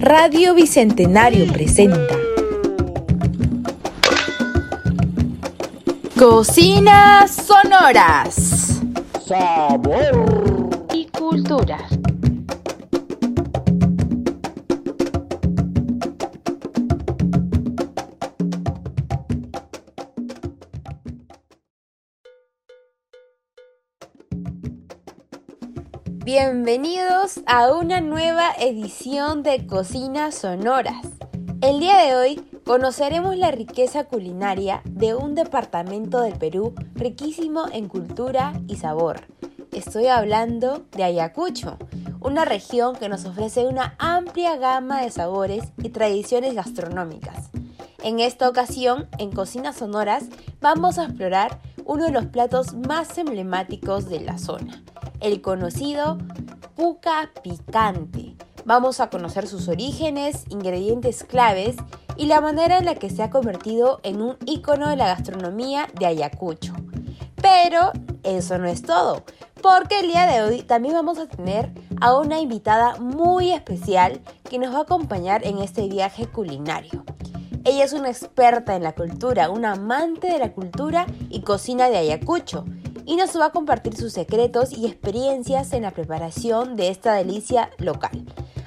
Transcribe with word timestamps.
Radio 0.00 0.54
Bicentenario 0.54 1.52
presenta 1.52 2.14
Cocinas 6.16 7.34
Sonoras. 7.34 8.80
Sabor 9.26 10.86
y 10.94 11.06
cultura. 11.06 11.78
Bienvenidos 26.30 27.40
a 27.46 27.72
una 27.72 28.02
nueva 28.02 28.52
edición 28.60 29.42
de 29.42 29.66
Cocinas 29.66 30.34
Sonoras. 30.34 31.06
El 31.62 31.80
día 31.80 31.96
de 31.96 32.16
hoy 32.16 32.36
conoceremos 32.66 33.34
la 33.38 33.50
riqueza 33.50 34.04
culinaria 34.04 34.82
de 34.84 35.14
un 35.14 35.34
departamento 35.34 36.20
del 36.20 36.34
Perú 36.34 36.74
riquísimo 36.94 37.64
en 37.72 37.88
cultura 37.88 38.60
y 38.68 38.76
sabor. 38.76 39.22
Estoy 39.72 40.08
hablando 40.08 40.84
de 40.92 41.04
Ayacucho, 41.04 41.78
una 42.20 42.44
región 42.44 42.94
que 42.94 43.08
nos 43.08 43.24
ofrece 43.24 43.66
una 43.66 43.94
amplia 43.98 44.58
gama 44.58 45.00
de 45.00 45.10
sabores 45.10 45.64
y 45.78 45.88
tradiciones 45.88 46.52
gastronómicas. 46.52 47.48
En 48.02 48.20
esta 48.20 48.50
ocasión, 48.50 49.08
en 49.16 49.32
Cocinas 49.32 49.76
Sonoras, 49.76 50.26
vamos 50.60 50.98
a 50.98 51.04
explorar 51.04 51.58
uno 51.86 52.04
de 52.04 52.12
los 52.12 52.26
platos 52.26 52.74
más 52.74 53.16
emblemáticos 53.16 54.10
de 54.10 54.20
la 54.20 54.36
zona, 54.36 54.84
el 55.20 55.40
conocido 55.40 56.18
puca 56.76 57.30
picante. 57.42 58.36
Vamos 58.64 59.00
a 59.00 59.10
conocer 59.10 59.46
sus 59.46 59.68
orígenes, 59.68 60.44
ingredientes 60.48 61.24
claves 61.24 61.76
y 62.16 62.26
la 62.26 62.40
manera 62.40 62.78
en 62.78 62.84
la 62.84 62.94
que 62.94 63.10
se 63.10 63.22
ha 63.22 63.30
convertido 63.30 64.00
en 64.02 64.20
un 64.20 64.36
icono 64.44 64.88
de 64.88 64.96
la 64.96 65.06
gastronomía 65.06 65.88
de 65.98 66.06
Ayacucho. 66.06 66.74
Pero 67.40 67.92
eso 68.24 68.58
no 68.58 68.66
es 68.66 68.82
todo, 68.82 69.22
porque 69.62 70.00
el 70.00 70.08
día 70.08 70.26
de 70.26 70.42
hoy 70.42 70.62
también 70.62 70.94
vamos 70.94 71.18
a 71.18 71.28
tener 71.28 71.72
a 72.00 72.16
una 72.16 72.40
invitada 72.40 72.96
muy 72.98 73.52
especial 73.52 74.20
que 74.48 74.58
nos 74.58 74.74
va 74.74 74.80
a 74.80 74.82
acompañar 74.82 75.46
en 75.46 75.58
este 75.58 75.88
viaje 75.88 76.26
culinario. 76.26 77.04
Ella 77.64 77.84
es 77.84 77.92
una 77.92 78.08
experta 78.08 78.76
en 78.76 78.82
la 78.82 78.94
cultura, 78.94 79.50
una 79.50 79.72
amante 79.72 80.28
de 80.28 80.38
la 80.38 80.52
cultura 80.52 81.06
y 81.28 81.42
cocina 81.42 81.88
de 81.88 81.98
Ayacucho 81.98 82.64
y 83.08 83.16
nos 83.16 83.34
va 83.40 83.46
a 83.46 83.52
compartir 83.52 83.96
sus 83.96 84.12
secretos 84.12 84.70
y 84.76 84.86
experiencias 84.86 85.72
en 85.72 85.82
la 85.82 85.92
preparación 85.92 86.76
de 86.76 86.90
esta 86.90 87.14
delicia 87.14 87.70
local. 87.78 88.22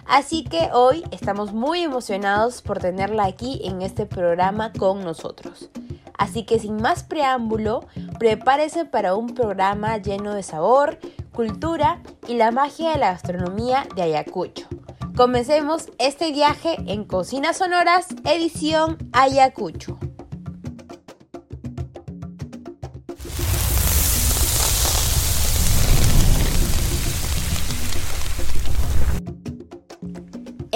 Así 0.08 0.44
que 0.44 0.70
hoy 0.74 1.04
estamos 1.12 1.54
muy 1.54 1.84
emocionados 1.84 2.64
por 2.64 2.80
tenerla 2.80 3.26
aquí 3.26 3.62
en 3.64 3.84
este 3.84 4.08
programa 4.08 4.74
con 4.74 5.04
nosotros. 5.04 5.70
Así 6.18 6.44
que 6.44 6.58
sin 6.58 6.82
más 6.82 7.04
preámbulo, 7.04 7.86
prepárese 8.18 8.84
para 8.84 9.16
un 9.16 9.36
programa 9.36 10.00
lleno 10.00 10.34
de 10.34 10.42
sabor, 10.42 10.98
cultura 11.32 12.02
y 12.28 12.34
la 12.34 12.50
magia 12.50 12.94
de 12.94 12.98
la 12.98 13.12
gastronomía 13.12 13.88
de 13.96 14.02
Ayacucho. 14.02 14.68
Comencemos 15.16 15.90
este 16.00 16.32
viaje 16.32 16.78
en 16.88 17.04
Cocinas 17.04 17.58
Sonoras, 17.58 18.08
edición 18.26 18.98
Ayacucho. 19.14 20.00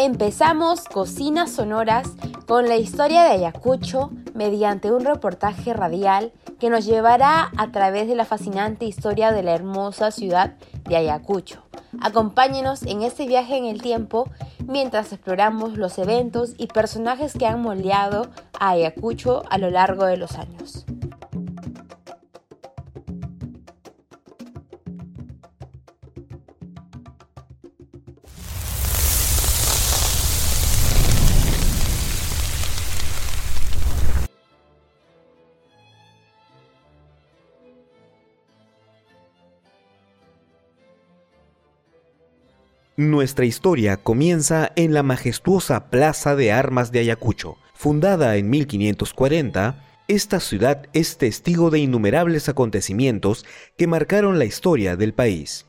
Empezamos 0.05 0.83
Cocinas 0.83 1.51
Sonoras 1.51 2.11
con 2.45 2.67
la 2.67 2.77
historia 2.77 3.23
de 3.23 3.31
Ayacucho 3.31 4.11
mediante 4.35 4.91
un 4.91 5.03
reportaje 5.03 5.73
radial 5.73 6.31
que 6.59 6.69
nos 6.69 6.85
llevará 6.85 7.49
a 7.57 7.71
través 7.71 8.07
de 8.07 8.13
la 8.13 8.23
fascinante 8.23 8.85
historia 8.85 9.31
de 9.31 9.41
la 9.41 9.55
hermosa 9.55 10.11
ciudad 10.11 10.57
de 10.87 10.97
Ayacucho. 10.97 11.63
Acompáñenos 12.01 12.83
en 12.83 13.01
este 13.01 13.25
viaje 13.25 13.57
en 13.57 13.65
el 13.65 13.81
tiempo 13.81 14.29
mientras 14.67 15.11
exploramos 15.11 15.75
los 15.75 15.97
eventos 15.97 16.53
y 16.59 16.67
personajes 16.67 17.33
que 17.33 17.47
han 17.47 17.63
moldeado 17.63 18.27
a 18.59 18.69
Ayacucho 18.69 19.41
a 19.49 19.57
lo 19.57 19.71
largo 19.71 20.05
de 20.05 20.17
los 20.17 20.35
años. 20.35 20.85
Nuestra 42.97 43.43
historia 43.43 43.97
comienza 43.97 44.71
en 44.77 44.93
la 44.93 45.03
majestuosa 45.03 45.89
Plaza 45.89 46.37
de 46.37 46.53
Armas 46.53 46.93
de 46.93 46.99
Ayacucho. 46.99 47.57
Fundada 47.73 48.37
en 48.37 48.49
1540, 48.49 49.83
esta 50.07 50.39
ciudad 50.39 50.83
es 50.93 51.17
testigo 51.17 51.71
de 51.71 51.79
innumerables 51.79 52.47
acontecimientos 52.47 53.45
que 53.75 53.87
marcaron 53.87 54.39
la 54.39 54.45
historia 54.45 54.95
del 54.95 55.13
país. 55.13 55.65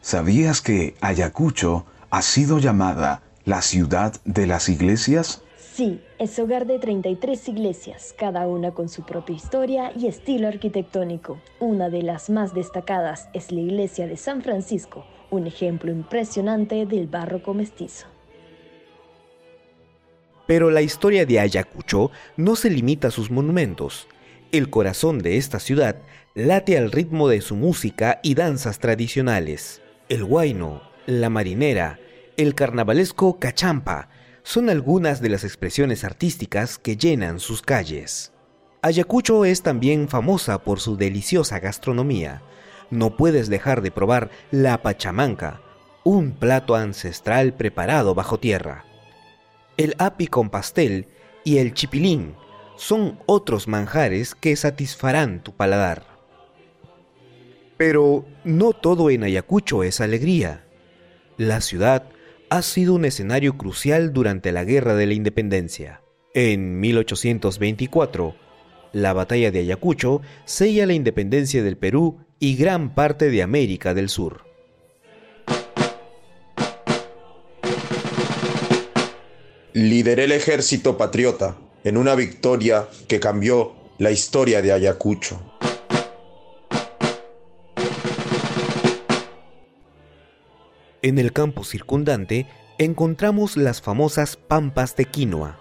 ¿Sabías 0.00 0.62
que 0.62 0.94
Ayacucho 1.02 1.84
ha 2.08 2.22
sido 2.22 2.58
llamada 2.58 3.22
la 3.44 3.60
ciudad 3.60 4.14
de 4.24 4.46
las 4.46 4.70
iglesias? 4.70 5.42
Sí, 5.74 6.00
es 6.22 6.38
hogar 6.38 6.66
de 6.66 6.78
33 6.78 7.48
iglesias, 7.48 8.14
cada 8.16 8.46
una 8.46 8.70
con 8.70 8.88
su 8.88 9.02
propia 9.02 9.34
historia 9.34 9.92
y 9.98 10.06
estilo 10.06 10.46
arquitectónico. 10.46 11.40
Una 11.58 11.90
de 11.90 12.02
las 12.02 12.30
más 12.30 12.54
destacadas 12.54 13.28
es 13.32 13.50
la 13.50 13.60
iglesia 13.60 14.06
de 14.06 14.16
San 14.16 14.40
Francisco, 14.40 15.04
un 15.30 15.48
ejemplo 15.48 15.90
impresionante 15.90 16.86
del 16.86 17.08
barroco 17.08 17.54
mestizo. 17.54 18.06
Pero 20.46 20.70
la 20.70 20.80
historia 20.80 21.26
de 21.26 21.40
Ayacucho 21.40 22.12
no 22.36 22.54
se 22.54 22.70
limita 22.70 23.08
a 23.08 23.10
sus 23.10 23.32
monumentos. 23.32 24.06
El 24.52 24.70
corazón 24.70 25.18
de 25.18 25.38
esta 25.38 25.58
ciudad 25.58 25.96
late 26.34 26.78
al 26.78 26.92
ritmo 26.92 27.26
de 27.26 27.40
su 27.40 27.56
música 27.56 28.20
y 28.22 28.34
danzas 28.34 28.78
tradicionales. 28.78 29.82
El 30.08 30.22
huayno, 30.22 30.82
la 31.04 31.30
marinera, 31.30 31.98
el 32.36 32.54
carnavalesco 32.54 33.40
cachampa 33.40 34.08
son 34.42 34.70
algunas 34.70 35.20
de 35.20 35.28
las 35.28 35.44
expresiones 35.44 36.04
artísticas 36.04 36.78
que 36.78 36.96
llenan 36.96 37.40
sus 37.40 37.62
calles. 37.62 38.32
Ayacucho 38.82 39.44
es 39.44 39.62
también 39.62 40.08
famosa 40.08 40.62
por 40.64 40.80
su 40.80 40.96
deliciosa 40.96 41.60
gastronomía 41.60 42.42
no 42.92 43.16
puedes 43.16 43.48
dejar 43.48 43.80
de 43.80 43.90
probar 43.90 44.30
la 44.50 44.82
pachamanca, 44.82 45.62
un 46.04 46.32
plato 46.32 46.76
ancestral 46.76 47.54
preparado 47.54 48.14
bajo 48.14 48.38
tierra. 48.38 48.84
El 49.78 49.94
api 49.98 50.26
con 50.26 50.50
pastel 50.50 51.06
y 51.42 51.56
el 51.56 51.72
chipilín 51.72 52.34
son 52.76 53.18
otros 53.24 53.66
manjares 53.66 54.34
que 54.34 54.54
satisfarán 54.56 55.42
tu 55.42 55.52
paladar. 55.52 56.04
Pero 57.78 58.26
no 58.44 58.74
todo 58.74 59.08
en 59.08 59.24
Ayacucho 59.24 59.82
es 59.84 60.02
alegría. 60.02 60.66
La 61.38 61.62
ciudad 61.62 62.04
ha 62.52 62.60
sido 62.60 62.92
un 62.92 63.06
escenario 63.06 63.56
crucial 63.56 64.12
durante 64.12 64.52
la 64.52 64.64
Guerra 64.64 64.94
de 64.94 65.06
la 65.06 65.14
Independencia. 65.14 66.02
En 66.34 66.80
1824, 66.80 68.36
la 68.92 69.14
batalla 69.14 69.50
de 69.50 69.60
Ayacucho 69.60 70.20
sella 70.44 70.84
la 70.84 70.92
independencia 70.92 71.62
del 71.62 71.78
Perú 71.78 72.18
y 72.38 72.56
gran 72.56 72.94
parte 72.94 73.30
de 73.30 73.42
América 73.42 73.94
del 73.94 74.10
Sur. 74.10 74.44
Lideré 79.72 80.24
el 80.24 80.32
ejército 80.32 80.98
patriota 80.98 81.56
en 81.84 81.96
una 81.96 82.14
victoria 82.14 82.86
que 83.08 83.18
cambió 83.18 83.72
la 83.96 84.10
historia 84.10 84.60
de 84.60 84.72
Ayacucho. 84.72 85.51
En 91.02 91.18
el 91.18 91.32
campo 91.32 91.64
circundante 91.64 92.46
encontramos 92.78 93.56
las 93.56 93.82
famosas 93.82 94.36
pampas 94.36 94.94
de 94.94 95.06
quinoa. 95.06 95.58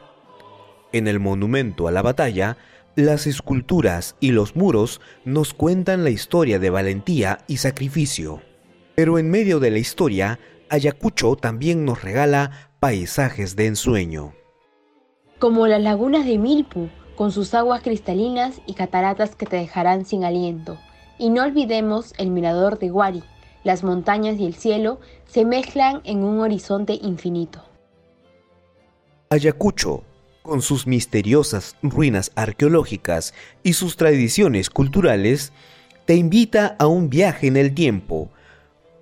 En 0.92 1.08
el 1.08 1.20
monumento 1.20 1.88
a 1.88 1.92
la 1.92 2.04
batalla 2.04 2.58
las 2.96 3.26
esculturas 3.26 4.16
y 4.20 4.32
los 4.32 4.56
muros 4.56 5.02
nos 5.26 5.54
cuentan 5.54 6.04
la 6.04 6.10
historia 6.10 6.60
de 6.60 6.70
valentía 6.70 7.40
y 7.48 7.58
sacrificio. 7.58 8.42
Pero 8.96 9.18
en 9.18 9.32
medio 9.32 9.60
de 9.60 9.72
la 9.72 9.80
historia, 9.80 10.40
Ayacucho 10.70 11.36
también 11.36 11.86
nos 11.86 12.04
regala 12.04 12.72
paisajes 12.80 13.56
de 13.56 13.68
ensueño. 13.68 14.34
Como 15.40 15.68
las 15.68 15.82
lagunas 15.82 16.26
de 16.26 16.38
Milpu, 16.38 16.90
con 17.16 17.32
sus 17.32 17.54
aguas 17.54 17.82
cristalinas 17.82 18.62
y 18.68 18.74
cataratas 18.74 19.36
que 19.36 19.46
te 19.46 19.56
dejarán 19.56 20.06
sin 20.06 20.24
aliento. 20.24 20.78
Y 21.18 21.30
no 21.30 21.44
olvidemos 21.44 22.14
el 22.18 22.30
mirador 22.30 22.78
de 22.78 22.90
Guari. 22.90 23.24
Las 23.64 23.84
montañas 23.84 24.40
y 24.40 24.46
el 24.46 24.56
cielo 24.56 25.00
se 25.28 25.46
mezclan 25.46 26.02
en 26.04 26.24
un 26.24 26.40
horizonte 26.40 26.94
infinito. 27.02 27.64
Ayacucho, 29.30 30.04
con 30.42 30.62
sus 30.62 30.88
misteriosas 30.88 31.76
ruinas 31.82 32.32
arqueológicas 32.36 33.34
y 33.64 33.74
sus 33.74 33.96
tradiciones 33.96 34.70
culturales, 34.70 35.54
te 36.06 36.16
invita 36.16 36.76
a 36.80 36.88
un 36.88 37.10
viaje 37.10 37.48
en 37.48 37.58
el 37.58 37.74
tiempo, 37.74 38.30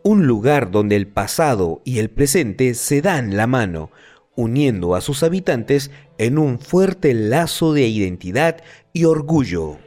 un 0.04 0.28
lugar 0.28 0.72
donde 0.72 0.96
el 0.96 1.08
pasado 1.08 1.82
y 1.86 2.00
el 2.00 2.10
presente 2.10 2.74
se 2.74 3.02
dan 3.02 3.38
la 3.38 3.48
mano, 3.48 3.90
uniendo 4.36 4.96
a 4.96 5.02
sus 5.02 5.24
habitantes 5.24 5.92
en 6.18 6.38
un 6.38 6.60
fuerte 6.60 7.14
lazo 7.14 7.74
de 7.74 7.88
identidad 7.88 8.62
y 8.94 9.06
orgullo. 9.06 9.78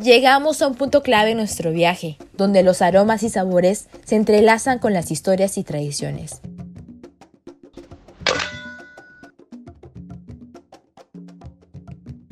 Llegamos 0.00 0.62
a 0.62 0.66
un 0.66 0.76
punto 0.76 1.02
clave 1.02 1.32
en 1.32 1.36
nuestro 1.36 1.72
viaje, 1.72 2.16
donde 2.32 2.62
los 2.62 2.80
aromas 2.80 3.22
y 3.22 3.28
sabores 3.28 3.90
se 4.06 4.16
entrelazan 4.16 4.78
con 4.78 4.94
las 4.94 5.10
historias 5.10 5.58
y 5.58 5.62
tradiciones. 5.62 6.40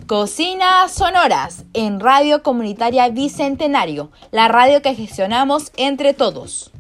Cocinas 0.07 0.93
Sonoras 0.95 1.67
en 1.75 2.01
Radio 2.01 2.43
Comunitaria 2.43 3.11
Bicentenario, 3.11 4.13
la 4.31 4.49
radio 4.49 4.81
que 4.81 4.95
gestionamos 4.95 5.71
entre 5.77 6.15
todos. 6.15 6.73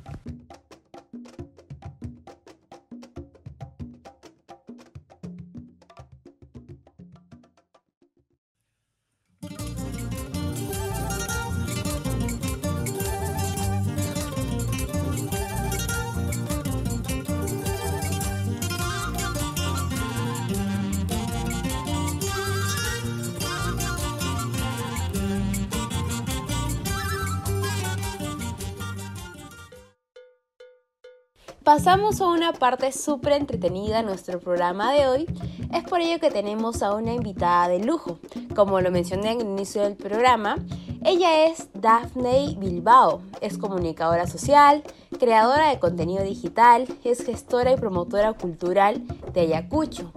Pasamos 31.69 32.23
a 32.23 32.29
una 32.29 32.55
parte 32.55 32.93
súper 32.93 33.35
entretenida 33.35 34.01
en 34.01 34.07
nuestro 34.07 34.41
programa 34.41 34.91
de 34.91 35.07
hoy. 35.07 35.27
Es 35.71 35.85
por 35.85 36.01
ello 36.01 36.19
que 36.19 36.31
tenemos 36.31 36.83
a 36.83 36.95
una 36.95 37.13
invitada 37.13 37.69
de 37.69 37.81
lujo. 37.81 38.19
Como 38.57 38.81
lo 38.81 38.91
mencioné 38.91 39.33
en 39.33 39.43
el 39.43 39.49
inicio 39.49 39.83
del 39.83 39.95
programa, 39.95 40.57
ella 41.05 41.45
es 41.45 41.69
Daphne 41.75 42.57
Bilbao. 42.59 43.21
Es 43.43 43.59
comunicadora 43.59 44.27
social, 44.27 44.83
creadora 45.21 45.69
de 45.69 45.79
contenido 45.79 46.25
digital, 46.25 46.87
es 47.05 47.23
gestora 47.23 47.73
y 47.73 47.77
promotora 47.77 48.33
cultural 48.33 49.03
de 49.35 49.43
Ayacucho. 49.43 50.11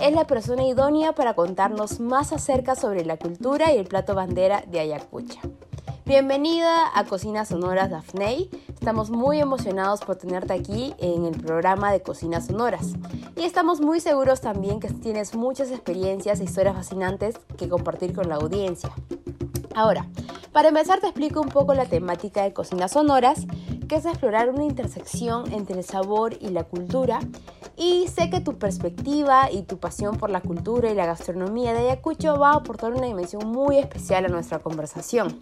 Es 0.00 0.14
la 0.14 0.26
persona 0.26 0.64
idónea 0.66 1.12
para 1.12 1.34
contarnos 1.34 2.00
más 2.00 2.32
acerca 2.32 2.74
sobre 2.74 3.04
la 3.04 3.18
cultura 3.18 3.70
y 3.70 3.76
el 3.76 3.86
plato 3.86 4.14
bandera 4.14 4.64
de 4.66 4.80
Ayacucho. 4.80 5.40
Bienvenida 6.06 6.96
a 6.96 7.04
Cocinas 7.04 7.48
Sonoras 7.48 7.90
Daphne. 7.90 8.48
Estamos 8.68 9.10
muy 9.10 9.40
emocionados 9.40 10.02
por 10.02 10.14
tenerte 10.14 10.52
aquí 10.52 10.94
en 10.98 11.24
el 11.24 11.36
programa 11.36 11.90
de 11.90 12.00
Cocinas 12.00 12.46
Sonoras. 12.46 12.92
Y 13.34 13.42
estamos 13.42 13.80
muy 13.80 13.98
seguros 13.98 14.40
también 14.40 14.78
que 14.78 14.86
tienes 14.86 15.34
muchas 15.34 15.72
experiencias 15.72 16.38
e 16.38 16.44
historias 16.44 16.76
fascinantes 16.76 17.34
que 17.58 17.68
compartir 17.68 18.14
con 18.14 18.28
la 18.28 18.36
audiencia. 18.36 18.92
Ahora, 19.76 20.06
para 20.52 20.68
empezar 20.68 21.00
te 21.00 21.06
explico 21.06 21.42
un 21.42 21.50
poco 21.50 21.74
la 21.74 21.84
temática 21.84 22.42
de 22.42 22.54
Cocinas 22.54 22.92
Sonoras, 22.92 23.46
que 23.90 23.96
es 23.96 24.06
explorar 24.06 24.48
una 24.48 24.64
intersección 24.64 25.52
entre 25.52 25.76
el 25.76 25.84
sabor 25.84 26.32
y 26.40 26.48
la 26.48 26.64
cultura. 26.64 27.20
Y 27.76 28.08
sé 28.08 28.30
que 28.30 28.40
tu 28.40 28.58
perspectiva 28.58 29.52
y 29.52 29.64
tu 29.64 29.78
pasión 29.78 30.16
por 30.16 30.30
la 30.30 30.40
cultura 30.40 30.90
y 30.90 30.94
la 30.94 31.04
gastronomía 31.04 31.74
de 31.74 31.80
Ayacucho 31.80 32.38
va 32.38 32.52
a 32.52 32.56
aportar 32.56 32.94
una 32.94 33.06
dimensión 33.06 33.52
muy 33.52 33.76
especial 33.76 34.24
a 34.24 34.28
nuestra 34.28 34.60
conversación. 34.60 35.38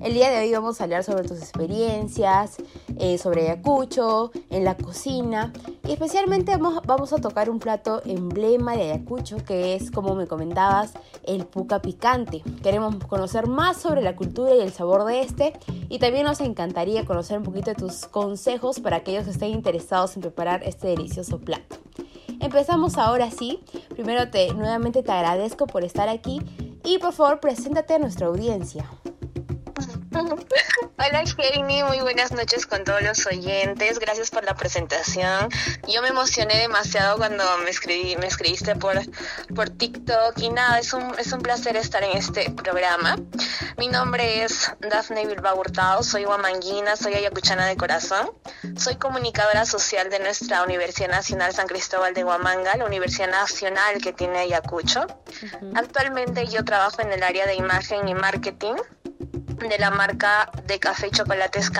El 0.00 0.14
día 0.14 0.30
de 0.30 0.38
hoy 0.38 0.52
vamos 0.52 0.80
a 0.80 0.84
hablar 0.84 1.04
sobre 1.04 1.22
tus 1.22 1.38
experiencias, 1.38 2.56
eh, 2.98 3.18
sobre 3.18 3.42
Ayacucho, 3.42 4.32
en 4.50 4.64
la 4.64 4.76
cocina 4.76 5.52
y 5.86 5.92
especialmente 5.92 6.56
vamos, 6.56 6.82
vamos, 6.84 7.12
a 7.12 7.18
tocar 7.18 7.48
un 7.48 7.60
plato 7.60 8.02
emblema 8.04 8.74
de 8.76 8.90
Ayacucho 8.90 9.36
que 9.44 9.74
es, 9.74 9.92
como 9.92 10.16
me 10.16 10.26
comentabas, 10.26 10.92
el 11.24 11.46
puca 11.46 11.80
picante. 11.80 12.42
Queremos 12.62 12.96
conocer 13.06 13.46
más 13.46 13.71
sobre 13.74 14.02
la 14.02 14.16
cultura 14.16 14.54
y 14.54 14.60
el 14.60 14.72
sabor 14.72 15.04
de 15.04 15.20
este 15.20 15.52
y 15.88 15.98
también 15.98 16.24
nos 16.24 16.40
encantaría 16.40 17.04
conocer 17.04 17.38
un 17.38 17.44
poquito 17.44 17.70
de 17.70 17.76
tus 17.76 18.06
consejos 18.06 18.80
para 18.80 18.96
aquellos 18.98 19.24
que 19.24 19.30
estén 19.30 19.50
interesados 19.50 20.16
en 20.16 20.22
preparar 20.22 20.62
este 20.64 20.88
delicioso 20.88 21.38
plato. 21.38 21.76
Empezamos 22.40 22.98
ahora 22.98 23.30
sí. 23.30 23.60
Primero 23.90 24.30
te 24.30 24.52
nuevamente 24.52 25.02
te 25.02 25.12
agradezco 25.12 25.66
por 25.66 25.84
estar 25.84 26.08
aquí 26.08 26.40
y 26.84 26.98
por 26.98 27.12
favor 27.12 27.40
preséntate 27.40 27.94
a 27.94 27.98
nuestra 27.98 28.26
audiencia. 28.26 28.88
Hola 30.12 31.24
Jenny, 31.24 31.82
muy 31.84 32.00
buenas 32.00 32.32
noches 32.32 32.66
con 32.66 32.84
todos 32.84 33.02
los 33.02 33.26
oyentes. 33.26 33.98
Gracias 33.98 34.30
por 34.30 34.44
la 34.44 34.54
presentación. 34.54 35.48
Yo 35.88 36.02
me 36.02 36.08
emocioné 36.08 36.58
demasiado 36.58 37.16
cuando 37.16 37.44
me 37.64 37.70
escribí, 37.70 38.16
me 38.16 38.26
escribiste 38.26 38.76
por, 38.76 39.00
por 39.54 39.70
TikTok 39.70 40.38
y 40.38 40.50
nada, 40.50 40.78
es 40.78 40.92
un, 40.92 41.18
es 41.18 41.32
un 41.32 41.40
placer 41.40 41.76
estar 41.76 42.04
en 42.04 42.16
este 42.16 42.50
programa. 42.50 43.16
Mi 43.78 43.88
nombre 43.88 44.44
es 44.44 44.70
Dafne 44.80 45.26
Bilbao 45.26 45.58
Hurtado, 45.58 46.02
soy 46.02 46.24
guamanguina, 46.24 46.94
soy 46.96 47.14
ayacuchana 47.14 47.66
de 47.66 47.76
corazón. 47.76 48.30
Soy 48.76 48.96
comunicadora 48.96 49.64
social 49.64 50.10
de 50.10 50.18
nuestra 50.18 50.62
Universidad 50.62 51.08
Nacional 51.08 51.52
San 51.52 51.66
Cristóbal 51.66 52.14
de 52.14 52.24
Huamanga, 52.24 52.76
la 52.76 52.84
Universidad 52.84 53.30
Nacional 53.30 54.00
que 54.02 54.12
tiene 54.12 54.40
Ayacucho. 54.40 55.06
Actualmente 55.74 56.46
yo 56.46 56.64
trabajo 56.64 57.00
en 57.00 57.12
el 57.12 57.22
área 57.22 57.46
de 57.46 57.54
imagen 57.54 58.08
y 58.08 58.14
marketing 58.14 58.74
de 59.68 59.78
la 59.78 59.90
marca 59.90 60.50
de 60.66 60.78
café 60.78 61.08
y 61.08 61.10
chocolates. 61.10 61.70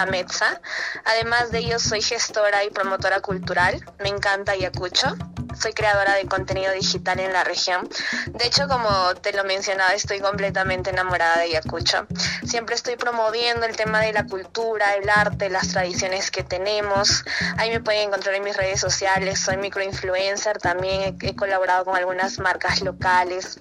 Además 1.04 1.50
de 1.50 1.58
ello, 1.58 1.78
soy 1.78 2.02
gestora 2.02 2.64
y 2.64 2.70
promotora 2.70 3.20
cultural. 3.20 3.84
Me 3.98 4.08
encanta 4.08 4.52
Ayacucho. 4.52 5.16
Soy 5.58 5.74
creadora 5.74 6.14
de 6.14 6.26
contenido 6.26 6.72
digital 6.72 7.20
en 7.20 7.32
la 7.32 7.44
región. 7.44 7.88
De 8.28 8.46
hecho, 8.46 8.66
como 8.68 9.14
te 9.16 9.32
lo 9.32 9.44
mencionaba, 9.44 9.92
estoy 9.92 10.20
completamente 10.20 10.90
enamorada 10.90 11.36
de 11.36 11.42
Ayacucho. 11.42 12.06
Siempre 12.44 12.74
estoy 12.74 12.96
promoviendo 12.96 13.66
el 13.66 13.76
tema 13.76 14.00
de 14.00 14.12
la 14.12 14.26
cultura, 14.26 14.94
el 14.94 15.08
arte, 15.10 15.50
las 15.50 15.68
tradiciones 15.68 16.30
que 16.30 16.42
tenemos. 16.42 17.24
Ahí 17.58 17.70
me 17.70 17.80
pueden 17.80 18.08
encontrar 18.08 18.34
en 18.34 18.44
mis 18.44 18.56
redes 18.56 18.80
sociales. 18.80 19.40
Soy 19.40 19.56
microinfluencer. 19.58 20.58
También 20.58 21.16
he 21.20 21.36
colaborado 21.36 21.84
con 21.84 21.96
algunas 21.96 22.38
marcas 22.38 22.80
locales. 22.80 23.60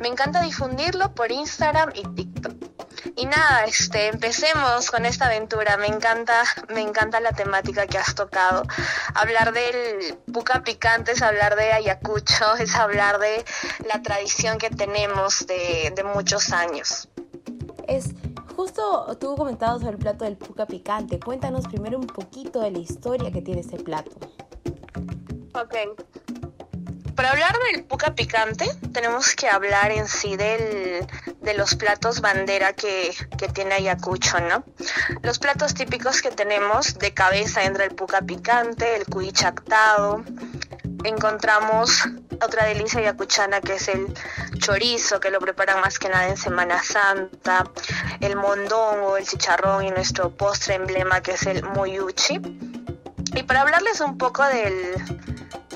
Me 0.00 0.08
encanta 0.08 0.42
difundirlo 0.42 1.14
por 1.14 1.32
Instagram 1.32 1.90
y 1.94 2.06
TikTok. 2.14 2.52
Y 3.16 3.26
nada, 3.26 3.64
este, 3.64 4.08
empecemos 4.08 4.90
con 4.90 5.04
esta 5.04 5.26
aventura. 5.26 5.76
Me 5.76 5.86
encanta, 5.86 6.42
me 6.68 6.80
encanta 6.80 7.20
la 7.20 7.32
temática 7.32 7.86
que 7.86 7.98
has 7.98 8.14
tocado. 8.14 8.62
Hablar 9.14 9.52
del 9.52 10.16
puca 10.32 10.62
picante 10.62 11.12
es 11.12 11.22
hablar 11.22 11.56
de 11.56 11.72
Ayacucho, 11.72 12.54
es 12.58 12.74
hablar 12.74 13.18
de 13.18 13.44
la 13.86 14.02
tradición 14.02 14.58
que 14.58 14.70
tenemos 14.70 15.46
de, 15.46 15.92
de 15.94 16.04
muchos 16.04 16.52
años. 16.52 17.08
Es 17.86 18.14
justo 18.56 19.16
tú 19.20 19.34
comentabas 19.36 19.80
sobre 19.80 19.92
el 19.92 19.98
plato 19.98 20.24
del 20.24 20.36
puca 20.36 20.66
picante. 20.66 21.18
Cuéntanos 21.18 21.66
primero 21.66 21.98
un 21.98 22.06
poquito 22.06 22.60
de 22.60 22.70
la 22.70 22.78
historia 22.78 23.30
que 23.30 23.42
tiene 23.42 23.60
ese 23.60 23.76
plato. 23.76 24.12
Ok. 25.54 25.74
Para 27.14 27.30
hablar 27.30 27.54
del 27.72 27.84
puca 27.84 28.14
picante, 28.14 28.66
tenemos 28.92 29.34
que 29.34 29.48
hablar 29.48 29.90
en 29.92 30.08
sí 30.08 30.36
del, 30.36 31.06
de 31.40 31.54
los 31.54 31.74
platos 31.74 32.20
bandera 32.20 32.72
que, 32.72 33.14
que, 33.36 33.48
tiene 33.48 33.74
Ayacucho, 33.74 34.40
¿no? 34.40 34.64
Los 35.22 35.38
platos 35.38 35.74
típicos 35.74 36.22
que 36.22 36.30
tenemos 36.30 36.98
de 36.98 37.12
cabeza 37.12 37.64
entra 37.64 37.84
el 37.84 37.94
puca 37.94 38.22
picante, 38.22 38.96
el 38.96 39.04
cuy 39.06 39.30
chactado. 39.32 40.24
Encontramos 41.04 42.04
otra 42.40 42.64
delicia 42.64 43.00
ayacuchana 43.00 43.60
que 43.60 43.74
es 43.74 43.88
el 43.88 44.14
chorizo, 44.58 45.20
que 45.20 45.30
lo 45.30 45.40
preparan 45.40 45.80
más 45.80 45.98
que 45.98 46.08
nada 46.08 46.28
en 46.28 46.36
Semana 46.36 46.82
Santa, 46.82 47.64
el 48.20 48.36
mondongo, 48.36 49.16
el 49.16 49.26
chicharrón 49.26 49.84
y 49.84 49.90
nuestro 49.90 50.30
postre 50.30 50.74
emblema 50.74 51.20
que 51.20 51.32
es 51.32 51.46
el 51.46 51.62
moyuchi. 51.62 52.40
Y 53.34 53.42
para 53.44 53.62
hablarles 53.62 54.00
un 54.00 54.18
poco 54.18 54.44
del, 54.44 54.94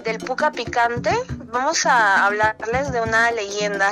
del 0.06 0.18
puca 0.18 0.52
picante, 0.52 1.10
vamos 1.46 1.84
a 1.84 2.24
hablarles 2.24 2.92
de 2.92 3.00
una 3.00 3.32
leyenda 3.32 3.90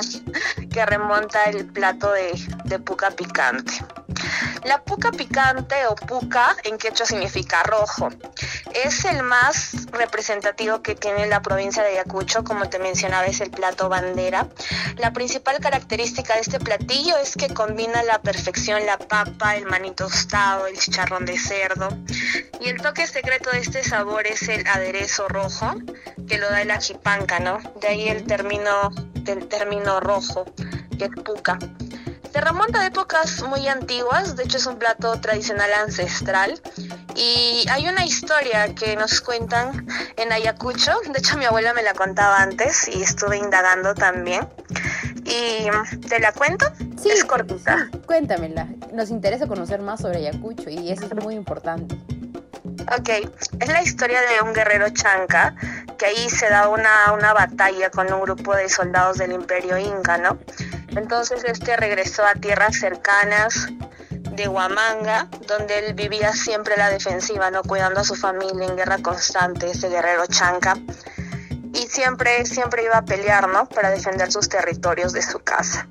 que 0.71 0.85
remonta 0.85 1.43
el 1.43 1.65
plato 1.65 2.09
de, 2.13 2.31
de 2.63 2.79
puca 2.79 3.11
picante. 3.11 3.73
La 4.63 4.81
puca 4.83 5.11
picante 5.11 5.75
o 5.87 5.95
puca 5.95 6.55
en 6.63 6.77
quechua 6.77 7.05
significa 7.05 7.63
rojo. 7.63 8.09
Es 8.73 9.05
el 9.05 9.23
más 9.23 9.87
representativo 9.91 10.81
que 10.81 10.95
tiene 10.95 11.27
la 11.27 11.41
provincia 11.41 11.83
de 11.83 11.89
Ayacucho, 11.89 12.43
como 12.43 12.69
te 12.69 12.79
mencionaba, 12.79 13.25
es 13.25 13.41
el 13.41 13.51
plato 13.51 13.89
bandera. 13.89 14.47
La 14.97 15.13
principal 15.13 15.59
característica 15.59 16.35
de 16.35 16.41
este 16.41 16.59
platillo 16.59 17.17
es 17.17 17.35
que 17.35 17.53
combina 17.53 18.03
la 18.03 18.21
perfección 18.21 18.85
la 18.85 18.97
papa, 18.97 19.55
el 19.55 19.65
maní 19.65 19.91
tostado, 19.91 20.67
el 20.67 20.77
chicharrón 20.77 21.25
de 21.25 21.37
cerdo. 21.37 21.89
Y 22.59 22.69
el 22.69 22.81
toque 22.81 23.07
secreto 23.07 23.51
de 23.51 23.59
este 23.59 23.83
sabor 23.83 24.27
es 24.27 24.47
el 24.49 24.65
aderezo 24.67 25.27
rojo, 25.27 25.75
que 26.27 26.37
lo 26.37 26.49
da 26.49 26.61
el 26.61 26.71
ajipanca, 26.71 27.39
¿no? 27.39 27.59
De 27.81 27.87
ahí 27.87 28.09
el 28.09 28.25
término 28.25 28.89
del 29.13 29.47
término 29.47 29.99
rojo, 29.99 30.45
que 30.97 31.05
es 31.05 31.11
puca. 31.23 31.57
Se 32.35 32.41
remonta 32.41 32.81
a 32.81 32.85
épocas 32.87 33.43
muy 33.43 33.65
antiguas, 33.69 34.35
de 34.35 34.43
hecho 34.43 34.57
es 34.57 34.65
un 34.65 34.77
plato 34.77 35.17
tradicional 35.21 35.71
ancestral 35.71 36.61
y 37.15 37.65
hay 37.71 37.87
una 37.87 38.03
historia 38.03 38.75
que 38.75 38.97
nos 38.97 39.21
cuentan 39.21 39.87
en 40.17 40.33
Ayacucho, 40.33 40.99
de 41.13 41.17
hecho 41.17 41.37
mi 41.37 41.45
abuela 41.45 41.73
me 41.73 41.81
la 41.81 41.93
contaba 41.93 42.41
antes 42.41 42.89
y 42.89 43.01
estuve 43.01 43.37
indagando 43.37 43.95
también. 43.95 44.49
¿Y 45.23 45.69
te 46.09 46.19
la 46.19 46.33
cuento? 46.33 46.65
Sí, 47.01 47.09
es 47.09 47.23
cortita. 47.23 47.89
cuéntamela, 48.05 48.67
nos 48.91 49.11
interesa 49.11 49.47
conocer 49.47 49.79
más 49.79 50.01
sobre 50.01 50.17
Ayacucho 50.17 50.69
y 50.69 50.91
eso 50.91 51.05
es 51.05 51.15
muy 51.15 51.35
importante. 51.35 51.95
Ok, 52.99 53.31
es 53.61 53.69
la 53.69 53.81
historia 53.81 54.19
de 54.19 54.41
un 54.45 54.53
guerrero 54.53 54.89
chanca, 54.89 55.55
que 55.97 56.07
ahí 56.07 56.29
se 56.29 56.49
da 56.49 56.67
una, 56.67 57.13
una 57.13 57.31
batalla 57.31 57.89
con 57.91 58.11
un 58.11 58.19
grupo 58.19 58.53
de 58.53 58.67
soldados 58.67 59.19
del 59.19 59.31
imperio 59.31 59.77
inca, 59.77 60.17
¿no? 60.17 60.37
Entonces 60.89 61.43
este 61.45 61.75
regresó 61.77 62.25
a 62.25 62.33
tierras 62.33 62.77
cercanas 62.77 63.67
de 64.35 64.47
Huamanga, 64.47 65.27
donde 65.47 65.79
él 65.79 65.93
vivía 65.93 66.33
siempre 66.33 66.75
la 66.77 66.89
defensiva, 66.89 67.51
no 67.51 67.63
cuidando 67.63 68.01
a 68.01 68.03
su 68.03 68.15
familia 68.15 68.67
en 68.67 68.75
guerra 68.75 68.97
constante, 68.99 69.71
ese 69.71 69.89
guerrero 69.89 70.25
chanca. 70.27 70.75
Y 71.73 71.87
siempre, 71.87 72.45
siempre 72.45 72.83
iba 72.83 72.97
a 72.97 73.05
pelear, 73.05 73.47
¿no? 73.49 73.67
Para 73.67 73.89
defender 73.89 74.31
sus 74.31 74.49
territorios 74.49 75.13
de 75.13 75.21
su 75.21 75.39
casa. 75.39 75.87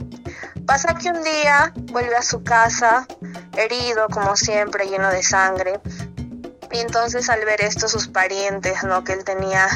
Pasa 0.66 0.94
que 0.94 1.10
un 1.10 1.22
día 1.22 1.72
vuelve 1.92 2.16
a 2.16 2.22
su 2.22 2.42
casa, 2.42 3.06
herido 3.56 4.08
como 4.08 4.36
siempre, 4.36 4.86
lleno 4.86 5.10
de 5.10 5.22
sangre. 5.22 5.80
Y 6.72 6.78
entonces 6.78 7.28
al 7.28 7.44
ver 7.44 7.60
esto 7.60 7.88
sus 7.88 8.08
parientes, 8.08 8.82
¿no? 8.82 9.04
Que 9.04 9.12
él 9.12 9.24
tenía 9.24 9.68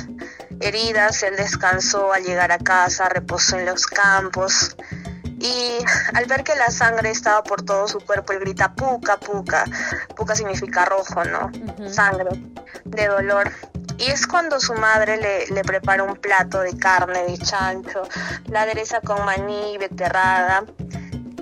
heridas, 0.61 1.23
él 1.23 1.37
descansó 1.37 2.13
al 2.13 2.25
llegar 2.25 2.53
a 2.53 2.59
casa, 2.59 3.09
reposó 3.09 3.59
en 3.59 3.67
los 3.67 3.87
campos 3.87 4.77
y 5.41 5.79
al 6.15 6.27
ver 6.27 6.43
que 6.43 6.55
la 6.57 6.71
sangre 6.71 7.11
estaba 7.11 7.43
por 7.43 7.63
todo 7.63 7.87
su 7.87 8.01
cuerpo, 8.01 8.33
él 8.33 8.41
grita 8.41 8.73
puca, 8.75 9.17
puca. 9.17 9.65
Puca 10.17 10.35
significa 10.35 10.85
rojo, 10.85 11.25
¿no? 11.25 11.51
Sangre, 11.91 12.31
de 12.85 13.07
dolor. 13.07 13.51
Y 13.99 14.11
es 14.11 14.27
cuando 14.27 14.61
su 14.61 14.75
madre 14.75 15.17
le, 15.17 15.47
le, 15.49 15.63
prepara 15.63 16.03
un 16.05 16.17
plato 16.17 16.61
de 16.61 16.77
carne 16.77 17.25
de 17.25 17.39
chancho, 17.39 18.03
la 18.47 18.63
adereza 18.63 19.01
con 19.01 19.25
maní, 19.25 19.77
beterrada. 19.79 20.65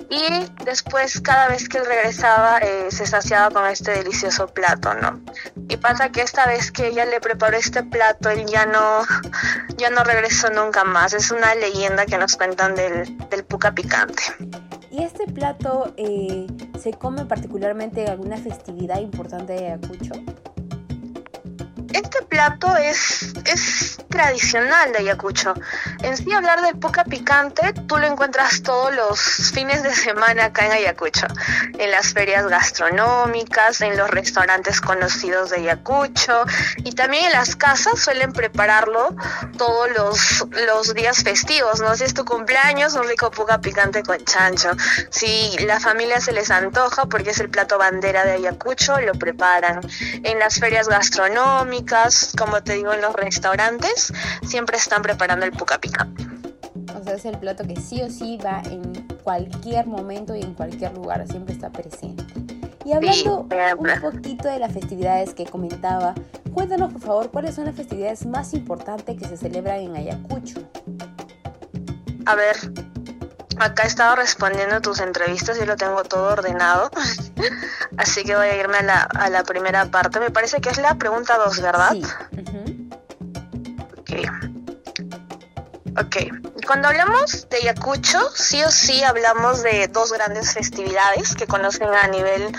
Y 0.09 0.47
después, 0.63 1.19
cada 1.21 1.49
vez 1.49 1.67
que 1.67 1.79
él 1.79 1.85
regresaba, 1.85 2.59
eh, 2.59 2.87
se 2.89 3.05
saciaba 3.05 3.51
con 3.51 3.69
este 3.69 3.91
delicioso 3.91 4.47
plato, 4.47 4.93
¿no? 4.93 5.19
Y 5.67 5.77
pasa 5.77 6.09
que 6.11 6.21
esta 6.21 6.47
vez 6.47 6.71
que 6.71 6.87
ella 6.87 7.05
le 7.05 7.19
preparó 7.19 7.57
este 7.57 7.83
plato, 7.83 8.29
él 8.29 8.45
ya 8.45 8.65
no, 8.65 9.01
ya 9.77 9.89
no 9.89 10.03
regresó 10.03 10.49
nunca 10.49 10.83
más. 10.83 11.13
Es 11.13 11.31
una 11.31 11.55
leyenda 11.55 12.05
que 12.05 12.17
nos 12.17 12.37
cuentan 12.37 12.75
del, 12.75 13.17
del 13.29 13.43
puca 13.43 13.73
picante. 13.73 14.23
¿Y 14.91 15.03
este 15.03 15.25
plato 15.25 15.93
eh, 15.97 16.47
se 16.79 16.93
come 16.93 17.25
particularmente 17.25 18.03
en 18.03 18.11
alguna 18.11 18.37
festividad 18.37 18.99
importante 18.99 19.53
de 19.53 19.67
Ayacucho? 19.67 20.13
Este 21.97 22.21
plato 22.21 22.77
es, 22.77 23.33
es 23.45 23.97
tradicional 24.07 24.91
de 24.91 24.99
Ayacucho. 24.99 25.55
En 26.03 26.15
sí, 26.15 26.31
hablar 26.31 26.61
del 26.61 26.77
puca 26.77 27.03
picante, 27.03 27.73
tú 27.87 27.97
lo 27.97 28.05
encuentras 28.05 28.61
todos 28.61 28.93
los 28.93 29.19
fines 29.51 29.81
de 29.81 29.95
semana 29.95 30.45
acá 30.45 30.67
en 30.67 30.73
Ayacucho. 30.73 31.25
En 31.79 31.89
las 31.89 32.13
ferias 32.13 32.45
gastronómicas, 32.45 33.81
en 33.81 33.97
los 33.97 34.11
restaurantes 34.11 34.79
conocidos 34.79 35.49
de 35.49 35.57
Ayacucho 35.57 36.43
y 36.77 36.91
también 36.91 37.25
en 37.25 37.31
las 37.31 37.55
casas 37.55 37.99
suelen 37.99 38.31
prepararlo 38.31 39.15
todos 39.57 39.89
los, 39.97 40.45
los 40.67 40.93
días 40.93 41.23
festivos, 41.23 41.81
¿no? 41.81 41.95
Si 41.95 42.03
es 42.03 42.13
tu 42.13 42.25
cumpleaños, 42.25 42.93
un 42.93 43.07
rico 43.07 43.31
puca 43.31 43.59
picante 43.59 44.03
con 44.03 44.23
chancho. 44.23 44.69
Si 45.09 45.57
la 45.65 45.79
familia 45.79 46.21
se 46.21 46.31
les 46.31 46.51
antoja 46.51 47.07
porque 47.07 47.31
es 47.31 47.39
el 47.39 47.49
plato 47.49 47.79
bandera 47.79 48.23
de 48.23 48.33
Ayacucho, 48.33 48.99
lo 48.99 49.13
preparan. 49.13 49.81
En 50.23 50.37
las 50.37 50.59
ferias 50.59 50.87
gastronómicas, 50.87 51.86
como 52.37 52.61
te 52.61 52.73
digo, 52.73 52.93
en 52.93 53.01
los 53.01 53.13
restaurantes, 53.13 54.13
siempre 54.45 54.77
están 54.77 55.01
preparando 55.01 55.45
el 55.45 55.51
puca 55.51 55.79
picante. 55.79 56.25
O 56.99 57.03
sea, 57.03 57.15
es 57.15 57.25
el 57.25 57.37
plato 57.37 57.63
que 57.65 57.75
sí 57.75 58.01
o 58.01 58.09
sí 58.09 58.37
va 58.43 58.61
en 58.65 59.07
cualquier 59.23 59.87
momento 59.87 60.35
y 60.35 60.41
en 60.41 60.53
cualquier 60.53 60.93
lugar, 60.93 61.25
siempre 61.27 61.53
está 61.53 61.69
presente. 61.69 62.23
Y 62.85 62.93
hablando 62.93 63.47
un 63.77 64.01
poquito 64.01 64.47
de 64.47 64.59
las 64.59 64.71
festividades 64.71 65.33
que 65.33 65.45
comentaba, 65.45 66.15
cuéntanos 66.53 66.93
por 66.93 67.01
favor 67.01 67.31
cuáles 67.31 67.55
son 67.55 67.65
las 67.65 67.75
festividades 67.75 68.25
más 68.25 68.53
importantes 68.53 69.17
que 69.17 69.27
se 69.27 69.35
celebran 69.35 69.81
en 69.81 69.95
Ayacucho. 69.95 70.61
A 72.25 72.35
ver, 72.35 72.55
acá 73.59 73.83
he 73.83 73.87
estado 73.87 74.15
respondiendo 74.15 74.81
tus 74.81 74.99
entrevistas 74.99 75.59
y 75.61 75.65
lo 75.65 75.75
tengo 75.75 76.03
todo 76.03 76.33
ordenado. 76.33 76.91
Así 77.97 78.23
que 78.23 78.35
voy 78.35 78.47
a 78.47 78.57
irme 78.57 78.77
a 78.77 78.83
la, 78.83 79.01
a 79.01 79.29
la 79.29 79.43
primera 79.43 79.85
parte. 79.85 80.19
Me 80.19 80.31
parece 80.31 80.61
que 80.61 80.69
es 80.69 80.77
la 80.77 80.95
pregunta 80.95 81.37
2, 81.37 81.61
¿verdad? 81.61 81.91
Sí. 81.91 82.03
Ok. 85.99 86.46
Cuando 86.67 86.89
hablamos 86.89 87.47
de 87.49 87.57
Ayacucho, 87.57 88.19
sí 88.35 88.61
o 88.61 88.69
sí 88.69 89.01
hablamos 89.01 89.63
de 89.63 89.87
dos 89.87 90.11
grandes 90.11 90.53
festividades 90.53 91.33
que 91.33 91.47
conocen 91.47 91.87
a 91.87 92.07
nivel 92.09 92.51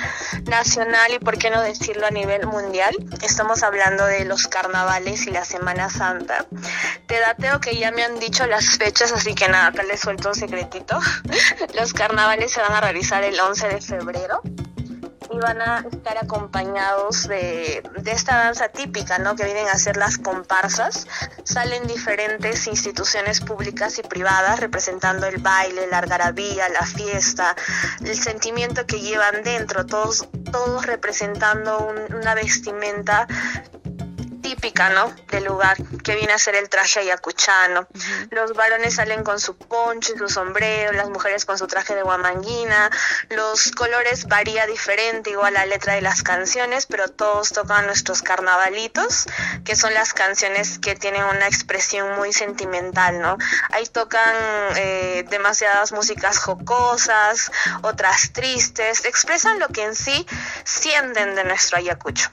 nacional 0.45 1.13
y, 1.13 1.19
por 1.19 1.37
qué 1.37 1.51
no 1.51 1.61
decirlo, 1.61 2.07
a 2.07 2.11
nivel 2.11 2.47
mundial. 2.47 2.95
Estamos 3.23 3.63
hablando 3.63 4.07
de 4.07 4.25
los 4.25 4.49
carnavales 4.49 5.27
y 5.27 5.31
la 5.31 5.45
Semana 5.45 5.91
Santa. 5.91 6.47
Te 7.07 7.21
dateo 7.21 7.61
que 7.61 7.77
ya 7.77 7.91
me 7.91 8.03
han 8.03 8.19
dicho 8.19 8.47
las 8.47 8.79
fechas, 8.79 9.13
así 9.13 9.35
que 9.35 9.47
nada, 9.47 9.67
acá 9.67 9.83
les 9.83 10.01
suelto 10.01 10.31
un 10.31 10.35
secretito. 10.35 10.99
Los 11.75 11.93
carnavales 11.93 12.51
se 12.51 12.63
van 12.63 12.73
a 12.73 12.81
realizar 12.81 13.23
el 13.23 13.39
11 13.39 13.69
de 13.69 13.81
febrero 13.83 14.41
van 15.39 15.61
a 15.61 15.85
estar 15.91 16.19
acompañados 16.19 17.29
de, 17.29 17.83
de, 17.99 18.11
esta 18.11 18.37
danza 18.37 18.69
típica, 18.69 19.19
¿no? 19.19 19.37
Que 19.37 19.45
vienen 19.45 19.69
a 19.69 19.79
ser 19.79 19.97
las 19.97 20.19
comparsas. 20.19 21.07
Salen 21.45 21.87
diferentes 21.87 22.67
instituciones 22.67 23.41
públicas 23.41 23.99
y 23.99 24.03
privadas 24.03 24.61
representando 24.61 25.27
el 25.27 25.39
baile, 25.39 25.87
la 25.89 25.99
algarabía, 25.99 26.69
la 26.69 26.85
fiesta, 26.85 27.57
el 28.05 28.17
sentimiento 28.17 28.87
que 28.87 29.01
llevan 29.01 29.43
dentro, 29.43 29.87
todos, 29.87 30.29
todos 30.51 30.87
representando 30.87 31.79
un, 31.79 32.15
una 32.15 32.35
vestimenta 32.35 33.27
típica, 34.49 34.89
¿no? 34.89 35.15
Del 35.31 35.45
lugar, 35.45 35.77
que 36.03 36.15
viene 36.17 36.33
a 36.33 36.39
ser 36.39 36.55
el 36.55 36.71
traje 36.71 37.01
ayacuchano. 37.01 37.87
Los 38.31 38.55
varones 38.55 38.95
salen 38.95 39.23
con 39.23 39.39
su 39.39 39.59
poncho 39.59 40.15
y 40.15 40.19
su 40.19 40.29
sombrero, 40.31 40.93
las 40.93 41.11
mujeres 41.11 41.45
con 41.45 41.59
su 41.59 41.67
traje 41.67 41.95
de 41.95 42.03
guamanguina. 42.03 42.91
Los 43.29 43.73
colores 43.73 44.27
varía 44.27 44.67
diferente, 44.67 45.31
igual 45.31 45.53
la 45.53 45.67
letra 45.67 45.95
de 45.95 46.01
las 46.01 46.23
canciones, 46.23 46.87
pero 46.87 47.09
todos 47.09 47.53
tocan 47.53 47.85
nuestros 47.85 48.23
carnavalitos, 48.23 49.27
que 49.67 49.77
son 49.77 49.93
las 49.93 50.15
canciones 50.15 50.79
que 50.79 50.95
tienen 50.95 51.25
una 51.25 51.47
expresión 51.47 52.17
muy 52.17 52.33
sentimental, 52.33 53.21
¿no? 53.21 53.37
Ahí 53.71 53.85
tocan 53.85 54.35
eh, 54.77 55.27
demasiadas 55.29 55.93
músicas 55.93 56.39
jocosas, 56.39 57.53
otras 57.83 58.33
tristes, 58.33 59.05
expresan 59.05 59.59
lo 59.59 59.69
que 59.69 59.85
en 59.85 59.95
sí 59.95 60.27
sienten 60.65 61.35
de 61.35 61.45
nuestro 61.45 61.77
Ayacucho. 61.77 62.31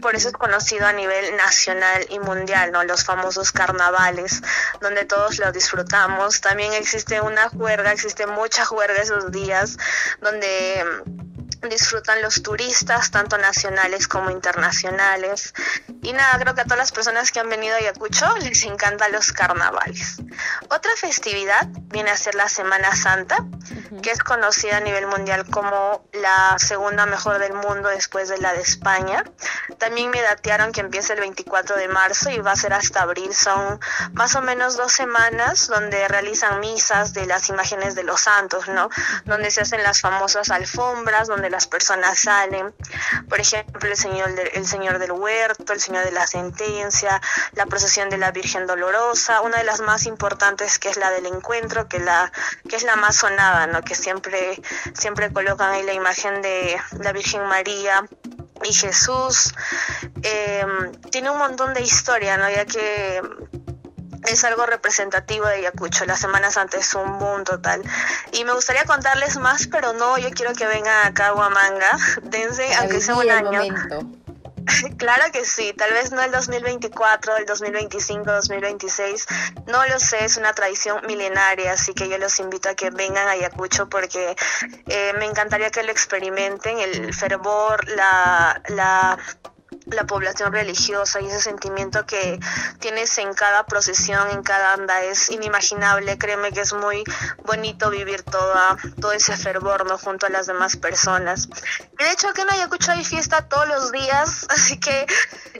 Por 0.00 0.14
eso 0.14 0.28
es 0.28 0.34
conocido 0.34 0.86
a 0.86 0.92
nivel 0.92 1.36
nacional 1.36 2.06
y 2.08 2.18
mundial, 2.18 2.72
¿no? 2.72 2.84
Los 2.84 3.04
famosos 3.04 3.52
carnavales, 3.52 4.42
donde 4.80 5.04
todos 5.04 5.38
lo 5.38 5.52
disfrutamos. 5.52 6.40
También 6.40 6.72
existe 6.72 7.20
una 7.20 7.48
juerga, 7.48 7.92
existe 7.92 8.26
mucha 8.26 8.64
juerga 8.64 9.00
esos 9.02 9.30
días, 9.30 9.76
donde 10.20 10.84
disfrutan 11.68 12.22
los 12.22 12.42
turistas, 12.42 13.10
tanto 13.10 13.38
nacionales 13.38 14.08
como 14.08 14.30
internacionales. 14.30 15.54
Y 16.02 16.12
nada, 16.12 16.38
creo 16.38 16.54
que 16.54 16.62
a 16.62 16.64
todas 16.64 16.78
las 16.78 16.92
personas 16.92 17.30
que 17.30 17.40
han 17.40 17.48
venido 17.48 17.74
a 17.74 17.78
Ayacucho 17.78 18.36
les 18.38 18.64
encantan 18.64 19.12
los 19.12 19.32
carnavales. 19.32 20.16
Otra 20.68 20.90
festividad 20.96 21.68
viene 21.88 22.10
a 22.10 22.16
ser 22.16 22.34
la 22.34 22.48
Semana 22.48 22.94
Santa, 22.96 23.38
que 24.02 24.10
es 24.10 24.18
conocida 24.20 24.78
a 24.78 24.80
nivel 24.80 25.06
mundial 25.06 25.46
como 25.48 26.04
la 26.12 26.56
segunda 26.58 27.06
mejor 27.06 27.38
del 27.38 27.52
mundo 27.52 27.88
después 27.88 28.28
de 28.28 28.38
la 28.38 28.52
de 28.52 28.60
España. 28.60 29.24
También 29.78 30.10
me 30.10 30.20
datearon 30.22 30.72
que 30.72 30.80
empieza 30.80 31.12
el 31.12 31.20
24 31.20 31.76
de 31.76 31.88
marzo 31.88 32.30
y 32.30 32.38
va 32.38 32.52
a 32.52 32.56
ser 32.56 32.72
hasta 32.72 33.02
abril. 33.02 33.34
Son 33.34 33.78
más 34.12 34.34
o 34.34 34.42
menos 34.42 34.76
dos 34.76 34.92
semanas 34.92 35.68
donde 35.68 36.08
realizan 36.08 36.60
misas 36.60 37.12
de 37.12 37.26
las 37.26 37.48
imágenes 37.48 37.94
de 37.94 38.02
los 38.02 38.22
santos, 38.22 38.68
¿no? 38.68 38.88
Donde 39.24 39.50
se 39.50 39.60
hacen 39.60 39.82
las 39.82 40.00
famosas 40.00 40.50
alfombras, 40.50 41.28
donde 41.28 41.50
las 41.52 41.68
personas 41.68 42.18
salen. 42.18 42.74
Por 43.28 43.38
ejemplo, 43.38 43.88
el 43.88 43.96
Señor, 43.96 44.30
el 44.54 44.66
Señor 44.66 44.98
del 44.98 45.12
Huerto, 45.12 45.72
el 45.72 45.80
Señor 45.80 46.04
de 46.04 46.10
la 46.10 46.26
Sentencia, 46.26 47.20
la 47.52 47.66
procesión 47.66 48.10
de 48.10 48.18
la 48.18 48.32
Virgen 48.32 48.66
Dolorosa, 48.66 49.42
una 49.42 49.58
de 49.58 49.64
las 49.64 49.80
más 49.80 50.06
importantes 50.06 50.78
que 50.78 50.88
es 50.88 50.96
la 50.96 51.10
del 51.10 51.26
encuentro, 51.26 51.86
que, 51.88 52.00
la, 52.00 52.32
que 52.68 52.76
es 52.76 52.82
la 52.82 52.96
más 52.96 53.16
sonada, 53.16 53.66
¿no? 53.66 53.82
Que 53.82 53.94
siempre, 53.94 54.60
siempre 54.94 55.32
colocan 55.32 55.70
ahí 55.70 55.82
la 55.84 55.92
imagen 55.92 56.42
de 56.42 56.80
la 56.98 57.12
Virgen 57.12 57.44
María 57.44 58.02
y 58.64 58.72
Jesús. 58.72 59.54
Em, 60.22 60.92
tiene 61.10 61.30
un 61.30 61.38
montón 61.38 61.74
de 61.74 61.82
historia, 61.82 62.36
¿no? 62.38 62.48
Ya 62.48 62.64
que 62.64 63.20
es 64.26 64.44
algo 64.44 64.66
representativo 64.66 65.46
de 65.46 65.56
Ayacucho. 65.56 66.04
La 66.04 66.16
Semana 66.16 66.50
Santa 66.50 66.78
es 66.78 66.94
un 66.94 67.18
boom 67.18 67.44
total. 67.44 67.82
Y 68.32 68.44
me 68.44 68.52
gustaría 68.52 68.84
contarles 68.84 69.36
más, 69.38 69.66
pero 69.66 69.92
no, 69.92 70.18
yo 70.18 70.30
quiero 70.30 70.52
que 70.54 70.66
vengan 70.66 71.06
acá 71.06 71.28
a 71.28 71.34
Huamanga. 71.34 71.96
Dense, 72.22 72.74
aunque 72.74 73.00
sea 73.00 73.16
un 73.16 73.30
año. 73.30 74.12
Claro 74.96 75.24
que 75.32 75.44
sí, 75.44 75.72
tal 75.76 75.92
vez 75.92 76.12
no 76.12 76.22
el 76.22 76.30
2024, 76.30 77.36
el 77.36 77.46
2025, 77.46 78.24
2026, 78.24 79.26
no 79.66 79.84
lo 79.86 79.98
sé, 79.98 80.24
es 80.24 80.36
una 80.36 80.52
tradición 80.52 81.04
milenaria, 81.06 81.72
así 81.72 81.92
que 81.94 82.08
yo 82.08 82.18
los 82.18 82.38
invito 82.38 82.68
a 82.68 82.74
que 82.74 82.90
vengan 82.90 83.28
a 83.28 83.32
Ayacucho 83.32 83.88
porque 83.88 84.36
eh, 84.86 85.12
me 85.18 85.26
encantaría 85.26 85.70
que 85.70 85.82
lo 85.82 85.90
experimenten, 85.90 86.78
el 86.78 87.12
fervor, 87.12 87.88
la, 87.88 88.62
la 88.68 89.18
la 89.86 90.04
población 90.04 90.52
religiosa 90.52 91.20
y 91.20 91.26
ese 91.26 91.40
sentimiento 91.40 92.06
que 92.06 92.38
tienes 92.80 93.16
en 93.18 93.34
cada 93.34 93.64
procesión, 93.66 94.30
en 94.30 94.42
cada 94.42 94.74
anda, 94.74 95.02
es 95.02 95.30
inimaginable. 95.30 96.18
Créeme 96.18 96.52
que 96.52 96.60
es 96.60 96.72
muy 96.72 97.04
bonito 97.44 97.90
vivir 97.90 98.22
toda, 98.22 98.76
todo 99.00 99.12
ese 99.12 99.36
fervor 99.36 99.86
¿no? 99.86 99.98
junto 99.98 100.26
a 100.26 100.30
las 100.30 100.46
demás 100.46 100.76
personas. 100.76 101.48
Y 101.98 102.04
de 102.04 102.10
hecho 102.10 102.28
aquí 102.28 102.40
en 102.40 102.50
Ayacucho 102.50 102.92
hay 102.92 103.04
fiesta 103.04 103.48
todos 103.48 103.68
los 103.68 103.92
días, 103.92 104.46
así 104.50 104.78
que 104.78 105.06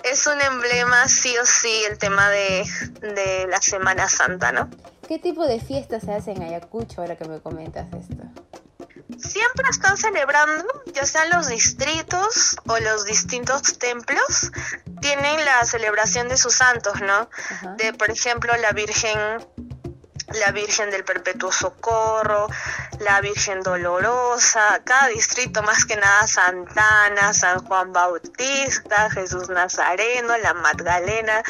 es 0.04 0.26
un 0.26 0.40
emblema 0.40 1.09
sí 1.09 1.37
o 1.38 1.47
sí 1.47 1.85
el 1.90 1.99
tema 1.99 2.28
de, 2.31 2.64
de 3.00 3.47
la 3.49 3.61
Semana 3.61 4.09
Santa, 4.09 4.52
¿no? 4.52 4.71
¿Qué 5.07 5.19
tipo 5.19 5.47
de 5.47 5.61
fiestas 5.61 6.04
se 6.04 6.12
hacen 6.12 6.37
en 6.40 6.49
Ayacucho 6.49 7.00
ahora 7.00 7.16
que 7.16 7.25
me 7.26 7.40
comentas 7.40 7.87
esto? 7.92 8.23
Siempre 9.22 9.68
están 9.70 9.96
celebrando, 9.96 10.66
ya 10.92 11.06
sean 11.06 11.30
los 11.30 11.48
distritos 11.48 12.56
o 12.66 12.78
los 12.78 13.04
distintos 13.04 13.78
templos, 13.78 14.50
tienen 15.00 15.44
la 15.44 15.64
celebración 15.64 16.28
de 16.28 16.36
sus 16.36 16.54
santos, 16.54 17.00
¿no? 17.00 17.28
De, 17.76 17.92
por 17.92 18.10
ejemplo, 18.10 18.56
la 18.56 18.72
Virgen 18.72 19.18
la 20.38 20.52
Virgen 20.52 20.90
del 20.90 21.04
Perpetuo 21.04 21.52
Socorro, 21.52 22.48
la 23.00 23.20
Virgen 23.20 23.62
Dolorosa, 23.62 24.80
cada 24.84 25.08
distrito 25.08 25.62
más 25.62 25.84
que 25.84 25.96
nada 25.96 26.26
Santana, 26.26 27.32
San 27.32 27.64
Juan 27.66 27.92
Bautista, 27.92 29.10
Jesús 29.10 29.48
Nazareno, 29.48 30.36
la 30.38 30.54
Magdalena. 30.54 31.42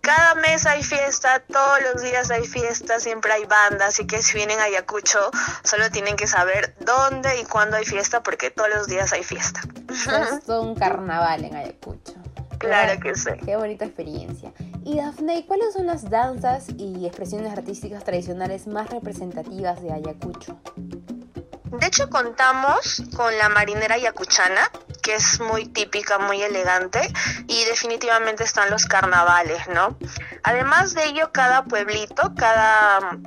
Cada 0.00 0.34
mes 0.36 0.66
hay 0.66 0.82
fiesta, 0.82 1.40
todos 1.40 1.78
los 1.92 2.02
días 2.02 2.30
hay 2.30 2.46
fiesta, 2.46 3.00
siempre 3.00 3.32
hay 3.32 3.44
banda, 3.44 3.86
así 3.86 4.06
que 4.06 4.22
si 4.22 4.34
vienen 4.34 4.58
a 4.60 4.64
Ayacucho 4.64 5.30
solo 5.62 5.90
tienen 5.90 6.16
que 6.16 6.26
saber 6.26 6.74
dónde 6.80 7.40
y 7.40 7.44
cuándo 7.44 7.76
hay 7.76 7.84
fiesta 7.84 8.22
porque 8.22 8.50
todos 8.50 8.70
los 8.70 8.86
días 8.86 9.12
hay 9.12 9.24
fiesta. 9.24 9.60
Es 9.90 10.44
todo 10.44 10.62
un 10.62 10.74
carnaval 10.74 11.44
en 11.44 11.56
Ayacucho. 11.56 12.14
Claro 12.58 13.00
que 13.00 13.14
sí. 13.14 13.30
Qué 13.44 13.56
bonita 13.56 13.86
experiencia. 13.86 14.52
Y 14.84 14.96
Daphne, 14.96 15.44
¿cuáles 15.46 15.74
son 15.74 15.86
las 15.86 16.08
danzas 16.08 16.66
y 16.78 17.06
expresiones 17.06 17.52
artísticas 17.52 18.04
tradicionales 18.04 18.66
más 18.66 18.88
representativas 18.90 19.82
de 19.82 19.92
Ayacucho? 19.92 20.58
De 21.64 21.86
hecho, 21.86 22.10
contamos 22.10 23.02
con 23.16 23.36
la 23.38 23.48
marinera 23.48 23.94
ayacuchana, 23.94 24.60
que 25.02 25.14
es 25.14 25.40
muy 25.40 25.66
típica, 25.66 26.18
muy 26.18 26.42
elegante, 26.42 27.00
y 27.46 27.64
definitivamente 27.64 28.44
están 28.44 28.70
los 28.70 28.86
carnavales, 28.86 29.68
¿no? 29.68 29.96
Además 30.42 30.94
de 30.94 31.04
ello, 31.06 31.30
cada 31.32 31.64
pueblito, 31.64 32.34
cada 32.34 33.18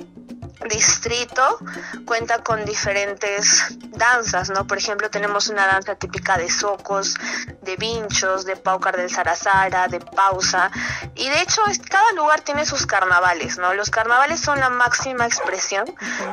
distrito 0.69 1.59
cuenta 2.05 2.43
con 2.43 2.65
diferentes 2.65 3.77
danzas, 3.89 4.49
¿no? 4.49 4.65
Por 4.67 4.77
ejemplo, 4.77 5.09
tenemos 5.09 5.47
una 5.47 5.67
danza 5.67 5.95
típica 5.95 6.37
de 6.37 6.49
socos, 6.49 7.15
de 7.61 7.75
vinchos, 7.75 8.45
de 8.45 8.55
paucar 8.55 8.97
del 8.97 9.09
Sarazara, 9.09 9.87
de 9.87 9.99
pausa, 9.99 10.71
y 11.15 11.29
de 11.29 11.41
hecho 11.41 11.61
cada 11.89 12.11
lugar 12.13 12.41
tiene 12.41 12.65
sus 12.65 12.85
carnavales, 12.85 13.57
¿no? 13.57 13.73
Los 13.73 13.89
carnavales 13.89 14.39
son 14.39 14.59
la 14.59 14.69
máxima 14.69 15.25
expresión, 15.25 15.85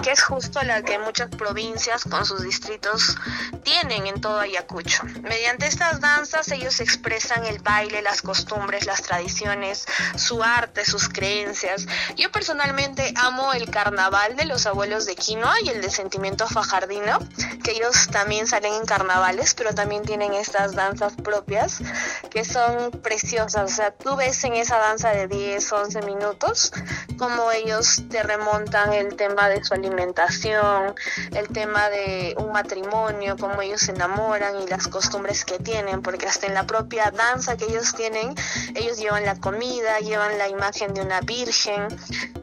que 0.03 0.11
es 0.13 0.23
justo 0.23 0.63
la 0.63 0.83
que 0.83 0.99
muchas 0.99 1.31
provincias 1.31 2.05
con 2.05 2.25
sus 2.25 2.43
distritos 2.43 3.17
tienen 3.63 4.07
en 4.07 4.21
todo 4.21 4.41
Ayacucho. 4.41 5.03
Mediante 5.23 5.67
estas 5.67 6.01
danzas 6.01 6.51
ellos 6.51 6.81
expresan 6.81 7.45
el 7.47 7.59
baile, 7.61 8.03
las 8.03 8.23
costumbres, 8.23 8.87
las 8.87 9.03
tradiciones, 9.03 9.87
su 10.17 10.43
arte, 10.43 10.85
sus 10.85 11.09
creencias. 11.09 11.87
Yo 12.17 12.31
personalmente 12.33 13.13
amo 13.17 13.53
el 13.53 13.71
carnaval 13.71 14.20
de 14.29 14.45
los 14.45 14.67
abuelos 14.67 15.07
de 15.07 15.17
quinoa 15.17 15.55
y 15.63 15.71
el 15.71 15.81
de 15.81 15.91
sentimiento 15.91 16.47
fajardino, 16.47 17.19
que 17.65 17.73
ellos 17.73 18.09
también 18.13 18.47
salen 18.47 18.75
en 18.75 18.85
carnavales, 18.85 19.55
pero 19.55 19.75
también 19.75 20.05
tienen 20.05 20.35
estas 20.35 20.75
danzas 20.75 21.15
propias 21.15 21.79
que 22.31 22.45
son 22.45 22.91
preciosas. 22.91 23.73
O 23.73 23.75
sea, 23.75 23.93
tú 23.93 24.17
ves 24.17 24.45
en 24.45 24.55
esa 24.55 24.77
danza 24.77 25.11
de 25.11 25.27
10, 25.27 25.73
11 25.73 26.03
minutos 26.03 26.71
como 27.19 27.53
ellos 27.53 28.03
te 28.09 28.23
remontan 28.23 28.93
el 28.93 29.15
tema 29.17 29.49
de 29.49 29.63
su 29.63 29.75
alimentación, 29.75 30.95
el 31.35 31.49
tema 31.49 31.91
de 31.91 32.35
un 32.39 32.53
matrimonio, 32.53 33.37
cómo 33.39 33.61
ellos 33.61 33.83
se 33.83 33.93
enamoran 33.93 34.61
y 34.63 34.67
las 34.67 34.89
costumbres 34.89 35.45
que 35.45 35.59
tienen, 35.59 36.01
porque 36.01 36.27
hasta 36.27 36.47
en 36.47 36.55
la 36.55 36.67
propia 36.67 37.11
danza 37.11 37.57
que 37.57 37.67
ellos 37.67 37.95
tienen, 37.95 38.35
ellos 38.75 38.99
llevan 38.99 39.25
la 39.25 39.35
comida, 39.39 39.99
llevan 40.01 40.39
la 40.39 40.49
imagen 40.49 40.95
de 40.95 41.03
una 41.03 41.21
virgen, 41.21 41.89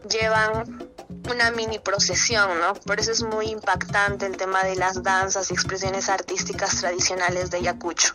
llevan 0.10 0.87
una 1.32 1.52
mini 1.52 1.80
procesión, 1.80 2.60
¿no? 2.60 2.74
Por 2.74 3.00
eso 3.00 3.12
es 3.12 3.24
muy 3.24 3.48
impactante 3.48 4.26
el 4.26 4.38
tema 4.38 4.63
de 4.63 4.76
las 4.76 5.04
danzas 5.04 5.52
y 5.52 5.54
expresiones 5.54 6.10
artísticas 6.10 6.78
tradicionales 6.78 7.52
de 7.52 7.58
Ayacucho. 7.58 8.13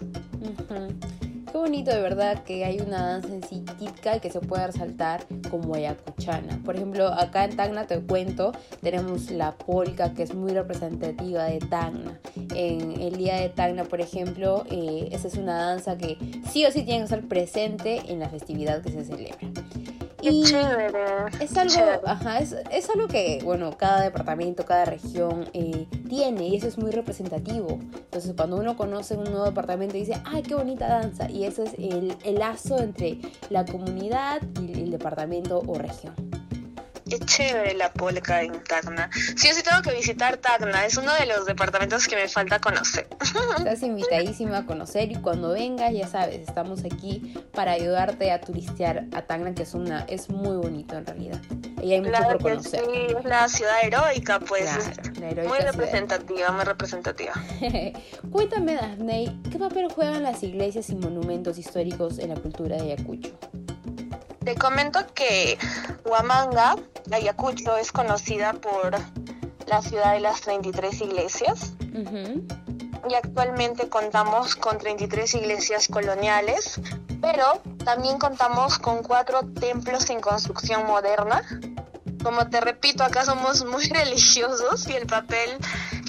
Bonito 1.63 1.93
de 1.93 2.01
verdad 2.01 2.43
que 2.43 2.65
hay 2.65 2.81
una 2.81 3.07
danza 3.07 3.29
en 3.29 3.45
sí 3.45 3.65
típica 3.79 4.19
que 4.19 4.31
se 4.31 4.41
puede 4.41 4.67
resaltar 4.67 5.25
como 5.49 5.77
ayacuchana. 5.77 6.61
Por 6.65 6.75
ejemplo, 6.75 7.07
acá 7.07 7.45
en 7.45 7.55
Tacna 7.55 7.87
te 7.87 8.01
cuento, 8.01 8.51
tenemos 8.81 9.31
la 9.31 9.53
polka 9.53 10.13
que 10.13 10.25
es 10.25 10.35
muy 10.35 10.51
representativa 10.53 11.45
de 11.45 11.61
Tacna. 11.61 12.19
En 12.57 13.01
el 13.01 13.17
día 13.17 13.37
de 13.37 13.49
Tacna, 13.49 13.85
por 13.85 14.01
ejemplo, 14.01 14.65
eh, 14.73 15.09
esa 15.13 15.29
es 15.29 15.35
una 15.35 15.55
danza 15.67 15.97
que 15.97 16.19
sí 16.51 16.67
o 16.67 16.73
sí 16.73 16.83
tiene 16.83 16.99
que 16.99 17.05
estar 17.05 17.23
presente 17.29 18.03
en 18.09 18.19
la 18.19 18.29
festividad 18.29 18.83
que 18.83 18.91
se 18.91 19.05
celebra. 19.05 19.39
Y. 20.23 20.43
Es 21.41 21.57
algo, 21.57 22.01
Ajá, 22.07 22.39
es, 22.39 22.55
es, 22.71 22.89
algo 22.91 23.09
que, 23.09 23.41
bueno, 23.43 23.77
cada 23.77 24.01
departamento, 24.03 24.65
cada 24.65 24.85
región 24.85 25.51
eh, 25.53 25.89
tiene 26.09 26.47
y 26.47 26.55
eso 26.55 26.69
es 26.69 26.79
muy 26.79 26.93
representativo. 26.93 27.81
Entonces, 27.93 28.33
cuando 28.37 28.57
uno 28.57 28.77
conoce 28.77 29.17
un 29.17 29.25
nuevo 29.25 29.45
departamento, 29.45 29.97
dice, 29.97 30.15
¡ay, 30.25 30.43
qué 30.43 30.55
bonita 30.55 30.87
danza! 30.87 31.29
Y 31.29 31.45
eso 31.45 31.52
es 31.59 31.75
el, 31.79 32.15
el 32.25 32.35
lazo 32.37 32.79
entre 32.79 33.19
la 33.51 33.65
comunidad 33.65 34.43
y 34.61 34.73
el 34.73 34.91
departamento 34.91 35.63
o 35.67 35.75
región. 35.75 36.15
Qué 37.13 37.19
chévere 37.19 37.75
la 37.75 37.93
polka 37.93 38.41
en 38.41 38.59
Tacna. 38.65 39.11
Sí, 39.13 39.49
yo 39.49 39.55
sí 39.55 39.63
tengo 39.63 39.83
que 39.83 39.93
visitar 39.93 40.39
Tacna. 40.39 40.87
Es 40.87 40.97
uno 40.97 41.13
de 41.13 41.27
los 41.27 41.45
departamentos 41.45 42.09
que 42.09 42.17
me 42.17 42.27
falta 42.27 42.59
conocer. 42.59 43.07
Estás 43.59 43.83
invitadísima 43.83 44.57
a 44.57 44.65
conocer 44.65 45.13
y 45.13 45.17
cuando 45.17 45.51
vengas, 45.51 45.93
ya 45.93 46.09
sabes, 46.09 46.41
estamos 46.49 46.87
aquí 46.87 47.35
para 47.53 47.73
ayudarte 47.73 48.33
a 48.33 48.41
turistear 48.41 49.05
a 49.13 49.21
Tacna, 49.21 49.55
que 49.55 49.65
es 49.65 49.75
una 49.75 50.07
es 50.09 50.31
muy 50.31 50.57
bonito 50.57 50.97
en 50.97 51.05
realidad. 51.05 51.39
Y 51.83 51.93
hay 51.93 52.01
mucho 52.01 52.23
por 52.23 52.41
conocer. 52.41 52.81
sí, 52.83 53.15
es 53.19 53.25
la 53.27 53.47
ciudad 53.47 53.85
heroica, 53.85 54.41
pues. 54.41 54.71
muy 55.47 55.59
representativa, 55.59 56.51
muy 56.51 56.65
representativa. 56.65 57.35
Cuéntame, 58.31 58.77
Daphne, 58.77 59.39
¿qué 59.51 59.59
papel 59.59 59.93
juegan 59.93 60.23
las 60.23 60.43
iglesias 60.43 60.89
y 60.89 60.95
monumentos 60.95 61.59
históricos 61.59 62.19
en 62.19 62.31
la 62.31 62.37
cultura 62.37 62.77
de 62.77 62.93
Ayacucho? 62.93 63.39
Te 64.45 64.57
comento 64.57 65.01
que 65.15 65.57
Huamanga, 66.05 66.77
Ayacucho, 67.13 67.77
es 67.77 67.93
conocida 67.93 68.53
por 68.55 68.99
la 69.67 69.83
ciudad 69.83 70.15
de 70.15 70.21
las 70.21 70.41
33 70.41 71.01
iglesias. 71.03 71.75
Y 73.09 73.15
actualmente 73.15 73.89
contamos 73.89 74.57
con 74.57 74.79
33 74.79 75.35
iglesias 75.35 75.89
coloniales, 75.89 76.81
pero 77.21 77.63
también 77.85 78.19
contamos 78.19 78.79
con 78.79 79.03
cuatro 79.03 79.41
templos 79.61 80.11
en 80.11 80.21
construcción 80.21 80.87
moderna. 80.87 81.43
Como 82.25 82.49
te 82.49 82.61
repito, 82.61 83.05
acá 83.05 83.25
somos 83.25 83.65
muy 83.65 83.85
religiosos 83.89 84.89
y 84.89 84.95
el 84.95 85.07
papel 85.07 85.57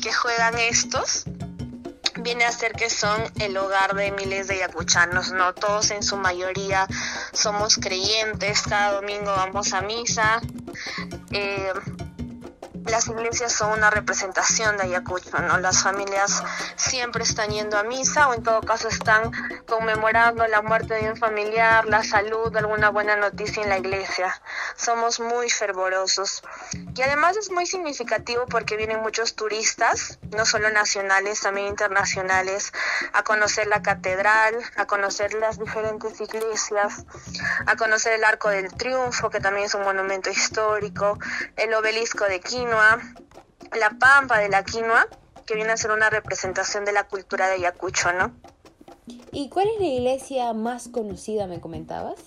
que 0.02 0.12
juegan 0.12 0.58
estos 0.58 1.26
viene 2.18 2.46
a 2.46 2.52
ser 2.52 2.74
que 2.74 2.90
son 2.90 3.22
el 3.40 3.58
hogar 3.58 3.96
de 3.96 4.12
miles 4.12 4.48
de 4.48 4.60
yacuchanos, 4.60 5.32
¿no? 5.32 5.54
Todos 5.54 5.92
en 5.92 6.04
su 6.04 6.18
mayoría 6.18 6.88
somos 7.32 7.78
creyentes, 7.78 8.62
cada 8.64 8.94
domingo 8.94 9.32
vamos 9.36 9.74
a 9.74 9.82
misa. 9.82 10.42
Eh, 11.32 11.74
las 12.86 13.08
iglesias 13.08 13.54
son 13.54 13.72
una 13.72 13.90
representación 13.90 14.78
de 14.78 14.84
Ayacucho, 14.84 15.38
¿no? 15.40 15.58
Las 15.58 15.84
familias 15.84 16.44
siempre 16.76 17.24
están 17.24 17.50
yendo 17.50 17.78
a 17.78 17.84
misa 17.84 18.28
o 18.28 18.34
en 18.34 18.44
todo 18.44 18.62
caso 18.62 18.88
están 18.88 19.32
conmemorando 19.68 20.46
la 20.48 20.62
muerte 20.62 20.96
de 20.96 21.10
un 21.10 21.18
familiar, 21.18 21.86
la 21.86 22.04
salud, 22.04 22.56
alguna 22.56 22.90
buena 22.90 23.16
noticia 23.16 23.64
en 23.64 23.70
la 23.70 23.78
iglesia. 23.78 24.42
Somos 24.76 25.20
muy 25.20 25.50
fervorosos. 25.50 26.44
Y 26.96 27.02
además 27.02 27.38
es 27.38 27.52
muy 27.52 27.66
significativo 27.66 28.46
porque 28.48 28.78
vienen 28.78 29.02
muchos 29.02 29.36
turistas, 29.36 30.20
no 30.36 30.46
solo 30.46 30.70
nacionales, 30.70 31.42
también 31.42 31.68
internacionales, 31.68 32.72
a 33.14 33.24
conocer 33.24 33.68
la 33.68 33.82
catedral, 33.82 34.56
a 34.76 34.86
conocer 34.86 35.34
las 35.34 35.58
diferentes 35.60 36.20
iglesias, 36.20 37.06
a 37.66 37.76
conocer 37.76 38.14
el 38.14 38.24
Arco 38.24 38.50
del 38.50 38.74
Triunfo, 38.74 39.30
que 39.30 39.40
también 39.40 39.66
es 39.66 39.74
un 39.74 39.84
monumento 39.84 40.30
histórico, 40.30 41.18
el 41.56 41.74
obelisco 41.74 42.26
de 42.26 42.40
Quino, 42.40 42.73
la 42.76 43.90
pampa 44.00 44.40
de 44.40 44.50
la 44.50 44.64
quinoa, 44.64 45.08
que 45.46 45.56
viene 45.56 45.72
a 45.72 45.78
ser 45.78 45.92
una 45.92 46.10
representación 46.10 46.86
de 46.86 46.92
la 46.92 47.04
cultura 47.06 47.48
de 47.48 47.56
Ayacucho, 47.56 48.12
¿no? 48.14 48.34
¿Y 49.32 49.50
cuál 49.50 49.68
es 49.68 49.80
la 49.80 49.88
iglesia 49.88 50.54
más 50.54 50.88
conocida, 50.88 51.48
me 51.48 51.60
comentabas? 51.60 52.20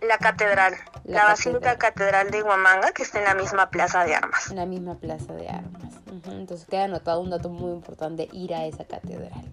La 0.00 0.18
catedral, 0.18 0.74
la, 1.04 1.24
Basílica 1.24 1.78
Catedral 1.78 2.30
de 2.30 2.42
Huamanga, 2.42 2.92
que 2.92 3.02
está 3.02 3.18
en 3.18 3.24
la 3.24 3.34
misma 3.34 3.70
plaza 3.70 4.04
de 4.04 4.14
armas. 4.14 4.50
En 4.50 4.56
la 4.56 4.66
misma 4.66 4.96
plaza 4.96 5.32
de 5.32 5.48
armas. 5.48 5.94
Entonces 6.26 6.66
queda 6.68 6.84
anotado 6.84 7.20
un 7.20 7.30
dato 7.30 7.48
muy 7.48 7.72
importante, 7.72 8.28
ir 8.32 8.54
a 8.54 8.66
esa 8.66 8.84
catedral. 8.84 9.44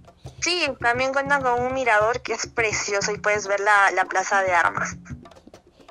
Sí, 0.42 0.66
también 0.82 1.14
cuentan 1.14 1.42
con 1.42 1.62
un 1.62 1.74
mirador 1.74 2.22
que 2.22 2.34
es 2.34 2.48
precioso 2.48 3.12
y 3.12 3.18
puedes 3.18 3.48
ver 3.48 3.62
la, 3.62 3.92
la 3.92 4.06
plaza 4.06 4.44
de 4.44 4.54
armas. 4.54 4.98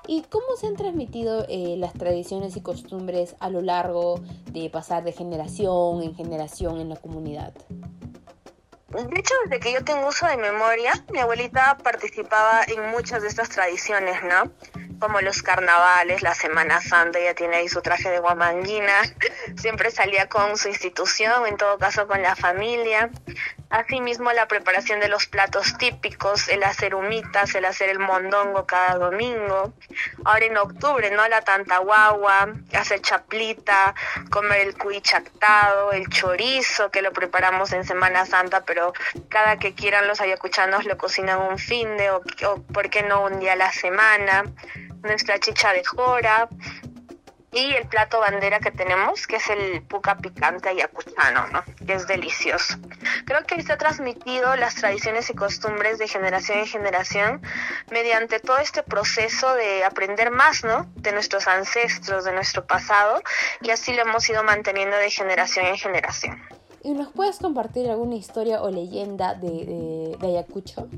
¿Y 0.06 0.22
cómo 0.22 0.56
se 0.56 0.66
han 0.66 0.76
transmitido 0.76 1.46
eh, 1.48 1.76
las 1.78 1.92
tradiciones 1.92 2.56
y 2.56 2.60
costumbres 2.60 3.36
a 3.40 3.50
lo 3.50 3.62
largo 3.62 4.20
de 4.46 4.68
pasar 4.70 5.04
de 5.04 5.12
generación 5.12 6.02
en 6.02 6.14
generación 6.14 6.80
en 6.80 6.88
la 6.88 6.96
comunidad? 6.96 7.52
De 8.88 9.18
hecho, 9.18 9.34
desde 9.44 9.60
que 9.60 9.72
yo 9.72 9.84
tengo 9.84 10.08
uso 10.08 10.26
de 10.26 10.36
memoria, 10.36 10.92
mi 11.10 11.18
abuelita 11.18 11.78
participaba 11.82 12.62
en 12.66 12.90
muchas 12.90 13.22
de 13.22 13.28
estas 13.28 13.48
tradiciones, 13.48 14.16
¿no? 14.22 14.52
como 15.02 15.20
los 15.20 15.42
carnavales, 15.42 16.22
la 16.22 16.32
Semana 16.32 16.80
Santa, 16.80 17.18
ella 17.18 17.34
tiene 17.34 17.56
ahí 17.56 17.68
su 17.68 17.82
traje 17.82 18.08
de 18.08 18.20
guamanguina, 18.20 19.02
siempre 19.56 19.90
salía 19.90 20.28
con 20.28 20.56
su 20.56 20.68
institución, 20.68 21.44
en 21.48 21.56
todo 21.56 21.76
caso 21.76 22.06
con 22.06 22.22
la 22.22 22.36
familia. 22.36 23.10
Asimismo, 23.72 24.30
la 24.32 24.46
preparación 24.48 25.00
de 25.00 25.08
los 25.08 25.24
platos 25.24 25.78
típicos, 25.78 26.46
el 26.48 26.62
hacer 26.62 26.94
humitas, 26.94 27.54
el 27.54 27.64
hacer 27.64 27.88
el 27.88 27.98
mondongo 27.98 28.66
cada 28.66 28.98
domingo. 28.98 29.72
Ahora 30.26 30.44
en 30.44 30.58
octubre, 30.58 31.10
¿no? 31.10 31.26
La 31.26 31.40
tantahuagua, 31.40 32.52
hacer 32.74 33.00
chaplita, 33.00 33.94
comer 34.28 34.60
el 34.60 34.76
cuy 34.76 35.00
chactado, 35.00 35.90
el 35.92 36.06
chorizo, 36.10 36.90
que 36.90 37.00
lo 37.00 37.14
preparamos 37.14 37.72
en 37.72 37.86
Semana 37.86 38.26
Santa, 38.26 38.62
pero 38.62 38.92
cada 39.30 39.58
que 39.58 39.72
quieran 39.72 40.06
los 40.06 40.20
ayacuchanos 40.20 40.84
lo 40.84 40.98
cocinan 40.98 41.40
un 41.40 41.56
fin 41.56 41.96
de, 41.96 42.10
o, 42.10 42.22
o 42.46 42.62
por 42.74 42.90
qué 42.90 43.02
no 43.02 43.24
un 43.24 43.40
día 43.40 43.54
a 43.54 43.56
la 43.56 43.72
semana 43.72 44.44
nuestra 45.02 45.38
chicha 45.40 45.72
de 45.72 45.82
jora 45.82 46.46
y 47.52 47.74
el 47.74 47.86
plato 47.86 48.18
bandera 48.18 48.60
que 48.60 48.70
tenemos, 48.70 49.26
que 49.26 49.36
es 49.36 49.48
el 49.50 49.82
puca 49.82 50.16
picante 50.16 50.70
ayacuchano, 50.70 51.48
¿no? 51.48 51.62
Que 51.86 51.94
es 51.94 52.06
delicioso. 52.06 52.78
Creo 53.26 53.44
que 53.44 53.62
se 53.62 53.72
ha 53.72 53.78
transmitido 53.78 54.56
las 54.56 54.74
tradiciones 54.76 55.28
y 55.28 55.34
costumbres 55.34 55.98
de 55.98 56.08
generación 56.08 56.60
en 56.60 56.66
generación 56.66 57.42
mediante 57.90 58.40
todo 58.40 58.56
este 58.58 58.82
proceso 58.82 59.54
de 59.54 59.84
aprender 59.84 60.30
más, 60.30 60.64
¿no? 60.64 60.90
De 60.96 61.12
nuestros 61.12 61.46
ancestros, 61.46 62.24
de 62.24 62.32
nuestro 62.32 62.66
pasado, 62.66 63.22
y 63.60 63.70
así 63.70 63.92
lo 63.92 64.02
hemos 64.02 64.28
ido 64.30 64.42
manteniendo 64.42 64.96
de 64.96 65.10
generación 65.10 65.66
en 65.66 65.76
generación. 65.76 66.42
¿Y 66.82 66.94
nos 66.94 67.12
puedes 67.12 67.38
compartir 67.38 67.88
alguna 67.88 68.16
historia 68.16 68.62
o 68.62 68.70
leyenda 68.70 69.34
de, 69.34 69.50
de, 69.50 70.16
de 70.18 70.26
Ayacucho? 70.26 70.88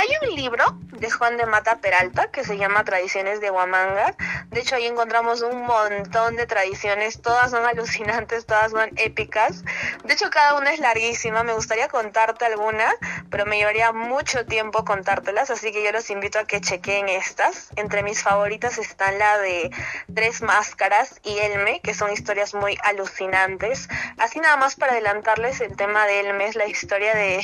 Hay 0.00 0.08
un 0.22 0.34
libro 0.34 0.64
de 0.92 1.10
Juan 1.10 1.36
de 1.36 1.44
Mata 1.44 1.76
Peralta 1.76 2.30
que 2.30 2.42
se 2.42 2.56
llama 2.56 2.84
Tradiciones 2.84 3.42
de 3.42 3.50
Huamanga. 3.50 4.16
De 4.48 4.60
hecho, 4.60 4.76
ahí 4.76 4.86
encontramos 4.86 5.42
un 5.42 5.60
montón 5.66 6.36
de 6.36 6.46
tradiciones. 6.46 7.20
Todas 7.20 7.50
son 7.50 7.66
alucinantes, 7.66 8.46
todas 8.46 8.70
son 8.70 8.90
épicas. 8.96 9.62
De 10.04 10.14
hecho, 10.14 10.30
cada 10.30 10.56
una 10.56 10.72
es 10.72 10.80
larguísima. 10.80 11.42
Me 11.42 11.52
gustaría 11.52 11.88
contarte 11.88 12.46
alguna, 12.46 12.90
pero 13.30 13.44
me 13.44 13.58
llevaría 13.58 13.92
mucho 13.92 14.46
tiempo 14.46 14.86
contártelas. 14.86 15.50
Así 15.50 15.70
que 15.70 15.84
yo 15.84 15.92
los 15.92 16.08
invito 16.08 16.38
a 16.38 16.46
que 16.46 16.62
chequen 16.62 17.10
estas. 17.10 17.68
Entre 17.76 18.02
mis 18.02 18.22
favoritas 18.22 18.78
están 18.78 19.18
la 19.18 19.36
de 19.36 19.70
Tres 20.14 20.40
Máscaras 20.40 21.20
y 21.24 21.36
Elme, 21.40 21.80
que 21.82 21.92
son 21.92 22.10
historias 22.10 22.54
muy 22.54 22.78
alucinantes. 22.84 23.90
Así 24.16 24.40
nada 24.40 24.56
más 24.56 24.76
para 24.76 24.92
adelantarles 24.92 25.60
el 25.60 25.76
tema 25.76 26.06
de 26.06 26.20
Elme 26.20 26.46
es 26.46 26.56
la 26.56 26.66
historia 26.66 27.14
de, 27.14 27.42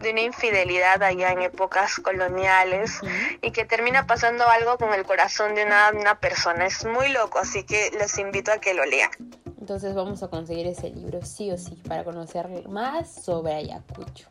de 0.00 0.10
una 0.10 0.20
infidelidad 0.20 1.02
allá 1.02 1.30
en 1.30 1.40
épocas 1.40 1.93
coloniales 1.98 3.00
y 3.42 3.50
que 3.50 3.64
termina 3.64 4.06
pasando 4.06 4.48
algo 4.48 4.78
con 4.78 4.92
el 4.94 5.04
corazón 5.04 5.54
de 5.54 5.64
una, 5.64 5.90
una 5.90 6.18
persona. 6.20 6.66
Es 6.66 6.84
muy 6.84 7.08
loco, 7.08 7.38
así 7.38 7.64
que 7.64 7.90
les 7.98 8.18
invito 8.18 8.52
a 8.52 8.58
que 8.58 8.74
lo 8.74 8.84
lean. 8.84 9.10
Entonces 9.58 9.94
vamos 9.94 10.22
a 10.22 10.28
conseguir 10.28 10.66
ese 10.66 10.90
libro 10.90 11.22
sí 11.22 11.50
o 11.50 11.56
sí 11.56 11.80
para 11.88 12.04
conocer 12.04 12.68
más 12.68 13.24
sobre 13.24 13.54
Ayacucho. 13.54 14.28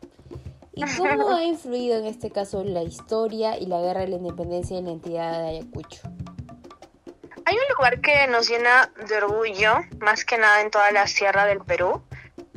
¿Y 0.72 0.84
cómo 0.96 1.30
ha 1.34 1.42
influido 1.44 1.98
en 1.98 2.06
este 2.06 2.30
caso 2.30 2.62
la 2.62 2.82
historia 2.82 3.58
y 3.58 3.66
la 3.66 3.80
guerra 3.80 4.00
de 4.00 4.08
la 4.08 4.16
independencia 4.16 4.78
en 4.78 4.84
la 4.86 4.92
entidad 4.92 5.40
de 5.40 5.48
Ayacucho? 5.48 6.02
Hay 7.46 7.56
un 7.56 7.74
lugar 7.76 8.00
que 8.00 8.26
nos 8.28 8.48
llena 8.48 8.90
de 9.08 9.16
orgullo, 9.16 9.74
más 10.00 10.24
que 10.24 10.38
nada 10.38 10.62
en 10.62 10.70
toda 10.70 10.90
la 10.92 11.06
sierra 11.06 11.46
del 11.46 11.58
Perú, 11.58 12.02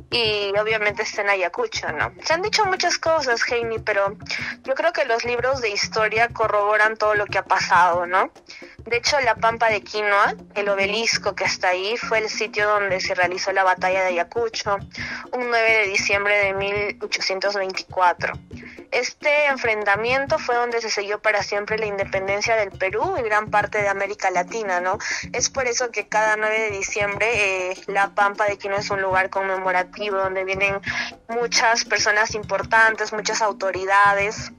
y 0.10 0.54
obviamente 0.58 1.04
está 1.04 1.22
en 1.22 1.30
Ayacucho, 1.30 1.91
¿no? 1.91 2.13
Se 2.24 2.34
han 2.34 2.41
dicho 2.41 2.65
muchas 2.65 2.98
cosas, 2.98 3.41
Heini, 3.50 3.80
pero 3.80 4.15
yo 4.63 4.74
creo 4.74 4.93
que 4.93 5.06
los 5.06 5.26
libros 5.26 5.62
de 5.62 5.70
historia 5.70 6.30
corroboran 6.30 6.96
todo 6.96 7.15
lo 7.15 7.26
que 7.26 7.39
ha 7.39 7.43
pasado, 7.43 8.06
¿no? 8.06 8.32
De 8.86 8.98
hecho, 8.98 9.20
la 9.20 9.36
Pampa 9.36 9.70
de 9.70 9.82
Quinoa, 9.82 10.36
el 10.56 10.70
obelisco 10.70 11.36
que 11.36 11.43
está 11.43 11.70
ahí, 11.70 11.98
fue 11.98 12.20
el 12.20 12.30
sitio 12.30 12.70
donde 12.70 13.02
se 13.02 13.15
realizó 13.15 13.52
la 13.52 13.65
batalla 13.65 14.02
de 14.02 14.08
Ayacucho, 14.08 14.78
un 15.34 15.50
9 15.50 15.72
de 15.72 15.88
diciembre 15.88 16.38
de 16.38 16.54
1824. 16.54 18.34
Este 18.91 19.45
enfrentamiento 19.47 20.39
fue 20.39 20.56
donde 20.56 20.82
se 20.82 20.89
selló 20.89 21.19
para 21.19 21.43
siempre 21.43 21.78
la 21.78 21.86
independencia 21.86 22.56
del 22.56 22.71
Perú 22.71 23.15
y 23.19 23.21
gran 23.23 23.50
parte 23.50 23.82
de 23.82 23.89
América 23.89 24.32
Latina, 24.32 24.80
¿no? 24.80 24.97
Es 25.34 25.50
por 25.50 25.67
eso 25.67 25.91
que 25.91 26.08
cada 26.08 26.38
9 26.38 26.60
de 26.60 26.71
diciembre 26.71 27.71
eh, 27.71 27.78
la 27.88 28.10
Pampa 28.10 28.45
de 28.45 28.58
Quinoa 28.58 28.80
es 28.80 28.89
un 28.89 29.02
lugar 29.02 29.30
conmemorativo 29.30 30.17
donde 30.17 30.45
vienen 30.45 30.80
muchas 31.28 31.86
personas 31.86 32.34
importantes, 32.36 33.12
muchas 33.13 33.41
autoridades 33.41 34.52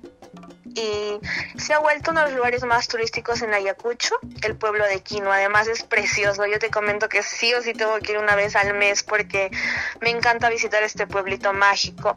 y 0.74 1.59
se 1.59 1.74
ha 1.74 1.78
vuelto 1.78 2.11
uno 2.11 2.20
de 2.20 2.26
los 2.26 2.37
lugares 2.37 2.64
más 2.64 2.88
turísticos 2.88 3.42
en 3.42 3.54
Ayacucho, 3.54 4.14
el 4.42 4.57
pueblo 4.57 4.85
de 4.87 5.00
Quino. 5.00 5.33
Además 5.33 5.68
es 5.68 5.83
precioso. 5.83 6.46
Yo 6.46 6.59
te 6.59 6.70
comento 6.70 7.09
que 7.09 7.22
sí 7.22 7.52
o 7.54 7.62
sí 7.62 7.72
tengo 7.72 7.98
que 7.98 8.12
ir 8.12 8.18
una 8.18 8.35
vez 8.35 8.57
al 8.57 8.74
mes 8.74 9.02
porque 9.02 9.50
me 10.00 10.11
encanta 10.11 10.48
visitar 10.48 10.83
este 10.83 11.07
pueblito 11.07 11.52
mágico. 11.52 12.14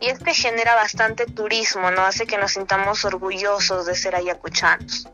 Y 0.00 0.08
este 0.08 0.34
genera 0.34 0.74
bastante 0.74 1.26
turismo, 1.26 1.90
¿no? 1.90 2.02
Hace 2.02 2.26
que 2.26 2.38
nos 2.38 2.52
sintamos 2.52 3.04
orgullosos 3.04 3.86
de 3.86 3.94
ser 3.94 4.16
ayacuchanos. 4.16 5.08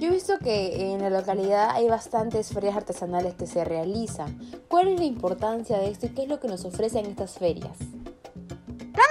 Yo 0.00 0.08
he 0.08 0.12
visto 0.12 0.38
que 0.38 0.92
en 0.92 1.02
la 1.02 1.10
localidad 1.10 1.72
hay 1.72 1.86
bastantes 1.86 2.54
ferias 2.54 2.74
artesanales 2.74 3.34
que 3.34 3.46
se 3.46 3.64
realizan. 3.64 4.38
¿Cuál 4.66 4.88
es 4.88 4.98
la 4.98 5.04
importancia 5.04 5.76
de 5.76 5.90
esto 5.90 6.06
y 6.06 6.10
qué 6.10 6.22
es 6.22 6.28
lo 6.28 6.40
que 6.40 6.48
nos 6.48 6.64
ofrecen 6.64 7.04
estas 7.04 7.38
ferias? 7.38 7.76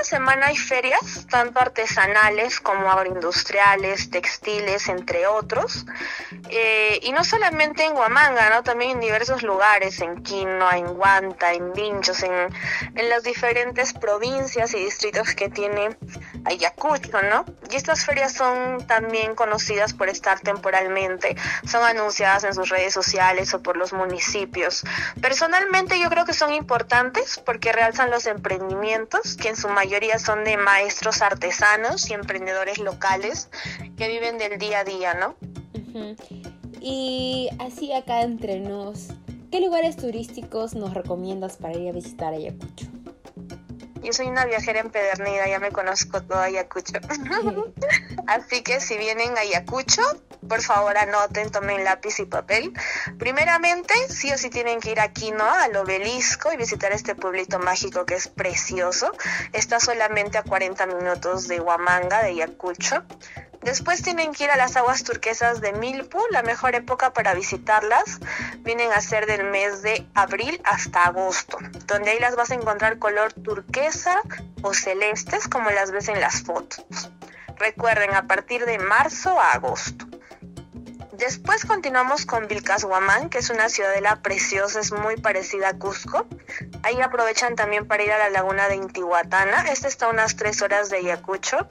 Semana 0.09 0.47
hay 0.47 0.57
ferias, 0.57 1.27
tanto 1.29 1.59
artesanales 1.59 2.59
como 2.59 2.89
agroindustriales, 2.89 4.09
textiles, 4.09 4.89
entre 4.89 5.27
otros. 5.27 5.85
Eh, 6.49 6.99
y 7.03 7.11
no 7.11 7.23
solamente 7.23 7.85
en 7.85 7.95
Huamanga, 7.95 8.49
¿no? 8.49 8.63
también 8.63 8.89
en 8.89 9.01
diversos 9.01 9.43
lugares, 9.43 9.99
en 10.01 10.23
Quino, 10.23 10.71
en 10.71 10.95
Guanta, 10.95 11.53
en 11.53 11.73
Vinchos, 11.73 12.23
en, 12.23 12.33
en 12.95 13.09
las 13.09 13.21
diferentes 13.21 13.93
provincias 13.93 14.73
y 14.73 14.79
distritos 14.79 15.35
que 15.35 15.47
tiene 15.47 15.95
Ayacucho, 16.45 17.21
¿no? 17.21 17.45
Y 17.71 17.75
estas 17.75 18.05
ferias 18.05 18.33
son 18.33 18.85
también 18.87 19.35
conocidas 19.35 19.93
por 19.93 20.09
estar 20.09 20.39
temporalmente, 20.39 21.35
son 21.67 21.83
anunciadas 21.83 22.43
en 22.43 22.53
sus 22.53 22.69
redes 22.69 22.93
sociales 22.93 23.53
o 23.53 23.61
por 23.61 23.77
los 23.77 23.93
municipios. 23.93 24.83
Personalmente 25.21 25.99
yo 25.99 26.09
creo 26.09 26.25
que 26.25 26.33
son 26.33 26.53
importantes 26.53 27.41
porque 27.45 27.71
realzan 27.71 28.09
los 28.09 28.25
emprendimientos 28.25 29.35
que 29.35 29.49
en 29.49 29.55
su 29.55 29.69
mayoría 29.69 30.19
son 30.19 30.43
de 30.43 30.57
maestros 30.57 31.21
artesanos 31.21 32.09
y 32.09 32.13
emprendedores 32.13 32.79
locales 32.79 33.49
que 33.97 34.07
viven 34.07 34.37
del 34.37 34.57
día 34.57 34.79
a 34.79 34.83
día, 34.83 35.13
¿no? 35.13 35.35
Y 36.81 37.49
así 37.59 37.91
acá 37.93 38.21
entre 38.21 38.59
nos, 38.59 39.07
¿qué 39.51 39.59
lugares 39.59 39.97
turísticos 39.97 40.73
nos 40.73 40.93
recomiendas 40.93 41.57
para 41.57 41.77
ir 41.77 41.89
a 41.89 41.91
visitar 41.91 42.33
Ayacucho? 42.33 42.87
Yo 44.01 44.13
soy 44.13 44.27
una 44.27 44.45
viajera 44.45 44.79
empedernida, 44.79 45.47
ya 45.47 45.59
me 45.59 45.71
conozco 45.71 46.21
todo 46.21 46.39
Ayacucho. 46.39 46.93
Así 48.27 48.61
que 48.61 48.79
si 48.79 48.97
vienen 48.97 49.37
a 49.37 49.41
Ayacucho, 49.41 50.01
por 50.47 50.61
favor 50.61 50.97
anoten, 50.97 51.51
tomen 51.51 51.83
lápiz 51.83 52.19
y 52.19 52.25
papel. 52.25 52.73
Primeramente, 53.17 53.93
sí 54.09 54.31
o 54.31 54.37
sí 54.37 54.49
tienen 54.49 54.79
que 54.79 54.91
ir 54.91 54.99
aquí, 54.99 55.31
¿no? 55.31 55.43
Al 55.43 55.75
obelisco 55.75 56.51
y 56.51 56.57
visitar 56.57 56.91
este 56.91 57.15
pueblito 57.15 57.59
mágico 57.59 58.05
que 58.05 58.15
es 58.15 58.27
precioso. 58.27 59.11
Está 59.53 59.79
solamente 59.79 60.37
a 60.37 60.43
40 60.43 60.85
minutos 60.87 61.47
de 61.47 61.59
Huamanga, 61.59 62.21
de 62.21 62.29
Ayacucho. 62.29 63.03
Después 63.61 64.01
tienen 64.01 64.33
que 64.33 64.45
ir 64.45 64.51
a 64.51 64.55
las 64.55 64.77
aguas 64.77 65.03
turquesas 65.03 65.59
de 65.59 65.73
Milpu, 65.73 66.17
la 66.31 66.43
mejor 66.43 66.75
época 66.75 67.11
para 67.11 67.33
visitarlas 67.33 68.19
vienen 68.59 68.89
a 68.93 69.01
ser 69.01 69.25
del 69.25 69.43
mes 69.43 69.81
de 69.81 70.07
abril 70.13 70.61
hasta 70.63 71.03
agosto, 71.03 71.57
donde 71.85 72.11
ahí 72.11 72.19
las 72.19 72.37
vas 72.37 72.51
a 72.51 72.55
encontrar 72.55 72.99
color 72.99 73.33
turquesa 73.33 73.88
o 74.61 74.73
celestes 74.73 75.47
como 75.47 75.69
las 75.71 75.91
ves 75.91 76.09
en 76.09 76.21
las 76.21 76.43
fotos. 76.43 77.11
Recuerden, 77.57 78.13
a 78.13 78.27
partir 78.27 78.65
de 78.65 78.77
marzo 78.77 79.39
a 79.39 79.53
agosto. 79.53 80.05
Después 81.13 81.65
continuamos 81.65 82.25
con 82.25 82.47
Vilcashuamán, 82.47 83.29
que 83.29 83.39
es 83.39 83.49
una 83.49 83.67
ciudadela 83.67 84.21
preciosa, 84.21 84.79
es 84.79 84.93
muy 84.93 85.17
parecida 85.17 85.69
a 85.69 85.73
Cusco. 85.73 86.25
Ahí 86.83 87.01
aprovechan 87.01 87.55
también 87.55 87.87
para 87.87 88.03
ir 88.03 88.11
a 88.11 88.17
la 88.17 88.29
laguna 88.29 88.69
de 88.69 88.75
Intihuatana. 88.75 89.69
Esta 89.69 89.89
está 89.89 90.05
a 90.05 90.09
unas 90.09 90.37
tres 90.37 90.61
horas 90.61 90.89
de 90.89 90.97
Ayacucho. 90.97 91.67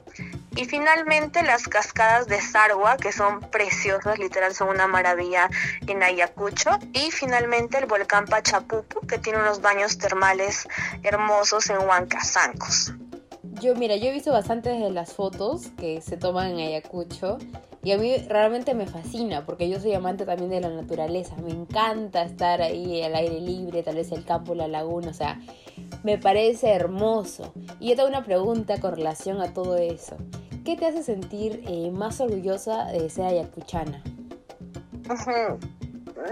Y 0.55 0.65
finalmente 0.65 1.43
las 1.43 1.67
cascadas 1.67 2.27
de 2.27 2.41
Sarwa, 2.41 2.97
que 2.97 3.11
son 3.11 3.39
preciosas, 3.39 4.19
literal 4.19 4.53
son 4.53 4.69
una 4.69 4.87
maravilla 4.87 5.49
en 5.87 6.03
Ayacucho. 6.03 6.71
Y 6.93 7.11
finalmente 7.11 7.77
el 7.77 7.85
volcán 7.85 8.25
Pachapupu, 8.25 9.05
que 9.07 9.19
tiene 9.19 9.39
unos 9.39 9.61
baños 9.61 9.97
termales 9.97 10.67
hermosos 11.03 11.69
en 11.69 11.77
Huancazancos. 11.77 12.93
Yo, 13.61 13.75
mira, 13.75 13.95
yo 13.95 14.05
he 14.05 14.11
visto 14.11 14.31
bastantes 14.31 14.79
de 14.79 14.89
las 14.89 15.13
fotos 15.13 15.67
que 15.77 16.01
se 16.01 16.17
toman 16.17 16.51
en 16.51 16.67
Ayacucho 16.67 17.37
y 17.83 17.91
a 17.91 17.97
mí 17.97 18.17
realmente 18.27 18.73
me 18.73 18.87
fascina 18.87 19.45
porque 19.45 19.69
yo 19.69 19.79
soy 19.79 19.93
amante 19.93 20.25
también 20.25 20.49
de 20.49 20.61
la 20.61 20.69
naturaleza. 20.69 21.35
Me 21.37 21.51
encanta 21.51 22.23
estar 22.23 22.61
ahí 22.61 23.01
al 23.01 23.15
aire 23.15 23.39
libre, 23.39 23.83
tal 23.83 23.95
vez 23.95 24.11
el 24.11 24.25
campo, 24.25 24.53
la 24.53 24.67
laguna, 24.67 25.09
o 25.09 25.13
sea, 25.13 25.39
me 26.03 26.17
parece 26.17 26.71
hermoso. 26.71 27.53
Y 27.79 27.89
yo 27.89 27.95
tengo 27.95 28.09
una 28.09 28.25
pregunta 28.25 28.79
con 28.79 28.95
relación 28.95 29.41
a 29.41 29.53
todo 29.53 29.77
eso. 29.77 30.17
¿Qué 30.65 30.75
te 30.75 30.85
hace 30.85 31.03
sentir 31.03 31.63
eh, 31.67 31.89
más 31.91 32.19
orgullosa 32.19 32.85
de 32.85 33.09
ser 33.09 33.25
ayacuchana? 33.25 34.03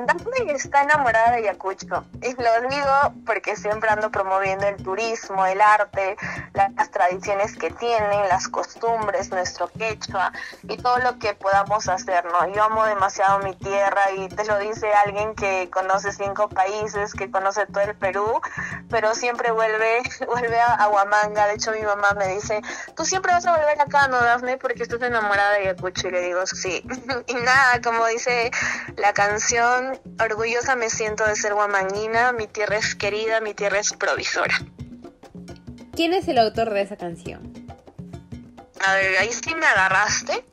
Daphne 0.05 0.51
está 0.53 0.83
enamorada 0.83 1.31
de 1.31 1.37
Ayacucho 1.37 2.05
y 2.21 2.33
lo 2.33 2.69
digo 2.69 3.13
porque 3.25 3.55
siempre 3.55 3.89
ando 3.89 4.11
promoviendo 4.11 4.67
el 4.67 4.77
turismo, 4.77 5.45
el 5.45 5.61
arte, 5.61 6.15
las 6.53 6.91
tradiciones 6.91 7.55
que 7.55 7.71
tienen, 7.71 8.27
las 8.27 8.47
costumbres, 8.47 9.29
nuestro 9.29 9.69
quechua 9.69 10.31
y 10.63 10.77
todo 10.77 10.97
lo 10.99 11.17
que 11.19 11.33
podamos 11.33 11.87
hacer, 11.87 12.25
¿no? 12.25 12.47
Yo 12.53 12.63
amo 12.63 12.85
demasiado 12.85 13.39
mi 13.39 13.55
tierra 13.55 14.11
y 14.11 14.27
te 14.29 14.43
lo 14.45 14.57
dice 14.59 14.91
alguien 15.05 15.35
que 15.35 15.69
conoce 15.71 16.11
cinco 16.11 16.49
países, 16.49 17.13
que 17.13 17.31
conoce 17.31 17.65
todo 17.67 17.83
el 17.83 17.95
Perú, 17.95 18.41
pero 18.89 19.13
siempre 19.15 19.51
vuelve, 19.51 20.01
vuelve 20.27 20.59
a 20.59 20.87
Huamanga. 20.89 21.47
De 21.47 21.55
hecho, 21.55 21.71
mi 21.71 21.81
mamá 21.81 22.13
me 22.13 22.27
dice, 22.29 22.61
tú 22.95 23.05
siempre 23.05 23.31
vas 23.31 23.45
a 23.45 23.51
volver 23.51 23.79
acá, 23.79 24.07
¿no, 24.07 24.17
Daphne? 24.19 24.57
Porque 24.57 24.83
estás 24.83 25.01
enamorada 25.01 25.51
de 25.51 25.59
Ayacucho 25.59 26.07
y 26.07 26.11
le 26.11 26.21
digo, 26.21 26.45
sí. 26.45 26.83
y 27.27 27.33
nada, 27.35 27.81
como 27.81 28.05
dice 28.07 28.51
la 28.97 29.13
canción, 29.13 29.76
orgullosa 30.19 30.75
me 30.75 30.89
siento 30.89 31.25
de 31.25 31.35
ser 31.35 31.53
guamanguina, 31.53 32.31
mi 32.31 32.47
tierra 32.47 32.77
es 32.77 32.95
querida, 32.95 33.41
mi 33.41 33.53
tierra 33.53 33.79
es 33.79 33.93
provisora. 33.93 34.57
¿Quién 35.95 36.13
es 36.13 36.27
el 36.27 36.37
autor 36.37 36.71
de 36.73 36.81
esa 36.81 36.95
canción? 36.95 37.53
A 38.85 38.93
ver, 38.93 39.17
ahí 39.17 39.31
sí 39.33 39.55
me 39.55 39.65
agarraste. 39.65 40.45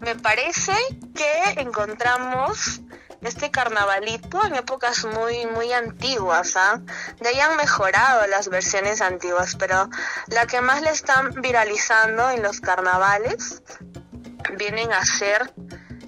Me 0.00 0.16
parece 0.16 0.72
que 1.14 1.60
encontramos 1.60 2.80
este 3.22 3.50
carnavalito 3.50 4.44
en 4.44 4.54
épocas 4.56 5.04
muy 5.04 5.46
muy 5.46 5.72
antiguas, 5.72 6.56
¿ah? 6.56 6.80
De 7.20 7.28
ahí 7.28 7.40
han 7.40 7.56
mejorado 7.56 8.26
las 8.26 8.48
versiones 8.48 9.00
antiguas, 9.00 9.56
pero 9.56 9.88
la 10.28 10.46
que 10.46 10.60
más 10.60 10.82
le 10.82 10.90
están 10.90 11.40
viralizando 11.40 12.30
en 12.30 12.42
los 12.42 12.60
carnavales 12.60 13.62
vienen 14.56 14.92
a 14.92 15.04
ser, 15.04 15.52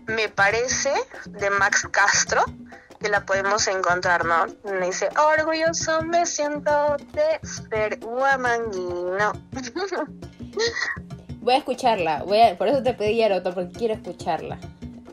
me 0.07 0.29
parece, 0.29 0.93
de 1.27 1.51
Max 1.51 1.87
Castro, 1.91 2.45
que 3.05 3.11
la 3.11 3.27
podemos 3.27 3.69
encontrar, 3.69 4.25
¿no? 4.25 4.47
Me 4.65 4.87
dice, 4.87 5.11
orgulloso 5.39 6.01
me 6.05 6.25
siento 6.25 6.97
de. 7.13 7.39
Voy 11.41 11.55
a 11.55 11.59
escucharla, 11.59 12.23
voy 12.23 12.41
a, 12.41 12.57
por 12.57 12.69
eso 12.69 12.83
te 12.83 12.95
pedí 12.95 13.23
Aroto, 13.23 13.53
porque 13.53 13.71
quiero 13.73 13.93
escucharla. 13.93 14.59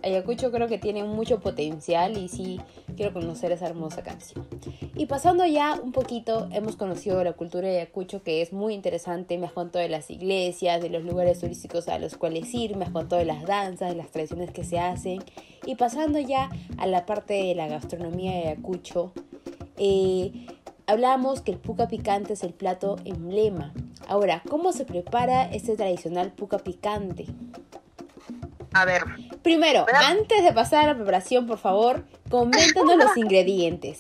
Ayacucho 0.04 0.52
creo 0.52 0.68
que 0.68 0.78
tiene 0.78 1.04
mucho 1.04 1.40
potencial 1.40 2.18
y 2.18 2.28
sí 2.28 2.60
quiero 2.96 3.14
conocer 3.14 3.52
esa 3.52 3.68
hermosa 3.68 4.04
canción. 4.04 4.48
Y 4.96 5.06
pasando 5.06 5.46
ya 5.46 5.80
un 5.82 5.92
poquito, 5.92 6.48
hemos 6.52 6.76
conocido 6.76 7.24
la 7.24 7.34
cultura 7.34 7.68
de 7.68 7.78
Ayacucho 7.78 8.24
que 8.24 8.42
es 8.42 8.54
muy 8.54 8.74
interesante, 8.74 9.38
me 9.38 9.48
has 9.48 9.54
contado 9.54 9.84
de 9.84 9.90
las 9.90 10.10
iglesias, 10.10 10.82
de 10.82 10.90
los 10.90 11.04
lugares 11.04 11.40
turísticos 11.40 11.88
a 11.88 12.00
los 12.00 12.18
cuales 12.18 12.54
ir, 12.54 12.76
me 12.76 12.86
has 12.86 12.92
contado 12.92 13.20
de 13.20 13.26
las 13.26 13.44
danzas, 13.44 13.90
de 13.90 13.96
las 13.96 14.12
tradiciones 14.12 14.52
que 14.52 14.64
se 14.64 14.80
hacen. 14.80 15.20
Y 15.66 15.76
pasando 15.76 16.20
ya 16.20 16.50
a 16.78 16.88
la 16.88 17.06
parte 17.06 17.34
de 17.34 17.56
la 17.56 17.68
gastronomía 17.68 18.32
de 18.32 18.48
Ayacucho, 18.50 19.14
eh, 19.78 20.48
hablamos 20.88 21.42
que 21.42 21.52
el 21.52 21.58
puca 21.58 21.88
picante 21.88 22.34
es 22.34 22.44
el 22.44 22.54
plato 22.54 22.98
emblema. 23.06 23.74
Ahora, 24.08 24.44
¿cómo 24.50 24.74
se 24.74 24.86
prepara 24.86 25.46
este 25.46 25.76
tradicional 25.78 26.34
puca 26.34 26.58
picante? 26.58 27.26
A 28.74 28.86
ver. 28.86 29.06
Primero, 29.44 29.86
antes 29.94 30.44
de 30.44 30.54
pasar 30.54 30.86
a 30.86 30.88
la 30.88 30.96
preparación, 30.96 31.48
por 31.48 31.58
favor, 31.58 32.06
coméntanos 32.30 32.96
los 32.96 33.18
ingredientes. 33.18 34.00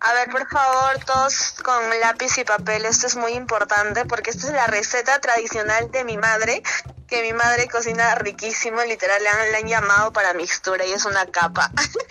A 0.00 0.12
ver, 0.12 0.28
por 0.28 0.46
favor, 0.50 1.02
todos 1.06 1.52
con 1.64 1.82
lápiz 2.00 2.36
y 2.36 2.44
papel. 2.44 2.84
Esto 2.84 3.06
es 3.06 3.16
muy 3.16 3.32
importante 3.32 4.04
porque 4.04 4.30
esta 4.30 4.48
es 4.48 4.52
la 4.52 4.66
receta 4.66 5.18
tradicional 5.18 5.90
de 5.90 6.04
mi 6.04 6.18
madre, 6.18 6.62
que 7.06 7.22
mi 7.22 7.32
madre 7.32 7.68
cocina 7.68 8.14
riquísimo, 8.16 8.82
literal, 8.84 9.22
le 9.22 9.28
han, 9.30 9.52
le 9.52 9.56
han 9.56 9.66
llamado 9.66 10.12
para 10.12 10.34
mixtura 10.34 10.84
y 10.84 10.92
es 10.92 11.06
una 11.06 11.24
capa. 11.26 11.70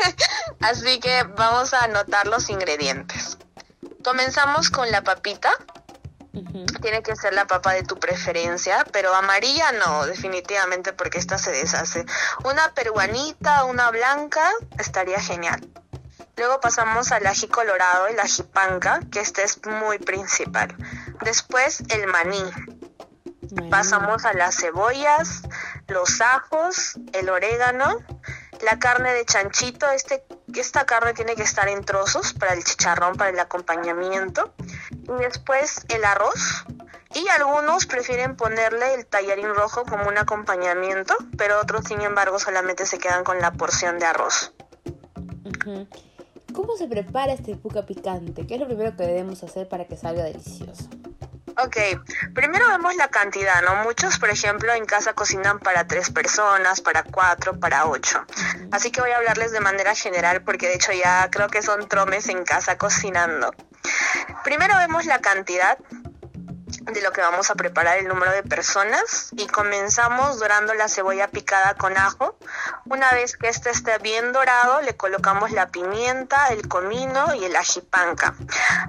Así 0.62 1.00
que 1.00 1.22
vamos 1.38 1.76
a 1.76 1.84
anotar 1.84 2.26
los 2.26 2.50
ingredientes. 2.50 3.38
Comenzamos 4.04 4.72
con 4.72 4.90
la 4.90 5.04
papita. 5.04 5.52
Tiene 6.82 7.04
que 7.04 7.16
ser 7.16 7.34
la 7.34 7.46
papa 7.46 7.74
de 7.74 7.84
tu 7.84 8.00
preferencia, 8.00 8.84
pero 8.92 9.14
amarilla 9.14 9.72
no, 9.74 10.08
definitivamente, 10.08 10.92
porque 10.92 11.20
esta 11.20 11.38
se 11.38 11.52
deshace. 11.52 12.06
Una 12.44 12.74
peruanita, 12.74 13.66
una 13.66 13.92
blanca, 13.92 14.50
estaría 14.80 15.20
genial. 15.20 15.62
Luego 16.36 16.60
pasamos 16.60 17.12
al 17.12 17.28
ají 17.28 17.48
colorado, 17.48 18.08
el 18.08 18.20
ají 18.20 18.42
panca, 18.42 19.02
que 19.12 19.20
este 19.20 19.44
es 19.44 19.64
muy 19.68 20.00
principal. 20.00 20.76
Después 21.24 21.84
el 21.90 22.08
maní. 22.08 22.44
Pasamos 23.70 24.26
a 24.26 24.34
las 24.34 24.56
cebollas, 24.56 25.44
los 25.88 26.20
ajos, 26.22 26.96
el 27.12 27.30
orégano, 27.30 28.00
la 28.64 28.80
carne 28.80 29.14
de 29.14 29.24
chanchito. 29.26 29.88
Este, 29.92 30.26
esta 30.56 30.88
carne 30.88 31.14
tiene 31.14 31.36
que 31.36 31.44
estar 31.44 31.68
en 31.68 31.86
trozos 31.86 32.34
para 32.34 32.54
el 32.54 32.64
chicharrón, 32.64 33.16
para 33.16 33.30
el 33.30 33.40
acompañamiento. 33.40 34.56
Y 35.04 35.22
después 35.22 35.86
el 35.90 36.04
arroz. 36.06 36.66
Y 37.16 37.28
algunos 37.40 37.86
prefieren 37.86 38.36
ponerle 38.36 38.96
el 38.96 39.06
tallarín 39.06 39.54
rojo 39.54 39.84
como 39.84 40.08
un 40.08 40.18
acompañamiento, 40.18 41.14
pero 41.38 41.60
otros, 41.62 41.86
sin 41.88 42.02
embargo, 42.02 42.40
solamente 42.40 42.88
se 42.88 42.98
quedan 42.98 43.24
con 43.24 43.40
la 43.40 43.52
porción 43.52 44.00
de 44.00 44.06
arroz. 44.06 44.54
¿Cómo 46.54 46.76
se 46.76 46.88
prepara 46.88 47.34
este 47.34 47.56
puca 47.56 47.86
picante? 47.86 48.48
¿Qué 48.48 48.56
es 48.56 48.60
lo 48.60 48.68
primero 48.68 48.96
que 48.96 49.04
debemos 49.04 49.44
hacer 49.44 49.68
para 49.68 49.86
que 49.86 49.96
salga 49.96 50.24
delicioso? 50.24 50.90
Ok, 51.58 51.78
primero 52.34 52.68
vemos 52.68 52.96
la 52.96 53.10
cantidad, 53.10 53.62
¿no? 53.62 53.84
Muchos, 53.84 54.18
por 54.18 54.30
ejemplo, 54.30 54.74
en 54.74 54.86
casa 54.86 55.14
cocinan 55.14 55.60
para 55.60 55.86
tres 55.86 56.10
personas, 56.10 56.82
para 56.82 57.04
cuatro, 57.04 57.60
para 57.60 57.86
ocho. 57.86 58.26
Así 58.72 58.90
que 58.92 59.02
voy 59.02 59.12
a 59.12 59.18
hablarles 59.18 59.52
de 59.52 59.60
manera 59.60 59.94
general 59.94 60.42
porque 60.44 60.68
de 60.68 60.76
hecho 60.76 60.92
ya 60.94 61.30
creo 61.30 61.50
que 61.50 61.62
son 61.62 61.88
tromes 61.88 62.28
en 62.30 62.44
casa 62.44 62.78
cocinando. 62.78 63.54
Primero 64.44 64.76
vemos 64.78 65.06
la 65.06 65.20
cantidad. 65.20 65.78
De 66.82 67.02
lo 67.02 67.12
que 67.12 67.22
vamos 67.22 67.50
a 67.50 67.56
preparar 67.56 67.98
el 67.98 68.08
número 68.08 68.32
de 68.32 68.44
personas 68.44 69.30
y 69.36 69.48
comenzamos 69.48 70.40
dorando 70.40 70.74
la 70.74 70.88
cebolla 70.88 71.28
picada 71.28 71.76
con 71.76 71.98
ajo. 71.98 72.38
Una 72.86 73.12
vez 73.12 73.38
que 73.38 73.50
este 73.50 73.70
esté 73.70 73.98
bien 74.00 74.32
dorado, 74.32 74.82
le 74.82 74.96
colocamos 74.96 75.52
la 75.52 75.70
pimienta, 75.70 76.48
el 76.50 76.68
comino 76.68 77.34
y 77.36 77.46
el 77.46 77.56
ajipanca. 77.56 78.36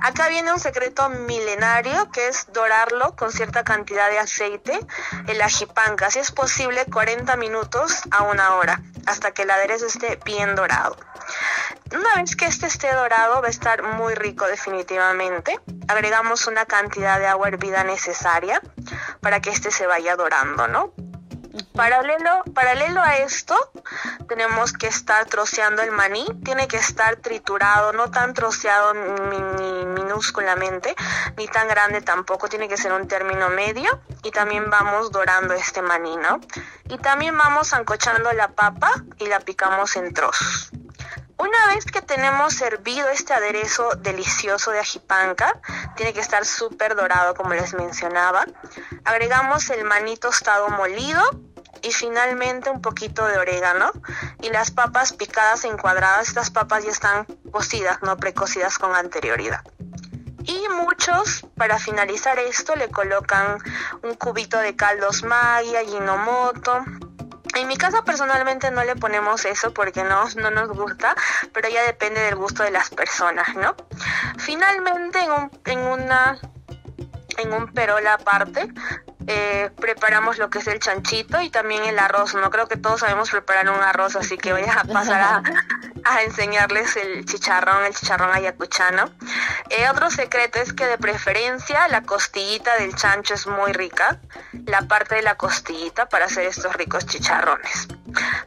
Acá 0.02 0.28
viene 0.28 0.52
un 0.52 0.60
secreto 0.60 1.08
milenario 1.08 2.10
que 2.10 2.28
es 2.28 2.46
dorarlo 2.52 3.16
con 3.16 3.32
cierta 3.32 3.64
cantidad 3.64 4.10
de 4.10 4.18
aceite, 4.18 4.78
el 5.26 5.40
ajipanca, 5.42 6.10
si 6.10 6.18
es 6.18 6.30
posible 6.30 6.84
40 6.86 7.36
minutos 7.36 8.02
a 8.10 8.22
una 8.22 8.56
hora, 8.56 8.80
hasta 9.06 9.32
que 9.32 9.42
el 9.42 9.50
aderezo 9.50 9.86
esté 9.86 10.18
bien 10.24 10.54
dorado. 10.54 10.96
Una 11.92 12.14
vez 12.16 12.34
que 12.36 12.46
este 12.46 12.66
esté 12.66 12.92
dorado 12.92 13.40
va 13.40 13.48
a 13.48 13.50
estar 13.50 13.82
muy 13.82 14.14
rico 14.14 14.46
definitivamente. 14.46 15.60
Agregamos 15.86 16.46
una 16.46 16.64
cantidad 16.66 17.18
de 17.18 17.26
agua 17.26 17.48
hervida 17.48 17.73
necesaria 17.82 18.60
para 19.20 19.40
que 19.40 19.50
este 19.50 19.72
se 19.72 19.86
vaya 19.86 20.14
dorando, 20.14 20.68
¿no? 20.68 20.92
Paralelo, 21.72 22.42
paralelo 22.52 23.00
a 23.00 23.18
esto, 23.18 23.56
tenemos 24.28 24.72
que 24.72 24.86
estar 24.86 25.24
troceando 25.26 25.82
el 25.82 25.92
maní. 25.92 26.24
Tiene 26.44 26.68
que 26.68 26.76
estar 26.76 27.16
triturado, 27.16 27.92
no 27.92 28.10
tan 28.10 28.34
troceado 28.34 28.92
ni, 28.94 29.84
minúsculamente, 29.86 30.94
ni 31.36 31.46
tan 31.46 31.68
grande 31.68 32.00
tampoco. 32.00 32.48
Tiene 32.48 32.68
que 32.68 32.76
ser 32.76 32.92
un 32.92 33.06
término 33.06 33.48
medio. 33.50 34.00
Y 34.22 34.30
también 34.30 34.70
vamos 34.70 35.12
dorando 35.12 35.54
este 35.54 35.82
maní, 35.82 36.16
¿no? 36.16 36.40
Y 36.88 36.98
también 36.98 37.36
vamos 37.36 37.72
ancochando 37.72 38.32
la 38.32 38.48
papa 38.48 38.90
y 39.18 39.26
la 39.26 39.40
picamos 39.40 39.96
en 39.96 40.12
trozos. 40.14 40.70
Una 41.36 41.74
vez 41.74 41.84
que 41.84 42.00
tenemos 42.00 42.54
servido 42.54 43.08
este 43.08 43.34
aderezo 43.34 43.90
delicioso 43.96 44.70
de 44.70 44.78
ajipanca, 44.78 45.60
tiene 45.96 46.12
que 46.12 46.20
estar 46.20 46.44
súper 46.44 46.94
dorado 46.94 47.34
como 47.34 47.54
les 47.54 47.74
mencionaba, 47.74 48.46
agregamos 49.04 49.68
el 49.70 49.84
maní 49.84 50.16
tostado 50.16 50.68
molido 50.68 51.22
y 51.82 51.92
finalmente 51.92 52.70
un 52.70 52.80
poquito 52.80 53.26
de 53.26 53.36
orégano 53.36 53.90
y 54.40 54.50
las 54.50 54.70
papas 54.70 55.12
picadas 55.12 55.64
en 55.64 55.76
cuadradas. 55.76 56.28
Estas 56.28 56.50
papas 56.50 56.84
ya 56.84 56.90
están 56.90 57.26
cocidas, 57.50 58.00
no 58.02 58.16
precocidas 58.16 58.78
con 58.78 58.94
anterioridad. 58.94 59.62
Y 60.46 60.68
muchos, 60.68 61.46
para 61.56 61.78
finalizar 61.78 62.38
esto, 62.38 62.76
le 62.76 62.90
colocan 62.90 63.58
un 64.02 64.14
cubito 64.14 64.58
de 64.58 64.76
caldos 64.76 65.22
Maggi, 65.22 65.72
Ginomoto, 65.86 66.84
en 67.54 67.68
mi 67.68 67.76
casa 67.76 68.02
personalmente 68.02 68.70
no 68.70 68.84
le 68.84 68.96
ponemos 68.96 69.44
eso 69.44 69.72
porque 69.72 70.02
no, 70.04 70.28
no 70.36 70.50
nos 70.50 70.68
gusta, 70.68 71.14
pero 71.52 71.68
ya 71.68 71.82
depende 71.84 72.20
del 72.20 72.36
gusto 72.36 72.62
de 72.62 72.70
las 72.70 72.90
personas, 72.90 73.54
¿no? 73.56 73.74
Finalmente 74.38 75.20
en, 75.20 75.30
un, 75.30 75.50
en 75.64 75.78
una 75.80 76.38
en 77.38 77.52
un 77.52 77.72
perol 77.72 78.06
aparte 78.06 78.72
eh, 79.26 79.70
preparamos 79.80 80.38
lo 80.38 80.50
que 80.50 80.58
es 80.58 80.66
el 80.66 80.80
chanchito 80.80 81.40
y 81.40 81.50
también 81.50 81.84
el 81.84 81.98
arroz. 81.98 82.34
No 82.34 82.50
creo 82.50 82.66
que 82.66 82.76
todos 82.76 83.00
sabemos 83.00 83.30
preparar 83.30 83.68
un 83.70 83.80
arroz, 83.82 84.16
así 84.16 84.36
que 84.36 84.52
voy 84.52 84.62
a 84.62 84.84
pasar 84.92 85.20
a, 85.20 85.42
a 86.04 86.22
enseñarles 86.22 86.96
el 86.96 87.24
chicharrón, 87.24 87.84
el 87.84 87.94
chicharrón 87.94 88.30
ayacuchano. 88.34 89.10
Eh, 89.70 89.88
otro 89.88 90.10
secreto 90.10 90.58
es 90.60 90.72
que 90.72 90.86
de 90.86 90.98
preferencia 90.98 91.88
la 91.88 92.02
costillita 92.02 92.76
del 92.76 92.94
chancho 92.94 93.34
es 93.34 93.46
muy 93.46 93.72
rica, 93.72 94.20
la 94.66 94.82
parte 94.82 95.16
de 95.16 95.22
la 95.22 95.36
costillita 95.36 96.06
para 96.06 96.26
hacer 96.26 96.46
estos 96.46 96.74
ricos 96.76 97.06
chicharrones. 97.06 97.88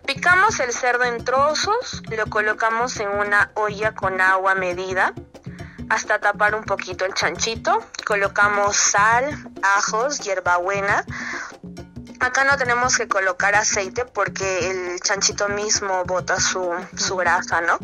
Picamos 0.06 0.60
el 0.60 0.72
cerdo 0.72 1.04
en 1.04 1.24
trozos, 1.26 2.04
lo 2.10 2.26
colocamos 2.28 2.98
en 2.98 3.10
una 3.10 3.52
olla 3.56 3.94
con 3.94 4.22
agua 4.22 4.56
medida 4.56 5.13
hasta 5.89 6.19
tapar 6.19 6.56
un 6.56 6.63
poquito 6.63 7.06
el 7.06 7.13
chanchito. 7.13 7.80
Colocamos 8.06 8.76
sal, 8.76 9.52
ajos, 9.62 10.19
hierbabuena, 10.19 11.06
Acá 12.19 12.43
no 12.45 12.58
tenemos 12.58 12.97
que 12.97 13.08
colocar 13.08 13.54
aceite 13.54 14.04
porque 14.04 14.71
el 14.71 15.00
chanchito 15.02 15.50
mismo 15.50 16.04
bota 16.06 16.39
su, 16.39 16.73
su 16.95 17.15
grasa, 17.15 17.62
¿no? 17.62 17.78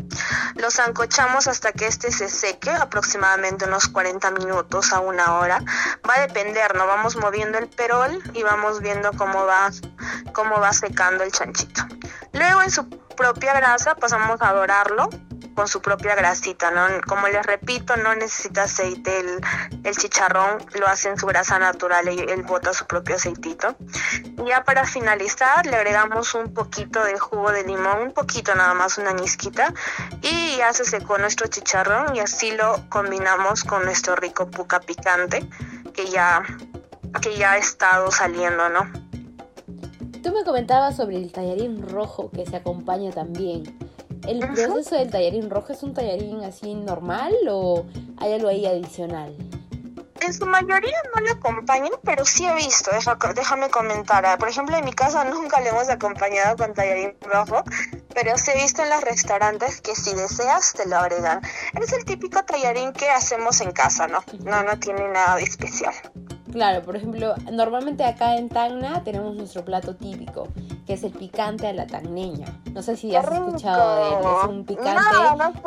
Lo 0.56 0.72
zancochamos 0.72 1.46
hasta 1.46 1.70
que 1.70 1.86
este 1.86 2.10
se 2.10 2.28
seque, 2.28 2.70
aproximadamente 2.70 3.66
unos 3.66 3.86
40 3.86 4.32
minutos 4.32 4.92
a 4.92 4.98
una 4.98 5.36
hora. 5.36 5.60
Va 6.08 6.14
a 6.16 6.20
depender, 6.20 6.74
¿no? 6.74 6.86
Vamos 6.86 7.14
moviendo 7.14 7.58
el 7.58 7.68
perol 7.68 8.20
y 8.32 8.42
vamos 8.42 8.80
viendo 8.80 9.12
cómo 9.12 9.46
va, 9.46 9.70
cómo 10.32 10.58
va 10.58 10.72
secando 10.72 11.22
el 11.22 11.30
chanchito. 11.30 11.82
Luego 12.32 12.62
en 12.62 12.72
su 12.72 12.88
propia 12.88 13.54
grasa 13.54 13.94
pasamos 13.94 14.42
a 14.42 14.52
dorarlo 14.52 15.10
con 15.54 15.68
su 15.68 15.80
propia 15.80 16.14
grasita, 16.14 16.70
¿no? 16.70 16.86
Como 17.06 17.28
les 17.28 17.44
repito, 17.44 17.96
no 17.96 18.14
necesita 18.14 18.64
aceite, 18.64 19.20
el, 19.20 19.40
el 19.84 19.96
chicharrón 19.96 20.58
lo 20.78 20.86
hace 20.86 21.08
en 21.08 21.18
su 21.18 21.26
grasa 21.26 21.58
natural 21.58 22.08
y 22.08 22.18
él 22.18 22.42
bota 22.42 22.72
su 22.72 22.86
propio 22.86 23.16
aceitito. 23.16 23.76
Ya 24.46 24.64
para 24.64 24.84
finalizar 24.84 25.66
le 25.66 25.76
agregamos 25.76 26.34
un 26.34 26.52
poquito 26.52 27.02
de 27.04 27.18
jugo 27.18 27.52
de 27.52 27.64
limón, 27.64 28.02
un 28.02 28.12
poquito 28.12 28.54
nada 28.54 28.74
más, 28.74 28.98
una 28.98 29.12
ñisquita, 29.12 29.72
y 30.22 30.56
ya 30.56 30.72
se 30.72 30.84
secó 30.84 31.18
nuestro 31.18 31.46
chicharrón 31.46 32.16
y 32.16 32.20
así 32.20 32.52
lo 32.52 32.88
combinamos 32.88 33.64
con 33.64 33.84
nuestro 33.84 34.16
rico 34.16 34.50
puca 34.50 34.80
picante 34.80 35.46
que 35.92 36.06
ya, 36.06 36.42
que 37.22 37.36
ya 37.36 37.52
ha 37.52 37.58
estado 37.58 38.10
saliendo, 38.10 38.68
¿no? 38.68 38.90
Tú 40.22 40.32
me 40.32 40.42
comentabas 40.42 40.96
sobre 40.96 41.18
el 41.18 41.32
tallarín 41.32 41.86
rojo 41.86 42.30
que 42.30 42.46
se 42.46 42.56
acompaña 42.56 43.10
también. 43.10 43.78
¿El 44.26 44.38
proceso 44.38 44.96
del 44.96 45.10
tallarín 45.10 45.50
rojo 45.50 45.72
es 45.72 45.82
un 45.82 45.92
tallarín 45.92 46.42
así 46.44 46.74
normal 46.74 47.34
o 47.48 47.84
hay 48.16 48.32
algo 48.32 48.48
ahí 48.48 48.64
adicional? 48.64 49.36
En 50.20 50.32
su 50.32 50.46
mayoría 50.46 50.96
no 51.14 51.20
le 51.20 51.30
acompañan, 51.32 51.92
pero 52.02 52.24
sí 52.24 52.46
he 52.46 52.54
visto, 52.54 52.90
déjame 53.34 53.68
comentar. 53.68 54.24
Ah, 54.24 54.38
por 54.38 54.48
ejemplo, 54.48 54.74
en 54.76 54.84
mi 54.86 54.94
casa 54.94 55.24
nunca 55.24 55.60
le 55.60 55.68
hemos 55.68 55.90
acompañado 55.90 56.56
con 56.56 56.72
tallarín 56.72 57.14
rojo, 57.20 57.62
pero 58.14 58.38
sí 58.38 58.52
he 58.52 58.62
visto 58.62 58.82
en 58.82 58.88
los 58.88 59.02
restaurantes 59.02 59.82
que 59.82 59.94
si 59.94 60.14
deseas 60.14 60.72
te 60.72 60.88
lo 60.88 60.96
agregan. 60.96 61.42
Es 61.78 61.92
el 61.92 62.06
típico 62.06 62.42
tallarín 62.42 62.94
que 62.94 63.10
hacemos 63.10 63.60
en 63.60 63.72
casa, 63.72 64.06
¿no? 64.06 64.24
No, 64.44 64.62
no 64.62 64.78
tiene 64.78 65.06
nada 65.08 65.36
de 65.36 65.42
especial. 65.42 65.94
Claro, 66.54 66.82
por 66.84 66.94
ejemplo, 66.94 67.34
normalmente 67.50 68.04
acá 68.04 68.36
en 68.36 68.48
Tacna 68.48 69.02
tenemos 69.02 69.34
nuestro 69.34 69.64
plato 69.64 69.96
típico, 69.96 70.46
que 70.86 70.92
es 70.92 71.02
el 71.02 71.10
picante 71.10 71.66
a 71.66 71.72
la 71.72 71.84
tagneña. 71.84 72.46
No 72.72 72.80
sé 72.80 72.96
si 72.96 73.12
has 73.16 73.24
escuchado 73.24 73.96
de 73.96 74.08
él, 74.10 74.24
es 74.38 74.48
un 74.48 74.64
picante 74.64 75.00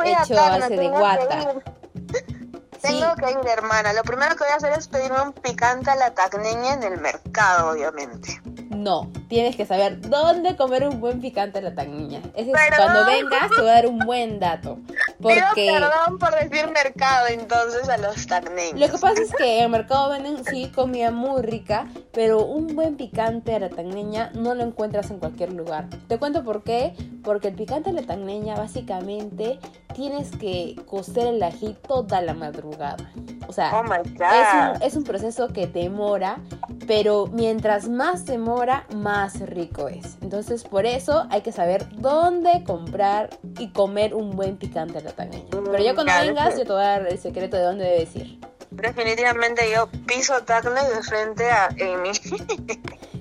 hecho 0.06 0.40
a 0.40 0.58
base 0.58 0.78
de 0.78 0.88
guata. 0.88 1.56
Tengo 2.88 3.16
que 3.16 3.32
ir, 3.32 3.48
hermana. 3.48 3.94
Lo 3.94 4.04
primero 4.04 4.36
que 4.36 4.44
voy 4.44 4.54
a 4.54 4.56
hacer 4.56 4.74
es 4.78 4.88
pedirme 4.88 5.22
un 5.22 5.34
picante 5.34 5.90
a 5.90 5.96
la 5.96 6.14
tagneña 6.14 6.74
en 6.74 6.84
el 6.84 7.00
mercado, 7.00 7.72
obviamente. 7.72 8.42
No, 8.78 9.12
tienes 9.28 9.56
que 9.56 9.66
saber 9.66 10.02
dónde 10.02 10.56
comer 10.56 10.88
un 10.88 11.02
buen 11.02 11.20
picante 11.20 11.58
a 11.58 11.62
la 11.62 11.74
tagneña. 11.74 12.22
Es 12.36 12.48
cuando 12.76 13.06
vengas 13.06 13.50
te 13.50 13.62
voy 13.62 13.70
a 13.70 13.74
dar 13.74 13.88
un 13.88 14.00
buen 14.00 14.40
dato. 14.40 14.78
Porque... 15.20 15.72
perdón 15.74 16.20
por 16.20 16.32
decir 16.36 16.70
mercado 16.70 17.28
entonces 17.28 17.90
a 17.90 17.98
los 17.98 18.28
tagneños. 18.28 18.80
Lo 18.80 18.88
que 18.88 19.00
pasa 19.00 19.22
es 19.22 19.34
que 19.34 19.58
en 19.58 19.64
el 19.66 19.72
mercado 19.72 20.10
venden 20.10 20.46
sí 20.46 20.72
comida 20.74 21.10
muy 21.10 21.42
rica, 21.42 21.88
pero 22.14 22.46
un 22.46 22.76
buen 22.76 22.98
picante 22.98 23.56
a 23.56 23.60
la 23.60 23.70
tagneña 23.70 24.30
no 24.36 24.54
lo 24.54 24.64
encuentras 24.64 25.10
en 25.10 25.18
cualquier 25.18 25.54
lugar. 25.54 25.88
Te 26.08 26.20
cuento 26.20 26.44
por 26.44 26.64
qué. 26.64 26.94
Porque 27.24 27.50
el 27.50 27.56
picante 27.56 27.90
a 27.90 27.94
la 27.94 28.04
tagneña 28.04 28.56
básicamente 28.56 29.60
tienes 29.94 30.32
que 30.32 30.76
cocer 30.86 31.28
el 31.28 31.44
ají 31.44 31.76
toda 31.88 32.22
la 32.22 32.34
madrugada. 32.34 32.77
O 33.48 33.54
sea, 33.54 33.72
oh 33.80 33.94
es, 33.94 34.02
un, 34.12 34.82
es 34.84 34.96
un 34.96 35.04
proceso 35.04 35.48
que 35.50 35.68
demora, 35.68 36.40
pero 36.86 37.28
mientras 37.28 37.88
más 37.88 38.26
demora, 38.26 38.86
más 38.96 39.40
rico 39.40 39.88
es. 39.88 40.18
Entonces, 40.22 40.64
por 40.64 40.86
eso 40.86 41.28
hay 41.30 41.42
que 41.42 41.52
saber 41.52 41.88
dónde 41.96 42.64
comprar 42.66 43.30
y 43.58 43.70
comer 43.70 44.14
un 44.14 44.32
buen 44.32 44.58
picante 44.58 44.98
a 44.98 45.02
la 45.02 45.12
tagneña. 45.12 45.46
Pero 45.50 45.84
yo 45.84 45.96
cuando 45.96 46.14
vengas, 46.20 46.58
yo 46.58 46.66
te 46.66 46.72
voy 46.72 46.82
a 46.82 46.88
dar 46.88 47.08
el 47.08 47.20
secreto 47.20 47.58
de 47.58 47.64
dónde 47.64 47.86
debes 47.86 48.16
ir. 48.16 48.40
Definitivamente 48.70 49.72
yo 49.74 49.88
piso 50.06 50.44
Tacna 50.44 50.84
de 50.84 51.02
frente 51.02 51.50
a 51.50 51.68
Amy. 51.68 52.12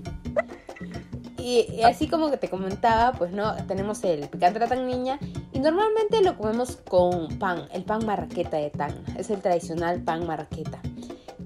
y, 1.46 1.82
así 1.82 2.08
como 2.08 2.28
que 2.28 2.38
te 2.38 2.50
comentaba, 2.50 3.12
pues 3.12 3.30
no, 3.30 3.54
tenemos 3.68 4.02
el 4.02 4.28
picante 4.28 4.58
de 4.58 4.66
la 4.66 4.82
niña 4.82 5.20
y 5.52 5.60
normalmente 5.60 6.20
lo 6.20 6.36
comemos 6.36 6.78
con 6.88 7.38
pan, 7.38 7.68
el 7.72 7.84
pan 7.84 8.04
marraqueta 8.04 8.56
de 8.56 8.70
Tacna, 8.70 9.16
es 9.16 9.30
el 9.30 9.40
tradicional 9.40 10.02
pan 10.02 10.26
marraqueta. 10.26 10.80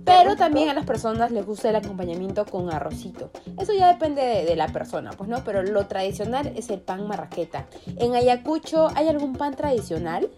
Pero 0.07 0.37
también 0.37 0.71
a 0.71 0.75
las 0.75 0.87
personas 0.87 1.31
les 1.31 1.45
gusta 1.45 1.69
el 1.69 1.77
acompañamiento 1.77 2.47
con 2.47 2.73
arrocito. 2.73 3.31
Eso 3.59 3.75
ya 3.75 3.93
depende 3.93 4.23
de, 4.23 4.47
de, 4.47 4.57
la 4.57 4.69
persona, 4.69 5.11
pues 5.11 5.29
no, 5.29 5.45
pero 5.45 5.63
lo 5.63 5.87
tradicional 5.87 6.51
es 6.57 6.71
el 6.71 6.81
pan 6.81 7.07
marraqueta. 7.07 7.67
En 7.97 8.15
Ayacucho, 8.15 8.89
¿hay 8.95 9.07
algún 9.07 9.35
pan 9.35 9.55
tradicional? 9.55 10.31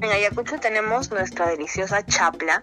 En 0.00 0.10
Ayacucho 0.10 0.58
tenemos 0.60 1.10
nuestra 1.10 1.48
deliciosa 1.48 2.04
chapla. 2.04 2.62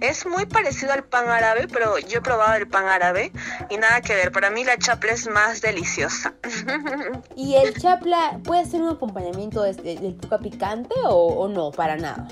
Es 0.00 0.26
muy 0.26 0.46
parecido 0.46 0.92
al 0.92 1.04
pan 1.04 1.28
árabe, 1.28 1.66
pero 1.72 1.98
yo 1.98 2.18
he 2.18 2.20
probado 2.20 2.54
el 2.54 2.68
pan 2.68 2.86
árabe 2.86 3.32
y 3.70 3.76
nada 3.76 4.00
que 4.00 4.14
ver. 4.14 4.32
Para 4.32 4.50
mí 4.50 4.64
la 4.64 4.76
chapla 4.78 5.12
es 5.12 5.26
más 5.28 5.60
deliciosa. 5.60 6.34
¿Y 7.36 7.54
el 7.56 7.74
chapla 7.80 8.40
puede 8.44 8.66
ser 8.66 8.82
un 8.82 8.90
acompañamiento 8.90 9.62
del 9.62 10.14
puca 10.14 10.38
picante 10.38 10.94
o 11.04 11.48
no? 11.48 11.70
Para 11.70 11.96
nada. 11.96 12.28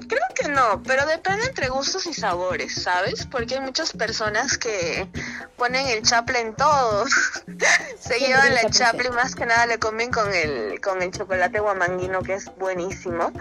Creo 0.00 0.22
que 0.34 0.48
no, 0.48 0.82
pero 0.82 1.06
depende 1.06 1.46
entre 1.46 1.68
gustos 1.68 2.06
y 2.06 2.14
sabores, 2.14 2.82
¿sabes? 2.82 3.26
Porque 3.26 3.54
hay 3.54 3.60
muchas 3.60 3.92
personas 3.92 4.58
que 4.58 5.08
ponen 5.56 5.86
el 5.88 6.02
chaple 6.02 6.40
en 6.40 6.54
todo. 6.54 7.04
Se 8.00 8.18
llevan 8.18 8.54
la 8.54 8.68
chaple 8.70 9.08
y 9.08 9.12
más 9.12 9.34
que 9.34 9.46
nada 9.46 9.66
le 9.66 9.78
comen 9.78 10.10
con 10.10 10.32
el, 10.32 10.80
con 10.80 11.02
el 11.02 11.10
chocolate 11.10 11.60
guamanguino 11.60 12.22
que 12.22 12.34
es 12.34 12.50
buenísimo. 12.56 13.32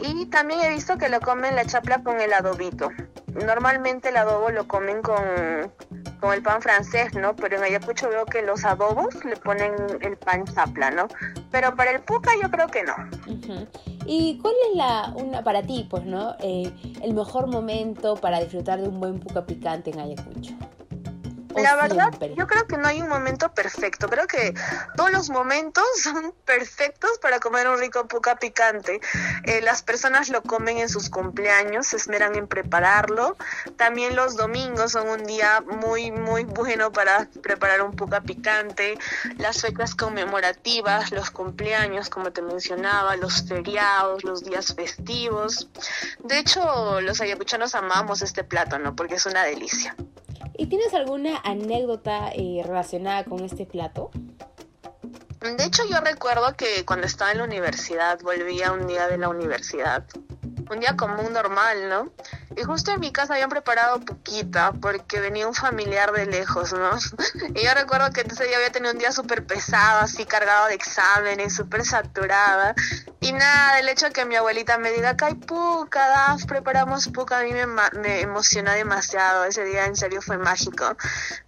Y 0.00 0.26
también 0.26 0.60
he 0.60 0.70
visto 0.70 0.98
que 0.98 1.08
lo 1.08 1.20
comen 1.20 1.56
la 1.56 1.64
chapla 1.64 2.02
con 2.02 2.20
el 2.20 2.32
adobito. 2.32 2.90
Normalmente 3.34 4.10
el 4.10 4.16
adobo 4.16 4.50
lo 4.50 4.66
comen 4.68 5.02
con, 5.02 5.16
con 6.20 6.32
el 6.32 6.42
pan 6.42 6.62
francés, 6.62 7.14
¿no? 7.14 7.34
Pero 7.34 7.56
en 7.56 7.64
Ayacucho 7.64 8.08
veo 8.08 8.24
que 8.26 8.42
los 8.42 8.64
adobos 8.64 9.24
le 9.24 9.36
ponen 9.36 9.74
el 10.00 10.16
pan 10.16 10.44
chapla, 10.44 10.90
¿no? 10.90 11.08
Pero 11.50 11.74
para 11.74 11.90
el 11.90 12.00
puca 12.00 12.32
yo 12.40 12.50
creo 12.50 12.68
que 12.68 12.84
no. 12.84 12.94
¿Y 14.06 14.38
cuál 14.38 14.54
es 14.70 14.76
la, 14.76 15.12
una, 15.16 15.42
para 15.42 15.62
ti, 15.62 15.86
pues, 15.90 16.04
¿no? 16.04 16.36
Eh, 16.40 16.72
el 17.02 17.14
mejor 17.14 17.46
momento 17.46 18.16
para 18.16 18.40
disfrutar 18.40 18.80
de 18.80 18.88
un 18.88 19.00
buen 19.00 19.18
puca 19.18 19.44
picante 19.44 19.90
en 19.90 20.00
Ayacucho? 20.00 20.54
La 21.56 21.76
verdad, 21.76 22.12
yo 22.36 22.46
creo 22.46 22.66
que 22.66 22.76
no 22.76 22.88
hay 22.88 23.00
un 23.00 23.08
momento 23.08 23.52
perfecto. 23.52 24.08
Creo 24.08 24.26
que 24.26 24.54
todos 24.96 25.10
los 25.10 25.30
momentos 25.30 25.84
son 26.02 26.32
perfectos 26.44 27.18
para 27.20 27.38
comer 27.40 27.68
un 27.68 27.78
rico 27.78 28.06
puca 28.06 28.36
picante. 28.36 29.00
Eh, 29.44 29.60
las 29.60 29.82
personas 29.82 30.28
lo 30.28 30.42
comen 30.42 30.78
en 30.78 30.88
sus 30.88 31.10
cumpleaños, 31.10 31.88
se 31.88 31.96
esmeran 31.96 32.34
en 32.36 32.46
prepararlo. 32.48 33.36
También 33.76 34.16
los 34.16 34.36
domingos 34.36 34.92
son 34.92 35.08
un 35.08 35.24
día 35.24 35.62
muy, 35.62 36.10
muy 36.10 36.44
bueno 36.44 36.92
para 36.92 37.28
preparar 37.42 37.82
un 37.82 37.92
puca 37.92 38.20
picante. 38.20 38.98
Las 39.38 39.62
fechas 39.62 39.94
conmemorativas, 39.94 41.12
los 41.12 41.30
cumpleaños, 41.30 42.08
como 42.10 42.32
te 42.32 42.42
mencionaba, 42.42 43.16
los 43.16 43.46
feriados, 43.46 44.24
los 44.24 44.44
días 44.44 44.74
festivos. 44.74 45.68
De 46.18 46.38
hecho, 46.38 47.00
los 47.00 47.20
ayacuchanos 47.20 47.74
amamos 47.74 48.22
este 48.22 48.44
plato, 48.44 48.78
¿no? 48.78 48.96
Porque 48.96 49.14
es 49.14 49.26
una 49.26 49.44
delicia. 49.44 49.94
¿Y 50.56 50.66
tienes 50.66 50.94
alguna 50.94 51.38
anécdota 51.44 52.30
eh, 52.32 52.62
relacionada 52.64 53.24
con 53.24 53.44
este 53.44 53.66
plato? 53.66 54.10
De 55.40 55.64
hecho, 55.64 55.82
yo 55.90 56.00
recuerdo 56.00 56.54
que 56.56 56.84
cuando 56.86 57.06
estaba 57.06 57.32
en 57.32 57.38
la 57.38 57.44
universidad, 57.44 58.18
volvía 58.22 58.72
un 58.72 58.86
día 58.86 59.08
de 59.08 59.18
la 59.18 59.28
universidad, 59.28 60.04
un 60.70 60.80
día 60.80 60.96
común 60.96 61.32
normal, 61.32 61.88
¿no? 61.88 62.12
Y 62.56 62.62
justo 62.62 62.92
en 62.92 63.00
mi 63.00 63.12
casa 63.12 63.34
habían 63.34 63.50
preparado 63.50 64.00
poquita 64.00 64.72
porque 64.72 65.20
venía 65.20 65.46
un 65.46 65.54
familiar 65.54 66.12
de 66.12 66.26
lejos, 66.26 66.72
¿no? 66.72 66.90
Y 67.54 67.64
yo 67.64 67.74
recuerdo 67.74 68.10
que 68.12 68.22
ese 68.22 68.44
día 68.46 68.56
había 68.56 68.72
tenido 68.72 68.92
un 68.92 68.98
día 68.98 69.12
súper 69.12 69.46
pesado, 69.46 70.00
así 70.00 70.24
cargado 70.24 70.68
de 70.68 70.74
exámenes, 70.74 71.54
súper 71.54 71.84
saturada. 71.84 72.74
Y 73.20 73.32
nada, 73.32 73.78
el 73.78 73.88
hecho 73.88 74.06
de 74.06 74.12
que 74.12 74.24
mi 74.24 74.36
abuelita 74.36 74.76
me 74.78 74.90
diga 74.92 75.16
que 75.16 75.24
hay 75.24 75.34
puca, 75.34 76.06
Daf, 76.08 76.44
preparamos 76.44 77.08
puca, 77.08 77.38
a 77.38 77.42
mí 77.42 77.52
me, 77.52 77.66
me 77.66 78.20
emociona 78.20 78.74
demasiado. 78.74 79.44
Ese 79.44 79.64
día 79.64 79.86
en 79.86 79.96
serio 79.96 80.20
fue 80.20 80.36
mágico. 80.36 80.96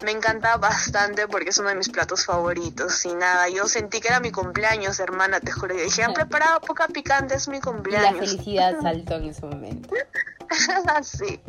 Me 0.04 0.10
encanta 0.10 0.56
bastante 0.56 1.28
porque 1.28 1.50
es 1.50 1.58
uno 1.58 1.68
de 1.68 1.74
mis 1.74 1.88
platos 1.88 2.24
favoritos. 2.24 3.04
Y 3.04 3.14
nada, 3.14 3.48
yo 3.48 3.66
sentí 3.68 4.00
que 4.00 4.08
era 4.08 4.20
mi 4.20 4.30
cumpleaños, 4.30 5.00
hermana, 5.00 5.40
te 5.40 5.52
juro. 5.52 5.74
Y 5.74 5.82
dije, 5.82 6.02
han 6.04 6.14
preparado 6.14 6.60
puca 6.60 6.88
picante, 6.88 7.34
es 7.34 7.48
mi 7.48 7.60
cumpleaños. 7.60 8.20
la 8.20 8.26
felicidad 8.26 8.74
en 9.14 9.24
ese 9.24 9.46
momento. 9.46 9.88
sí. 11.02 11.40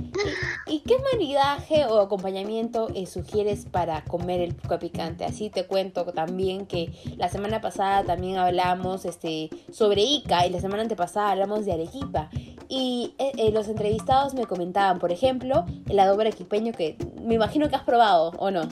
¿Y, 0.66 0.80
qué 0.82 0.98
maridaje 1.12 1.86
o 1.86 2.00
acompañamiento 2.00 2.90
eh, 2.96 3.06
sugieres 3.06 3.66
para 3.66 4.04
comer 4.04 4.42
el 4.42 4.56
puca 4.56 4.80
picante? 4.80 5.26
Así 5.26 5.50
te 5.50 5.66
cuento 5.66 6.06
también 6.06 6.66
que 6.66 6.92
la 7.18 7.30
semana 7.30 7.62
pasada 7.62 8.04
también 8.04 8.38
hablamos 8.38 9.06
este, 9.06 9.50
sobre 9.72 10.02
Ica 10.02 10.46
y 10.46 10.50
la 10.50 10.60
semana 10.60 10.84
antepasada 10.84 11.32
hablamos 11.32 11.66
de 11.66 11.74
Arequipa. 11.74 12.30
Y 12.70 13.14
eh, 13.18 13.32
eh, 13.38 13.52
los 13.52 13.70
entrevistados 13.70 14.34
me 14.34 14.46
comentaban, 14.46 15.00
por 15.00 15.12
ejemplo, 15.12 15.66
el 15.88 16.00
adobo 16.00 16.22
arequipeño 16.22 16.74
que 16.74 16.98
me 17.22 17.36
imagino 17.36 17.70
que 17.70 17.76
has 17.76 17.84
probado, 17.84 18.32
¿o 18.38 18.52
no? 18.52 18.68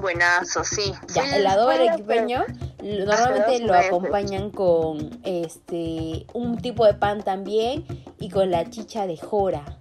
Buenazo, 0.00 0.64
sí. 0.64 0.92
Ya, 1.14 1.36
el 1.36 1.46
adobo 1.46 1.70
arequipeño 1.70 2.44
normalmente 2.82 3.60
lo 3.60 3.74
acompañan 3.74 4.50
con 4.50 5.20
este 5.24 6.26
un 6.32 6.58
tipo 6.58 6.86
de 6.86 6.94
pan 6.94 7.22
también 7.22 7.84
y 8.18 8.30
con 8.30 8.50
la 8.50 8.68
chicha 8.70 9.06
de 9.06 9.16
jora. 9.16 9.78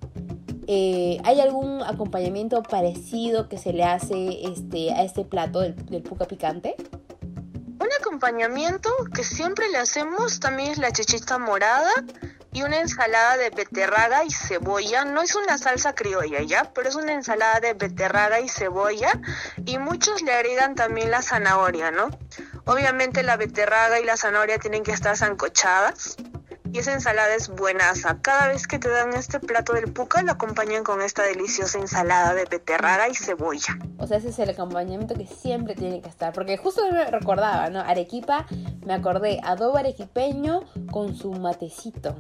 Eh, 0.68 1.20
¿Hay 1.24 1.40
algún 1.40 1.82
acompañamiento 1.82 2.62
parecido 2.62 3.48
que 3.48 3.58
se 3.58 3.72
le 3.72 3.86
hace 3.86 4.42
este, 4.44 4.92
a 4.92 5.04
este 5.04 5.24
plato 5.24 5.62
del, 5.62 5.76
del 5.86 6.04
puca 6.04 6.26
picante? 6.26 6.76
Un 7.80 7.90
acompañamiento 8.02 8.90
que 9.14 9.24
siempre 9.24 9.70
le 9.70 9.78
hacemos 9.78 10.42
también 10.42 10.72
es 10.72 10.78
la 10.78 10.92
chichita 10.92 11.38
morada 11.38 11.90
y 12.58 12.64
una 12.64 12.80
ensalada 12.80 13.38
de 13.38 13.52
beterraga 13.52 14.26
y 14.26 14.32
cebolla. 14.32 15.06
No 15.06 15.22
es 15.22 15.36
una 15.36 15.60
salsa 15.60 15.94
criolla, 15.94 16.42
¿ya? 16.42 16.72
Pero 16.74 16.90
es 16.90 16.96
una 16.96 17.14
ensalada 17.14 17.60
de 17.60 17.76
beterraga 17.76 18.40
y 18.40 18.50
cebolla 18.50 19.12
y 19.64 19.78
muchos 19.78 20.24
le 20.24 20.34
agregan 20.34 20.74
también 20.74 21.12
la 21.12 21.22
zanahoria, 21.22 21.92
¿no? 21.92 22.10
Obviamente 22.66 23.22
la 23.22 23.38
beterraga 23.38 24.00
y 24.00 24.06
la 24.06 24.18
zanahoria 24.18 24.58
tienen 24.58 24.82
que 24.82 24.92
estar 24.92 25.16
zancochadas 25.16 26.18
y 26.74 26.80
esa 26.80 26.94
ensalada 26.94 27.36
es 27.36 27.50
buenaza. 27.50 28.20
Cada 28.24 28.48
vez 28.48 28.66
que 28.66 28.80
te 28.80 28.90
dan 28.90 29.14
este 29.14 29.40
plato 29.40 29.74
del 29.74 29.94
puca 29.94 30.24
lo 30.24 30.32
acompañan 30.32 30.84
con 30.84 31.04
esta 31.04 31.22
deliciosa 31.24 31.78
ensalada 31.78 32.34
de 32.34 32.46
beterraga 32.46 33.08
y 33.08 33.14
cebolla. 33.14 33.78
O 34.00 34.08
sea, 34.08 34.18
ese 34.18 34.30
es 34.30 34.40
el 34.40 34.50
acompañamiento 34.50 35.14
que 35.14 35.28
siempre 35.28 35.76
tiene 35.76 36.02
que 36.02 36.10
estar. 36.10 36.34
Porque 36.34 36.58
justo 36.58 36.82
me 36.92 37.06
recordaba, 37.06 37.70
¿no? 37.70 37.82
Arequipa, 37.82 38.48
me 38.84 38.96
acordé, 38.96 39.40
adobo 39.44 39.78
arequipeño 39.78 40.62
con 40.92 41.16
su 41.16 41.32
matecito. 41.34 42.18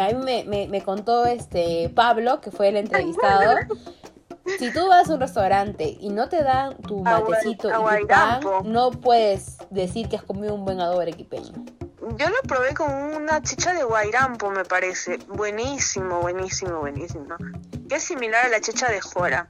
A 0.00 0.08
mí 0.08 0.44
me, 0.46 0.68
me 0.68 0.82
contó 0.82 1.26
este 1.26 1.90
Pablo, 1.94 2.40
que 2.40 2.50
fue 2.50 2.68
el 2.68 2.76
entrevistado. 2.76 3.56
Si 4.58 4.72
tú 4.72 4.88
vas 4.88 5.08
a 5.08 5.14
un 5.14 5.20
restaurante 5.20 5.96
y 6.00 6.08
no 6.08 6.28
te 6.28 6.42
dan 6.42 6.76
tu 6.78 6.98
matecito 6.98 7.68
y 7.68 8.00
tu 8.00 8.06
pan, 8.08 8.40
no 8.64 8.90
puedes 8.90 9.58
decir 9.70 10.08
que 10.08 10.16
has 10.16 10.24
comido 10.24 10.54
un 10.54 10.64
buen 10.64 10.80
adobo 10.80 11.00
arequipeño. 11.00 11.52
Yo 12.02 12.28
lo 12.28 12.42
probé 12.48 12.74
con 12.74 12.92
una 12.92 13.40
chicha 13.42 13.72
de 13.72 13.84
guairampo, 13.84 14.50
me 14.50 14.64
parece. 14.64 15.18
Buenísimo, 15.28 16.20
buenísimo, 16.20 16.80
buenísimo. 16.80 17.36
Que 17.88 17.96
es 17.96 18.02
similar 18.02 18.46
a 18.46 18.48
la 18.48 18.60
chicha 18.60 18.88
de 18.88 19.00
jora. 19.00 19.46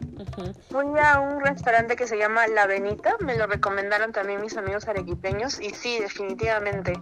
Fui 0.70 0.84
a 1.02 1.20
un 1.20 1.40
restaurante 1.40 1.96
que 1.96 2.06
se 2.06 2.18
llama 2.18 2.46
La 2.48 2.66
Benita, 2.66 3.16
me 3.20 3.36
lo 3.36 3.46
recomendaron 3.46 4.12
también 4.12 4.40
mis 4.40 4.56
amigos 4.56 4.86
arequipeños 4.86 5.60
y 5.60 5.70
sí, 5.70 5.98
definitivamente, 5.98 6.92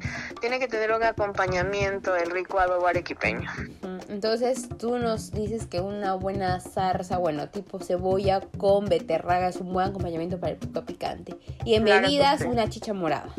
tiene 0.41 0.59
que 0.59 0.69
tener 0.69 0.93
un 0.93 1.03
acompañamiento 1.03 2.17
el 2.17 2.31
rico 2.31 2.59
adobo 2.59 2.87
arequipeño. 2.87 3.51
Entonces 4.09 4.69
tú 4.79 4.99
nos 4.99 5.33
dices 5.33 5.67
que 5.67 5.81
una 5.81 6.15
buena 6.15 6.61
zarza, 6.61 7.19
bueno, 7.19 7.49
tipo 7.49 7.79
cebolla 7.79 8.41
con 8.59 8.87
beterraga 8.87 9.49
es 9.49 9.57
un 9.57 9.73
buen 9.73 9.89
acompañamiento 9.89 10.39
para 10.39 10.53
el 10.53 10.59
pico 10.59 10.85
picante. 10.85 11.37
Y 11.65 11.75
en 11.75 11.85
bebidas, 11.85 12.43
una 12.43 12.69
chicha 12.69 12.93
morada. 12.93 13.33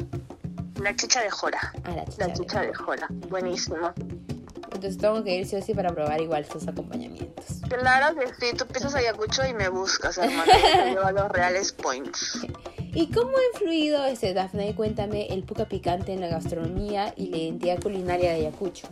La 0.82 0.96
chicha 0.96 1.22
de 1.22 1.30
jora. 1.30 1.74
Ah, 1.84 1.92
la 1.96 2.06
chicha, 2.06 2.28
la 2.28 2.34
chicha 2.34 2.62
de, 2.62 2.74
jora. 2.74 3.08
Buenísimo. 3.30 3.94
Entonces 4.64 4.98
tengo 4.98 5.24
que 5.24 5.36
ir 5.36 5.46
sí 5.46 5.56
o 5.56 5.62
sí 5.62 5.74
para 5.74 5.94
probar 5.94 6.20
igual 6.22 6.46
sus 6.46 6.68
acompañamientos. 6.68 7.46
Claro 7.70 8.18
que 8.18 8.28
sí, 8.28 8.56
tú 8.58 8.66
pisas 8.66 8.96
Ayacucho 8.96 9.46
y 9.46 9.54
me 9.54 9.70
buscas, 9.70 10.18
hermano. 10.18 10.52
llevo 10.86 11.12
los 11.12 11.30
reales 11.30 11.72
points. 11.72 12.40
¿Y 12.94 13.08
cómo 13.12 13.38
ha 13.38 13.42
influido, 13.54 14.04
este, 14.06 14.34
Dafne, 14.34 14.76
cuéntame, 14.76 15.28
el 15.28 15.44
puca 15.44 15.66
picante 15.66 16.14
en 16.14 16.20
la 16.20 16.28
gastronomía 16.28 17.14
y 17.16 17.28
la 17.28 17.38
identidad 17.38 17.80
culinaria 17.82 18.32
de 18.32 18.48
Ayacucho? 18.48 18.88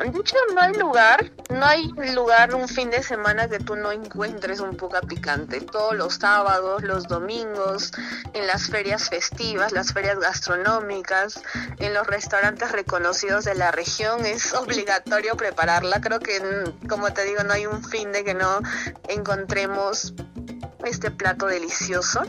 De 0.00 0.08
hecho, 0.08 0.36
no 0.54 0.62
hay 0.62 0.72
lugar, 0.72 1.30
no 1.50 1.66
hay 1.66 1.88
lugar 2.14 2.54
un 2.54 2.68
fin 2.68 2.88
de 2.88 3.02
semana 3.02 3.48
que 3.48 3.58
tú 3.58 3.76
no 3.76 3.92
encuentres 3.92 4.60
un 4.60 4.74
puca 4.74 5.02
picante. 5.02 5.60
Todos 5.60 5.94
los 5.94 6.14
sábados, 6.14 6.82
los 6.82 7.06
domingos, 7.06 7.92
en 8.32 8.46
las 8.46 8.68
ferias 8.68 9.10
festivas, 9.10 9.72
las 9.72 9.92
ferias 9.92 10.18
gastronómicas, 10.18 11.42
en 11.78 11.92
los 11.92 12.06
restaurantes 12.06 12.72
reconocidos 12.72 13.44
de 13.44 13.54
la 13.54 13.72
región, 13.72 14.24
es 14.24 14.54
obligatorio 14.54 15.36
prepararla. 15.36 16.00
Creo 16.00 16.18
que, 16.18 16.40
como 16.88 17.12
te 17.12 17.24
digo, 17.24 17.42
no 17.44 17.52
hay 17.52 17.66
un 17.66 17.84
fin 17.84 18.10
de 18.10 18.24
que 18.24 18.32
no 18.32 18.60
encontremos 19.08 20.14
este 20.82 21.10
plato 21.10 21.46
delicioso. 21.46 22.22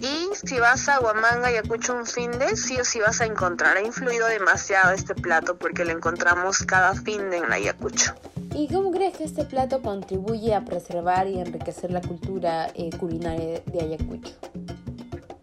Y 0.00 0.28
si 0.46 0.58
vas 0.60 0.88
a 0.88 1.00
Huamanga 1.00 1.50
y 1.50 1.56
Acucho 1.56 1.94
un 1.94 2.06
fin 2.06 2.30
de, 2.32 2.56
sí 2.56 2.78
o 2.78 2.84
sí 2.84 3.00
vas 3.00 3.20
a 3.20 3.26
encontrar. 3.26 3.76
Ha 3.76 3.82
influido 3.82 4.26
demasiado 4.26 4.92
este 4.92 5.14
plato 5.14 5.56
porque 5.56 5.84
lo 5.84 5.92
encontramos 5.92 6.58
cada 6.58 6.94
fin 6.94 7.30
de 7.30 7.38
en 7.38 7.52
Ayacucho. 7.52 8.14
¿Y 8.54 8.68
cómo 8.68 8.90
crees 8.90 9.16
que 9.16 9.24
este 9.24 9.44
plato 9.44 9.82
contribuye 9.82 10.54
a 10.54 10.64
preservar 10.64 11.28
y 11.28 11.40
enriquecer 11.40 11.90
la 11.90 12.00
cultura 12.00 12.68
eh, 12.74 12.90
culinaria 12.98 13.60
de 13.66 13.80
Ayacucho? 13.80 14.32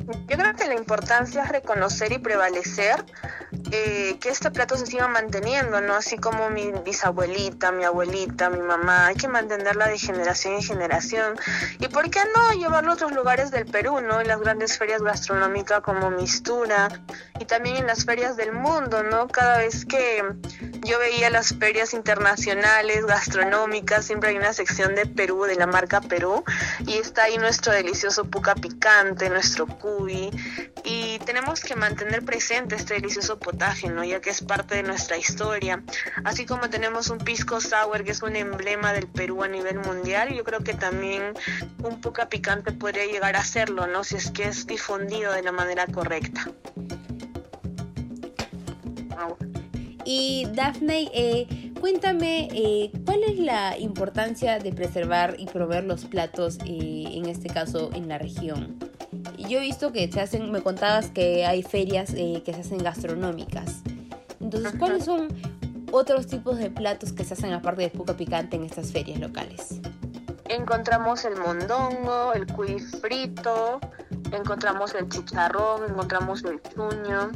Yo 0.06 0.38
creo 0.38 0.54
que 0.56 0.68
la 0.68 0.76
importancia 0.76 1.44
es 1.44 1.50
reconocer 1.50 2.12
y 2.12 2.18
prevalecer 2.18 3.06
eh, 3.72 4.18
que 4.20 4.30
este 4.30 4.52
plato 4.52 4.76
se 4.78 4.86
siga 4.86 5.08
manteniendo, 5.08 5.80
¿no? 5.82 5.96
Así 5.96 6.18
como 6.18 6.50
mi 6.50 6.72
bisabuelita, 6.84 7.72
mi 7.72 7.84
abuelita, 7.86 8.50
mi 8.50 8.60
mamá, 8.60 9.08
hay 9.08 9.16
que 9.16 9.28
mantenerla 9.28 9.88
de 9.88 9.98
generación 9.98 10.56
en 10.56 10.62
generación. 10.62 11.36
¿Y 11.80 11.88
por 11.88 12.10
qué 12.10 12.20
no 12.36 12.60
llevarlo 12.60 12.92
a 12.92 12.94
otros 12.96 13.14
lugares 13.14 13.52
del 13.52 13.66
Perú, 13.66 14.02
¿no? 14.02 14.22
En 14.22 14.28
las 14.28 14.40
grandes 14.40 14.78
ferias 14.78 15.02
gastronómicas 15.02 15.82
como 15.82 16.10
Mistura 16.10 16.90
y 17.40 17.46
también 17.46 17.78
en 17.78 17.88
las 17.88 18.06
ferias 18.06 18.36
del 18.36 18.52
mundo, 18.52 19.04
¿no? 19.04 19.28
Cada 19.28 19.60
vez 19.60 19.86
que 19.86 20.24
yo 20.86 21.00
veía 21.00 21.30
las 21.30 21.56
ferias 21.56 21.94
internacionales 21.94 23.06
gastronómicas, 23.06 24.06
siempre 24.06 24.32
hay 24.32 24.38
una 24.38 24.54
sección 24.54 24.96
de 24.96 25.06
Perú, 25.06 25.46
de 25.46 25.56
la 25.56 25.68
marca 25.68 26.02
Perú, 26.02 26.44
y 26.86 26.98
está 26.98 27.24
ahí 27.24 27.38
nuestro 27.38 27.72
delicioso 27.72 28.26
puca 28.26 28.56
picante, 28.56 29.30
nuestro 29.30 29.66
y 30.84 31.20
tenemos 31.20 31.62
que 31.62 31.76
mantener 31.76 32.24
presente 32.24 32.76
este 32.76 32.96
delicioso 32.96 33.40
potaje, 33.40 33.90
¿no? 33.90 34.04
Ya 34.04 34.22
que 34.22 34.30
es 34.30 34.42
parte 34.42 34.76
de 34.76 34.84
nuestra 34.84 35.18
historia. 35.18 35.84
Así 36.24 36.46
como 36.46 36.70
tenemos 36.70 37.10
un 37.10 37.20
pisco 37.20 37.62
sour 37.62 38.04
que 38.04 38.12
es 38.12 38.22
un 38.22 38.36
emblema 38.36 38.94
del 38.94 39.08
Perú 39.08 39.44
a 39.44 39.48
nivel 39.48 39.80
mundial, 39.80 40.34
yo 40.34 40.44
creo 40.44 40.60
que 40.60 40.74
también 40.74 41.34
un 41.84 42.02
puca 42.02 42.30
picante 42.30 42.72
podría 42.72 43.06
llegar 43.06 43.36
a 43.36 43.44
serlo, 43.44 43.88
¿no? 43.88 44.04
Si 44.04 44.16
es 44.16 44.32
que 44.32 44.46
es 44.46 44.68
difundido 44.68 45.32
de 45.34 45.44
la 45.44 45.52
manera 45.52 45.86
correcta. 45.88 46.52
Y 50.06 50.48
Daphne, 50.54 51.10
eh, 51.14 51.72
cuéntame, 51.80 52.50
eh, 52.54 52.92
¿cuál 53.06 53.24
es 53.24 53.40
la 53.40 53.78
importancia 53.78 54.60
de 54.60 54.74
preservar 54.74 55.36
y 55.38 55.46
proveer 55.46 55.86
los 55.86 56.06
platos, 56.06 56.58
eh, 56.66 57.06
en 57.14 57.28
este 57.28 57.50
caso, 57.50 57.90
en 57.94 58.10
la 58.10 58.18
región? 58.18 58.78
Yo 59.48 59.60
he 59.60 59.62
visto 59.62 59.92
que 59.92 60.12
se 60.12 60.22
hacen, 60.22 60.52
me 60.52 60.62
contabas 60.62 61.10
que 61.10 61.46
hay 61.46 61.64
ferias 61.64 62.12
que 62.14 62.54
se 62.54 62.62
hacen 62.62 62.78
gastronómicas. 62.80 63.82
Entonces, 64.40 64.74
¿cuáles 64.78 65.06
son 65.06 65.28
otros 65.92 66.28
tipos 66.28 66.58
de 66.58 66.70
platos 66.70 67.14
que 67.14 67.24
se 67.24 67.34
hacen 67.34 67.54
aparte 67.54 67.84
de 67.84 67.90
puca 67.90 68.14
picante 68.14 68.56
en 68.56 68.64
estas 68.64 68.92
ferias 68.92 69.20
locales? 69.20 69.80
Encontramos 70.50 71.24
el 71.26 71.38
mondongo, 71.38 72.34
el 72.34 72.46
cuy 72.48 72.80
frito, 72.80 73.80
encontramos 74.32 74.94
el 74.96 75.08
chicharrón, 75.10 75.90
encontramos 75.90 76.44
el 76.44 76.62
chuño. 76.62 77.32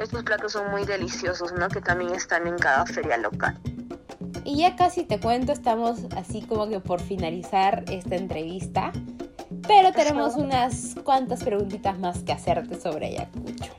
Estos 0.00 0.22
platos 0.24 0.52
son 0.52 0.70
muy 0.70 0.84
deliciosos, 0.84 1.52
¿no? 1.52 1.68
Que 1.68 1.80
también 1.80 2.14
están 2.14 2.46
en 2.46 2.56
cada 2.56 2.86
feria 2.86 3.16
local. 3.16 3.58
Y 4.44 4.58
ya 4.58 4.76
casi 4.76 5.04
te 5.04 5.20
cuento, 5.20 5.52
estamos 5.52 6.00
así 6.16 6.42
como 6.42 6.68
que 6.68 6.80
por 6.80 7.00
finalizar 7.00 7.84
esta 7.88 8.16
entrevista, 8.16 8.92
pero 9.68 9.92
tenemos 9.92 10.34
unas 10.34 10.96
cuantas 11.04 11.44
preguntitas 11.44 11.98
más 11.98 12.20
que 12.20 12.32
hacerte 12.32 12.80
sobre 12.80 13.06
Ayacucho. 13.06 13.72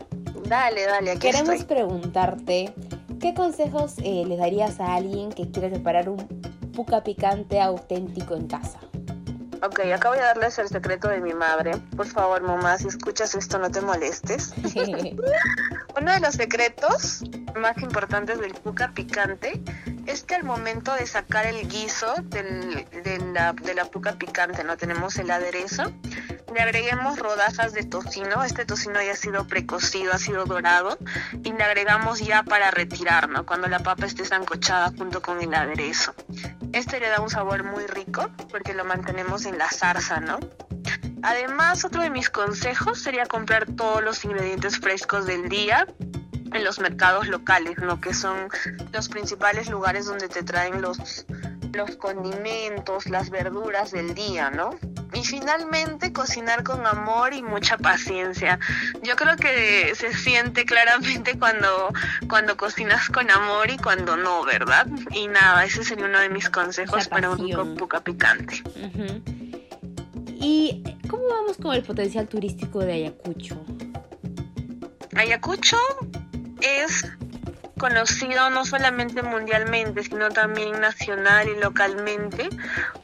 Dale, 0.48 0.86
dale, 0.86 1.12
aquí 1.12 1.20
Queremos 1.20 1.64
preguntarte, 1.66 2.74
¿qué 3.20 3.34
consejos 3.34 3.96
eh, 4.04 4.24
le 4.26 4.38
darías 4.38 4.80
a 4.80 4.96
alguien 4.96 5.32
que 5.32 5.52
quiere 5.52 5.70
preparar 5.70 6.08
un 6.08 6.18
puca 6.74 7.04
picante 7.04 7.60
auténtico 7.60 8.36
en 8.36 8.48
casa? 8.48 8.80
Ok, 9.62 9.80
acá 9.94 10.10
voy 10.10 10.20
a 10.20 10.26
darles 10.26 10.58
el 10.60 10.70
secreto 10.70 11.10
de 11.10 11.20
mi 11.20 11.34
madre. 11.34 11.72
Por 11.98 12.06
favor, 12.06 12.42
mamá, 12.42 12.78
si 12.78 12.88
escuchas 12.88 13.36
esto, 13.36 13.60
no 13.60 13.70
te 13.70 13.82
molestes. 13.82 14.54
Uno 16.00 16.14
de 16.14 16.22
los 16.22 16.36
secretos 16.36 17.24
más 17.60 17.78
importantes 17.80 18.40
del 18.40 18.54
puca 18.54 18.94
picante 18.94 19.62
es 20.06 20.24
que 20.24 20.36
al 20.36 20.46
momento 20.46 20.94
de 20.94 21.06
sacar 21.06 21.46
el 21.46 21.68
guiso 21.68 22.14
de, 22.24 23.20
la, 23.34 23.52
de 23.52 24.14
picante, 24.16 24.64
no 24.64 24.78
tenemos 24.78 25.18
el 25.18 25.30
aderezo, 25.30 25.92
le 26.54 26.62
agreguemos 26.62 27.20
rodajas 27.20 27.74
de 27.74 27.84
tocino. 27.84 28.44
Este 28.46 28.64
tocino 28.64 29.02
ya 29.02 29.12
ha 29.12 29.16
sido 29.18 29.46
precocido, 29.46 30.14
ha 30.14 30.18
sido 30.18 30.46
dorado. 30.46 30.98
Y 31.44 31.52
le 31.52 31.64
agregamos 31.64 32.20
ya 32.20 32.44
para 32.44 32.72
retirar, 32.72 33.28
¿no? 33.28 33.46
Cuando 33.46 33.68
la 33.68 33.80
papa 33.80 34.06
esté 34.06 34.24
zancochada 34.24 34.94
junto 34.98 35.22
con 35.22 35.42
el 35.42 35.54
aderezo. 35.54 36.16
Este 36.72 37.02
le 37.02 37.10
da 37.10 37.20
un 37.20 37.30
sabor 37.30 37.66
muy 37.66 37.86
rico 37.88 38.30
porque 38.50 38.74
lo 38.74 38.86
mantenemos 38.86 39.46
en 39.46 39.58
la 39.58 39.70
zarza, 39.70 40.22
¿no? 40.22 40.40
Además, 41.24 41.84
otro 41.86 42.02
de 42.02 42.10
mis 42.10 42.30
consejos 42.30 43.02
sería 43.02 43.26
comprar 43.26 43.66
todos 43.66 44.04
los 44.04 44.24
ingredientes 44.24 44.78
frescos 44.80 45.26
del 45.26 45.50
día 45.50 45.86
en 46.54 46.64
los 46.64 46.80
mercados 46.80 47.28
locales, 47.28 47.78
¿no? 47.80 48.00
Que 48.02 48.14
son 48.14 48.50
los 48.92 49.10
principales 49.10 49.70
lugares 49.70 50.06
donde 50.06 50.28
te 50.28 50.44
traen 50.44 50.82
los, 50.82 51.26
los 51.74 51.96
condimentos, 51.98 53.08
las 53.08 53.30
verduras 53.30 53.92
del 53.92 54.16
día, 54.16 54.50
¿no? 54.50 54.72
Y 55.14 55.24
finalmente 55.24 56.14
cocinar 56.14 56.64
con 56.64 56.86
amor 56.86 57.34
y 57.34 57.42
mucha 57.42 57.78
paciencia. 57.78 58.60
Yo 59.02 59.16
creo 59.16 59.36
que 59.38 59.94
se 59.96 60.14
siente 60.14 60.66
claramente 60.66 61.38
cuando, 61.38 61.92
cuando 62.30 62.56
cocinas 62.58 63.10
con 63.10 63.30
amor 63.32 63.72
y 63.72 63.78
cuando 63.78 64.18
no, 64.18 64.44
¿verdad? 64.46 64.88
Y 65.12 65.28
nada, 65.28 65.66
ese 65.66 65.84
sería 65.84 66.06
uno 66.06 66.20
de 66.20 66.30
mis 66.30 66.50
consejos 66.50 67.08
para 67.08 67.32
un 67.32 67.76
puca 67.76 68.02
picante. 68.02 68.64
¿Y 70.42 70.84
cómo 71.10 71.28
vamos 71.28 71.58
con 71.58 71.76
el 71.76 71.84
potencial 71.84 72.28
turístico 72.28 72.80
de 72.80 72.94
Ayacucho? 72.94 73.62
Ayacucho 75.16 75.78
es 76.62 77.06
conocido 77.80 78.52
no 78.52 78.64
solamente 78.66 79.24
mundialmente, 79.24 80.04
sino 80.04 80.30
también 80.30 80.80
nacional 80.80 81.50
y 81.50 81.60
localmente 81.60 82.50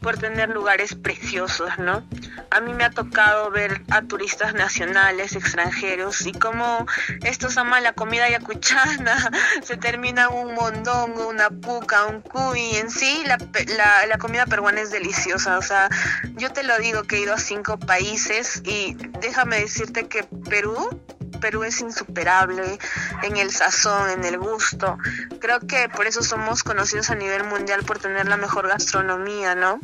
por 0.01 0.19
tener 0.19 0.49
lugares 0.49 0.93
preciosos, 0.93 1.79
¿no? 1.79 2.07
A 2.51 2.61
mí 2.61 2.73
me 2.73 2.83
ha 2.83 2.91
tocado 2.91 3.49
ver 3.49 3.81
a 3.89 4.03
turistas 4.03 4.53
nacionales, 4.53 5.35
extranjeros, 5.35 6.25
y 6.27 6.31
cómo 6.33 6.85
estos 7.23 7.57
aman 7.57 7.81
la 7.81 7.93
comida 7.93 8.29
yacuchana, 8.29 9.31
se 9.63 9.77
termina 9.77 10.29
un 10.29 10.53
mondongo, 10.53 11.27
una 11.27 11.49
puca, 11.49 12.05
un 12.05 12.21
cuy, 12.21 12.75
en 12.75 12.91
sí 12.91 13.23
la, 13.25 13.37
la, 13.75 14.05
la 14.05 14.17
comida 14.19 14.45
peruana 14.45 14.81
es 14.81 14.91
deliciosa, 14.91 15.57
o 15.57 15.61
sea, 15.63 15.89
yo 16.35 16.51
te 16.51 16.63
lo 16.63 16.77
digo 16.77 17.03
que 17.03 17.15
he 17.15 17.21
ido 17.21 17.33
a 17.33 17.39
cinco 17.39 17.79
países 17.79 18.61
y 18.65 18.95
déjame 19.21 19.59
decirte 19.61 20.07
que 20.07 20.23
Perú 20.49 21.01
Perú 21.35 21.63
es 21.63 21.81
insuperable 21.81 22.79
en 23.23 23.37
el 23.37 23.51
sazón, 23.51 24.09
en 24.09 24.25
el 24.25 24.37
gusto. 24.37 24.97
Creo 25.39 25.59
que 25.59 25.89
por 25.89 26.07
eso 26.07 26.21
somos 26.23 26.63
conocidos 26.63 27.09
a 27.09 27.15
nivel 27.15 27.43
mundial 27.43 27.83
por 27.83 27.99
tener 27.99 28.27
la 28.27 28.37
mejor 28.37 28.67
gastronomía, 28.67 29.55
¿no? 29.55 29.79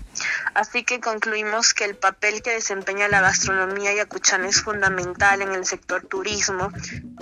Así 0.53 0.83
que 0.83 0.99
concluimos 0.99 1.73
que 1.73 1.85
el 1.85 1.95
papel 1.95 2.41
que 2.41 2.51
desempeña 2.51 3.07
la 3.07 3.21
gastronomía 3.21 3.93
yacuchana 3.93 4.47
es 4.47 4.61
fundamental 4.61 5.41
en 5.41 5.53
el 5.53 5.65
sector 5.65 6.05
turismo, 6.05 6.71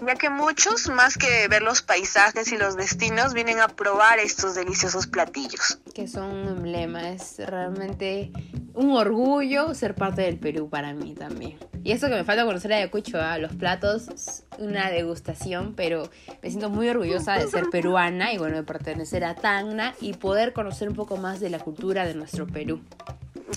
ya 0.05 0.15
que 0.15 0.29
muchos, 0.29 0.89
más 0.89 1.17
que 1.17 1.47
ver 1.47 1.61
los 1.61 1.81
paisajes 1.81 2.51
y 2.51 2.57
los 2.57 2.75
destinos, 2.75 3.33
vienen 3.33 3.59
a 3.59 3.67
probar 3.67 4.19
estos 4.19 4.55
deliciosos 4.55 5.07
platillos. 5.07 5.79
Que 5.93 6.07
son 6.07 6.31
un 6.31 6.47
emblema, 6.47 7.09
es 7.09 7.37
realmente 7.39 8.31
un 8.73 8.91
orgullo 8.91 9.73
ser 9.73 9.95
parte 9.95 10.21
del 10.21 10.39
Perú 10.39 10.69
para 10.69 10.93
mí 10.93 11.13
también. 11.15 11.57
Y 11.83 11.91
eso 11.91 12.07
que 12.07 12.15
me 12.15 12.23
falta 12.23 12.45
conocer 12.45 12.73
a 12.73 12.77
Ayacucho, 12.77 13.21
¿ah? 13.21 13.37
los 13.37 13.53
platos, 13.53 14.09
una 14.57 14.89
degustación, 14.89 15.73
pero 15.75 16.09
me 16.41 16.49
siento 16.49 16.69
muy 16.69 16.89
orgullosa 16.89 17.37
de 17.37 17.47
ser 17.47 17.65
peruana 17.71 18.33
y 18.33 18.37
bueno, 18.37 18.57
de 18.57 18.63
pertenecer 18.63 19.23
a 19.23 19.35
Tacna 19.35 19.93
y 20.01 20.13
poder 20.13 20.53
conocer 20.53 20.89
un 20.89 20.95
poco 20.95 21.17
más 21.17 21.39
de 21.39 21.49
la 21.49 21.59
cultura 21.59 22.05
de 22.05 22.15
nuestro 22.15 22.47
Perú. 22.47 22.81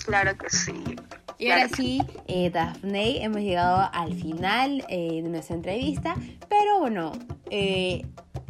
Claro 0.05 0.37
que 0.37 0.49
sí. 0.49 0.95
Y 1.37 1.49
ahora 1.49 1.67
sí, 1.69 2.01
eh, 2.27 2.49
Daphne, 2.51 3.23
hemos 3.23 3.41
llegado 3.41 3.89
al 3.91 4.13
final 4.13 4.85
eh, 4.87 5.21
de 5.21 5.29
nuestra 5.29 5.55
entrevista, 5.55 6.15
pero 6.47 6.79
bueno, 6.79 7.11
eh, 7.49 8.05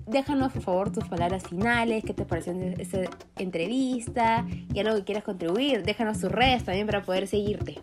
déjanos 0.06 0.52
por 0.52 0.62
favor 0.62 0.92
tus 0.92 1.06
palabras 1.06 1.44
finales, 1.44 2.04
qué 2.06 2.14
te 2.14 2.26
pareció 2.26 2.54
esta 2.78 3.00
entrevista 3.38 4.46
y 4.74 4.80
algo 4.80 4.96
que 4.98 5.04
quieras 5.06 5.24
contribuir. 5.24 5.84
Déjanos 5.84 6.20
tus 6.20 6.32
redes 6.32 6.64
también 6.66 6.86
para 6.86 7.04
poder 7.04 7.28
seguirte. 7.28 7.80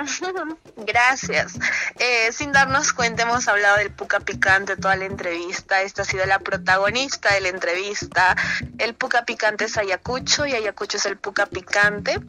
Gracias. 0.76 1.58
Eh, 1.98 2.32
sin 2.32 2.52
darnos 2.52 2.92
cuenta 2.92 3.22
hemos 3.22 3.48
hablado 3.48 3.78
del 3.78 3.90
puca 3.90 4.20
picante 4.20 4.76
toda 4.76 4.96
la 4.96 5.04
entrevista. 5.04 5.82
Esta 5.82 6.02
ha 6.02 6.04
sido 6.04 6.26
la 6.26 6.38
protagonista 6.38 7.34
de 7.34 7.40
la 7.40 7.48
entrevista. 7.48 8.36
El 8.78 8.94
puca 8.94 9.24
picante 9.24 9.64
es 9.64 9.76
Ayacucho 9.76 10.46
y 10.46 10.52
Ayacucho 10.52 10.96
es 10.96 11.06
el 11.06 11.16
puca 11.16 11.46
picante. 11.46 12.20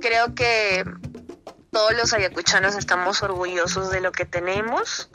Creo 0.00 0.34
que 0.34 0.84
todos 1.70 1.92
los 1.96 2.12
ayacuchanos 2.12 2.74
estamos 2.74 3.22
orgullosos 3.22 3.90
de 3.90 4.00
lo 4.00 4.10
que 4.10 4.24
tenemos. 4.24 5.08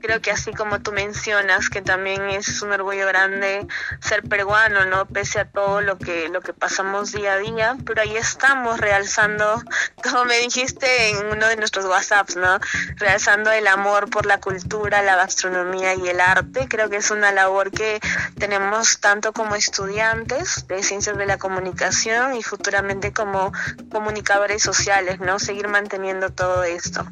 Creo 0.00 0.20
que 0.20 0.32
así 0.32 0.52
como 0.52 0.80
tú 0.80 0.90
mencionas 0.92 1.68
que 1.68 1.82
también 1.82 2.30
es 2.30 2.62
un 2.62 2.72
orgullo 2.72 3.06
grande 3.06 3.66
ser 4.00 4.24
peruano, 4.24 4.84
¿no? 4.86 5.06
Pese 5.06 5.38
a 5.38 5.44
todo 5.44 5.80
lo 5.80 5.98
que 5.98 6.28
lo 6.28 6.40
que 6.40 6.52
pasamos 6.52 7.12
día 7.12 7.34
a 7.34 7.38
día, 7.38 7.76
pero 7.86 8.02
ahí 8.02 8.16
estamos 8.16 8.80
realzando, 8.80 9.62
como 10.02 10.24
me 10.24 10.38
dijiste 10.38 11.10
en 11.10 11.26
uno 11.26 11.46
de 11.46 11.56
nuestros 11.56 11.84
WhatsApps, 11.84 12.36
¿no? 12.36 12.58
Realzando 12.96 13.52
el 13.52 13.68
amor 13.68 14.10
por 14.10 14.26
la 14.26 14.40
cultura, 14.40 15.02
la 15.02 15.14
gastronomía 15.14 15.94
y 15.94 16.08
el 16.08 16.20
arte. 16.20 16.66
Creo 16.68 16.90
que 16.90 16.96
es 16.96 17.10
una 17.12 17.30
labor 17.30 17.70
que 17.70 18.00
tenemos 18.36 18.98
tanto 18.98 19.32
como 19.32 19.54
estudiantes 19.54 20.66
de 20.66 20.82
ciencias 20.82 21.16
de 21.16 21.26
la 21.26 21.38
comunicación 21.38 22.34
y 22.34 22.42
futuramente 22.42 23.12
como 23.12 23.52
comunicadores 23.92 24.62
sociales, 24.62 25.20
¿no? 25.20 25.38
Seguir 25.38 25.68
manteniendo 25.68 25.99
todo 26.30 26.64
esto. 26.64 27.04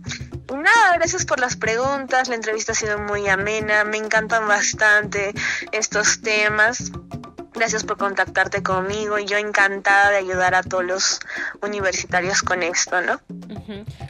Nada, 0.50 0.94
gracias 0.94 1.26
por 1.26 1.40
las 1.40 1.56
preguntas, 1.56 2.28
la 2.28 2.34
entrevista 2.34 2.72
ha 2.72 2.74
sido 2.74 2.98
muy 2.98 3.28
amena, 3.28 3.84
me 3.84 3.98
encantan 3.98 4.48
bastante 4.48 5.34
estos 5.72 6.20
temas. 6.22 6.90
Gracias 7.58 7.82
por 7.82 7.96
contactarte 7.98 8.62
conmigo 8.62 9.18
y 9.18 9.24
yo 9.24 9.36
encantada 9.36 10.10
de 10.10 10.18
ayudar 10.18 10.54
a 10.54 10.62
todos 10.62 10.84
los 10.84 11.20
universitarios 11.60 12.42
con 12.42 12.62
esto, 12.62 13.00
¿no? 13.00 13.18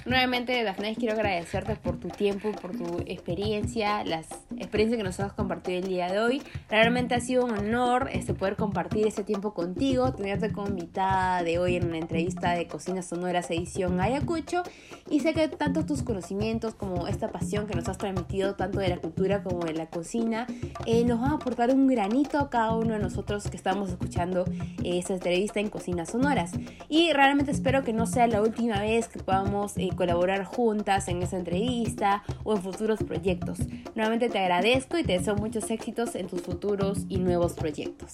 Nuevamente, 0.04 0.62
Dafne, 0.62 0.94
quiero 0.94 1.14
agradecerte 1.14 1.76
por 1.76 1.98
tu 1.98 2.08
tiempo, 2.08 2.52
por 2.52 2.76
tu 2.76 2.98
experiencia, 3.06 4.04
las 4.04 4.26
experiencias 4.58 4.98
que 4.98 5.02
nos 5.02 5.18
has 5.20 5.32
compartido 5.32 5.78
el 5.78 5.88
día 5.88 6.12
de 6.12 6.20
hoy. 6.20 6.42
Realmente 6.68 7.14
ha 7.14 7.20
sido 7.20 7.46
un 7.46 7.52
honor 7.52 8.10
este, 8.12 8.34
poder 8.34 8.56
compartir 8.56 9.06
este 9.06 9.24
tiempo 9.24 9.54
contigo, 9.54 10.12
tenerte 10.12 10.52
como 10.52 10.68
invitada 10.68 11.42
de 11.42 11.58
hoy 11.58 11.76
en 11.76 11.86
una 11.86 11.96
entrevista 11.96 12.52
de 12.52 12.66
Cocinas 12.66 13.06
Sonoras 13.06 13.50
edición 13.50 13.98
Ayacucho. 13.98 14.62
Y 15.08 15.20
sé 15.20 15.32
que 15.32 15.48
tanto 15.48 15.86
tus 15.86 16.02
conocimientos 16.02 16.74
como 16.74 17.08
esta 17.08 17.32
pasión 17.32 17.66
que 17.66 17.74
nos 17.74 17.88
has 17.88 17.96
transmitido, 17.96 18.56
tanto 18.56 18.78
de 18.78 18.88
la 18.88 18.98
cultura 18.98 19.42
como 19.42 19.64
de 19.64 19.72
la 19.72 19.86
cocina, 19.86 20.46
eh, 20.84 21.04
nos 21.04 21.20
van 21.20 21.32
a 21.32 21.34
aportar 21.36 21.70
un 21.70 21.86
granito 21.86 22.38
a 22.38 22.50
cada 22.50 22.74
uno 22.74 22.92
de 22.92 22.98
nosotros 22.98 23.37
que 23.44 23.56
estamos 23.56 23.90
escuchando 23.90 24.44
esta 24.84 25.14
entrevista 25.14 25.60
en 25.60 25.68
Cocinas 25.68 26.10
Sonoras. 26.10 26.52
Y 26.88 27.12
realmente 27.12 27.50
espero 27.50 27.84
que 27.84 27.92
no 27.92 28.06
sea 28.06 28.26
la 28.26 28.42
última 28.42 28.80
vez 28.80 29.08
que 29.08 29.20
podamos 29.20 29.76
eh, 29.76 29.90
colaborar 29.96 30.44
juntas 30.44 31.08
en 31.08 31.22
esta 31.22 31.36
entrevista 31.36 32.22
o 32.44 32.54
en 32.54 32.62
futuros 32.62 33.00
proyectos. 33.02 33.58
Nuevamente 33.94 34.28
te 34.28 34.38
agradezco 34.38 34.98
y 34.98 35.04
te 35.04 35.12
deseo 35.12 35.36
muchos 35.36 35.70
éxitos 35.70 36.14
en 36.14 36.26
tus 36.26 36.42
futuros 36.42 37.04
y 37.08 37.18
nuevos 37.18 37.54
proyectos. 37.54 38.12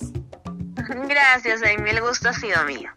Gracias, 1.08 1.62
Amy. 1.62 1.90
El 1.90 2.00
gusto 2.00 2.28
ha 2.28 2.32
sido 2.32 2.64
mío. 2.64 2.90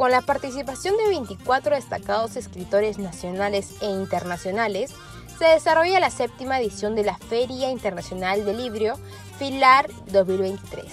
Con 0.00 0.12
la 0.12 0.22
participación 0.22 0.96
de 0.96 1.08
24 1.08 1.74
destacados 1.74 2.36
escritores 2.36 2.96
nacionales 2.96 3.74
e 3.82 3.86
internacionales, 3.90 4.94
se 5.38 5.44
desarrolla 5.44 6.00
la 6.00 6.08
séptima 6.08 6.58
edición 6.58 6.94
de 6.94 7.04
la 7.04 7.18
Feria 7.18 7.70
Internacional 7.70 8.46
del 8.46 8.56
Libro 8.56 8.94
FILAR 9.38 9.90
2023, 10.10 10.86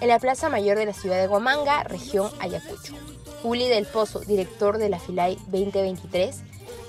en 0.00 0.08
la 0.08 0.18
Plaza 0.18 0.48
Mayor 0.48 0.78
de 0.78 0.86
la 0.86 0.94
ciudad 0.94 1.20
de 1.20 1.28
Huamanga, 1.28 1.82
región 1.82 2.30
Ayacucho. 2.38 2.94
Juli 3.42 3.68
del 3.68 3.84
Pozo, 3.84 4.20
director 4.20 4.78
de 4.78 4.88
la 4.88 5.00
FILAI 5.00 5.36
2023, 5.48 6.40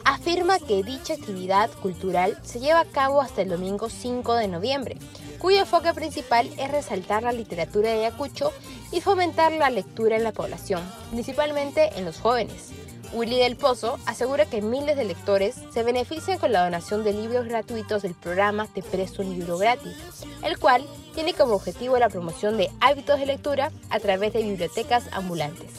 afirma 0.05 0.59
que 0.59 0.83
dicha 0.83 1.15
actividad 1.15 1.69
cultural 1.81 2.39
se 2.43 2.61
lleva 2.61 2.79
a 2.79 2.85
cabo 2.85 3.19
hasta 3.19 3.41
el 3.41 3.49
domingo 3.49 3.89
5 3.89 4.35
de 4.35 4.47
noviembre, 4.47 4.95
cuyo 5.39 5.59
enfoque 5.59 5.93
principal 5.93 6.49
es 6.57 6.71
resaltar 6.71 7.23
la 7.23 7.31
literatura 7.31 7.89
de 7.89 7.99
Ayacucho 8.05 8.51
y 8.91 9.01
fomentar 9.01 9.51
la 9.51 9.69
lectura 9.69 10.15
en 10.15 10.23
la 10.23 10.31
población, 10.31 10.81
principalmente 11.11 11.91
en 11.97 12.05
los 12.05 12.19
jóvenes. 12.19 12.71
Willy 13.13 13.37
del 13.37 13.55
Pozo 13.55 13.97
asegura 14.05 14.45
que 14.45 14.61
miles 14.61 14.97
de 14.97 15.05
lectores 15.05 15.55
se 15.73 15.83
benefician 15.83 16.39
con 16.39 16.51
la 16.51 16.63
donación 16.63 17.03
de 17.03 17.13
libros 17.13 17.47
gratuitos 17.47 18.01
del 18.01 18.15
programa 18.15 18.67
Te 18.67 18.83
Presto 18.83 19.21
un 19.21 19.29
Libro 19.29 19.57
Gratis, 19.57 19.95
el 20.43 20.57
cual 20.59 20.85
tiene 21.15 21.33
como 21.33 21.53
objetivo 21.53 21.97
la 21.97 22.09
promoción 22.09 22.57
de 22.57 22.69
hábitos 22.81 23.19
de 23.19 23.25
lectura 23.25 23.71
a 23.89 23.99
través 23.99 24.33
de 24.33 24.43
bibliotecas 24.43 25.05
ambulantes. 25.13 25.71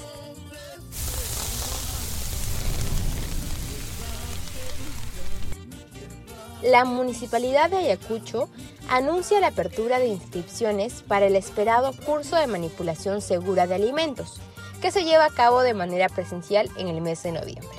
La 6.62 6.84
Municipalidad 6.84 7.70
de 7.70 7.76
Ayacucho 7.76 8.48
anuncia 8.88 9.40
la 9.40 9.48
apertura 9.48 9.98
de 9.98 10.06
inscripciones 10.06 11.02
para 11.06 11.26
el 11.26 11.36
esperado 11.36 11.92
curso 12.04 12.36
de 12.36 12.46
manipulación 12.46 13.20
segura 13.20 13.66
de 13.66 13.74
alimentos, 13.74 14.40
que 14.80 14.90
se 14.90 15.04
lleva 15.04 15.26
a 15.26 15.30
cabo 15.30 15.60
de 15.60 15.74
manera 15.74 16.08
presencial 16.08 16.70
en 16.76 16.88
el 16.88 17.00
mes 17.00 17.22
de 17.22 17.32
noviembre. 17.32 17.78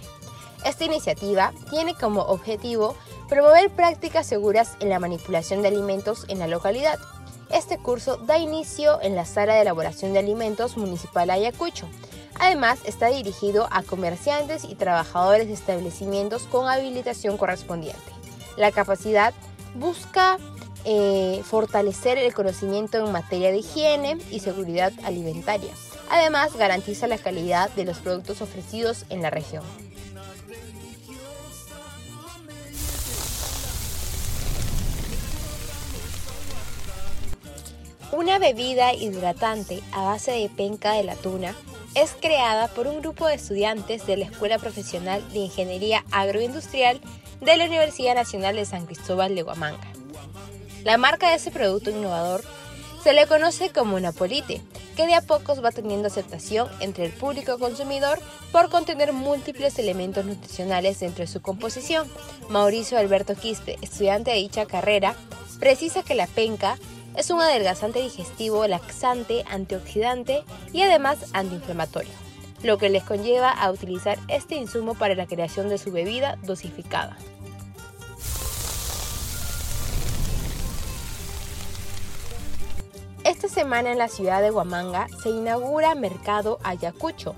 Esta 0.66 0.86
iniciativa 0.86 1.54
tiene 1.70 1.96
como 1.96 2.22
objetivo 2.22 2.96
promover 3.28 3.70
prácticas 3.70 4.28
seguras 4.28 4.76
en 4.80 4.90
la 4.90 5.00
manipulación 5.00 5.62
de 5.62 5.70
alimentos 5.70 6.26
en 6.28 6.40
la 6.40 6.48
localidad. 6.48 7.00
Este 7.52 7.78
curso 7.78 8.18
da 8.18 8.38
inicio 8.38 9.02
en 9.02 9.16
la 9.16 9.26
Sala 9.26 9.56
de 9.56 9.62
Elaboración 9.62 10.14
de 10.14 10.20
Alimentos 10.20 10.78
Municipal 10.78 11.30
Ayacucho. 11.30 11.88
Además, 12.40 12.80
está 12.86 13.08
dirigido 13.08 13.68
a 13.72 13.84
comerciantes 13.84 14.64
y 14.64 14.76
trabajadores 14.76 15.48
de 15.48 15.54
establecimientos 15.54 16.44
con 16.44 16.68
habilitación 16.68 17.38
correspondiente. 17.38 18.00
La 18.56 18.72
capacidad 18.72 19.34
busca 19.76 20.38
eh, 20.86 21.42
fortalecer 21.44 22.18
el 22.18 22.34
conocimiento 22.34 22.98
en 22.98 23.12
materia 23.12 23.52
de 23.52 23.58
higiene 23.58 24.18
y 24.32 24.40
seguridad 24.40 24.94
alimentaria 25.04 25.72
Además, 26.10 26.56
garantiza 26.56 27.08
la 27.08 27.20
calidad 27.20 27.70
de 27.72 27.86
los 27.86 28.00
productos 28.00 28.42
ofrecidos 28.42 29.06
en 29.10 29.22
la 29.22 29.30
región. 29.30 29.64
Una 38.12 38.40
bebida 38.40 38.94
hidratante 38.94 39.82
a 39.92 40.04
base 40.04 40.32
de 40.32 40.50
penca 40.50 40.94
de 40.94 41.04
la 41.04 41.16
tuna 41.16 41.56
es 41.94 42.16
creada 42.20 42.68
por 42.68 42.88
un 42.88 43.02
grupo 43.02 43.28
de 43.28 43.36
estudiantes 43.36 44.08
de 44.08 44.18
la 44.18 44.26
Escuela 44.26 44.58
Profesional 44.58 45.24
de 45.32 45.40
Ingeniería 45.40 46.04
Agroindustrial 46.12 47.00
de 47.40 47.56
la 47.56 47.66
Universidad 47.66 48.16
Nacional 48.16 48.56
de 48.56 48.66
San 48.66 48.88
Cristóbal 48.88 49.36
de 49.36 49.44
Huamanga. 49.44 49.88
La 50.84 50.98
marca 50.98 51.30
de 51.30 51.36
ese 51.36 51.52
producto 51.52 51.90
innovador 51.90 52.44
se 53.04 53.14
le 53.14 53.28
conoce 53.28 53.70
como 53.72 54.00
Napolite 54.00 54.62
que 54.96 55.08
de 55.08 55.16
a 55.16 55.22
pocos 55.22 55.64
va 55.64 55.72
teniendo 55.72 56.08
aceptación 56.08 56.68
entre 56.82 57.06
el 57.06 57.12
público 57.14 57.58
consumidor 57.58 58.20
por 58.52 58.70
contener 58.70 59.14
múltiples 59.14 59.80
elementos 59.80 60.26
nutricionales 60.26 61.00
dentro 61.00 61.24
de 61.24 61.32
su 61.32 61.42
composición. 61.42 62.10
Mauricio 62.50 62.98
Alberto 62.98 63.36
Quispe, 63.36 63.78
estudiante 63.82 64.32
de 64.32 64.38
dicha 64.38 64.66
carrera, 64.66 65.16
precisa 65.60 66.04
que 66.04 66.16
la 66.16 66.28
penca 66.28 66.78
es 67.16 67.30
un 67.30 67.40
adelgazante 67.40 68.02
digestivo, 68.02 68.68
laxante, 68.68 69.46
antioxidante 69.50 70.44
y 70.74 70.82
además 70.82 71.20
antiinflamatorio, 71.32 72.12
lo 72.64 72.78
que 72.78 72.90
les 72.90 73.04
conlleva 73.04 73.52
a 73.52 73.72
utilizar 73.72 74.20
este 74.28 74.56
insumo 74.56 74.96
para 74.96 75.16
la 75.16 75.28
creación 75.28 75.70
de 75.70 75.78
su 75.78 75.92
bebida 75.92 76.38
dosificada. 76.44 77.18
Esta 83.26 83.50
semana 83.50 83.92
en 83.92 83.98
la 83.98 84.08
ciudad 84.08 84.42
de 84.42 84.50
Huamanga 84.50 85.08
se 85.22 85.30
inaugura 85.30 85.94
Mercado 85.94 86.58
Ayacucho, 86.64 87.36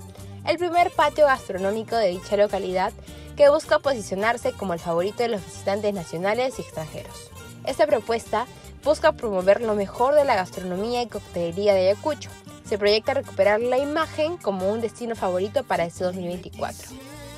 el 0.48 0.58
primer 0.58 0.92
patio 0.92 1.26
gastronómico 1.26 1.96
de 1.96 2.10
dicha 2.10 2.38
localidad 2.38 2.94
que 3.36 3.50
busca 3.50 3.80
posicionarse 3.80 4.52
como 4.52 4.74
el 4.74 4.80
favorito 4.80 5.24
de 5.24 5.30
los 5.30 5.44
visitantes 5.44 5.92
nacionales 5.94 6.60
y 6.60 6.62
extranjeros. 6.62 7.32
Esta 7.66 7.88
propuesta 7.88 8.46
busca 8.84 9.14
promover 9.14 9.62
lo 9.62 9.74
mejor 9.74 10.14
de 10.14 10.24
la 10.24 10.36
gastronomía 10.36 11.02
y 11.02 11.08
coctelería 11.08 11.74
de 11.74 11.90
Ayacucho. 11.90 12.30
Se 12.64 12.78
proyecta 12.78 13.16
recuperar 13.16 13.60
la 13.60 13.80
imagen 13.80 14.38
como 14.38 14.72
un 14.72 14.82
destino 14.82 15.16
favorito 15.16 15.64
para 15.64 15.86
este 15.86 16.04
2024. 16.04 16.90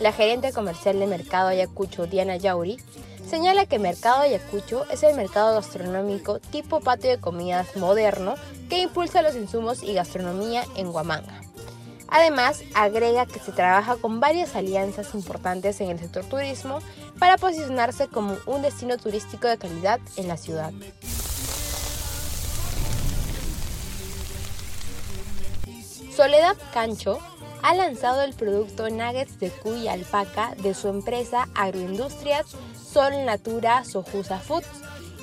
La 0.02 0.12
gerente 0.12 0.52
comercial 0.52 1.00
de 1.00 1.08
Mercado 1.08 1.48
Ayacucho, 1.48 2.08
Diana 2.08 2.36
Yauri, 2.36 2.78
señala 3.30 3.66
que 3.66 3.80
Mercado 3.80 4.22
Ayacucho 4.22 4.86
es 4.92 5.04
el 5.04 5.16
mercado 5.16 5.56
gastronómico 5.56 6.40
tipo 6.40 6.80
patio 6.80 7.10
de 7.10 7.20
comidas 7.20 7.76
moderno 7.76 8.36
que 8.70 8.80
impulsa 8.82 9.22
los 9.22 9.36
insumos 9.36 9.84
y 9.84 9.94
gastronomía 9.94 10.66
en 10.76 10.88
Huamanga. 10.88 11.42
Además, 12.08 12.62
agrega 12.76 13.26
que 13.26 13.40
se 13.40 13.52
trabaja 13.52 13.96
con 13.96 14.20
varias 14.20 14.56
alianzas 14.56 15.16
importantes 15.16 15.82
en 15.82 15.90
el 15.90 16.00
sector 16.00 16.24
turismo 16.26 16.80
para 17.18 17.38
posicionarse 17.38 18.08
como 18.08 18.38
un 18.46 18.62
destino 18.62 18.98
turístico 18.98 19.48
de 19.48 19.58
calidad 19.58 20.00
en 20.16 20.28
la 20.28 20.38
ciudad. 20.38 20.72
Soledad 26.16 26.56
Cancho 26.72 27.18
ha 27.64 27.74
lanzado 27.74 28.22
el 28.22 28.34
producto 28.36 28.90
Nuggets 28.90 29.40
de 29.40 29.50
cuy 29.50 29.88
alpaca 29.88 30.54
de 30.62 30.76
su 30.76 30.90
empresa 30.90 31.48
Agroindustrias 31.56 32.56
Sol 32.94 33.26
Natura 33.26 33.84
Sojusa 33.86 34.38
Foods 34.38 34.68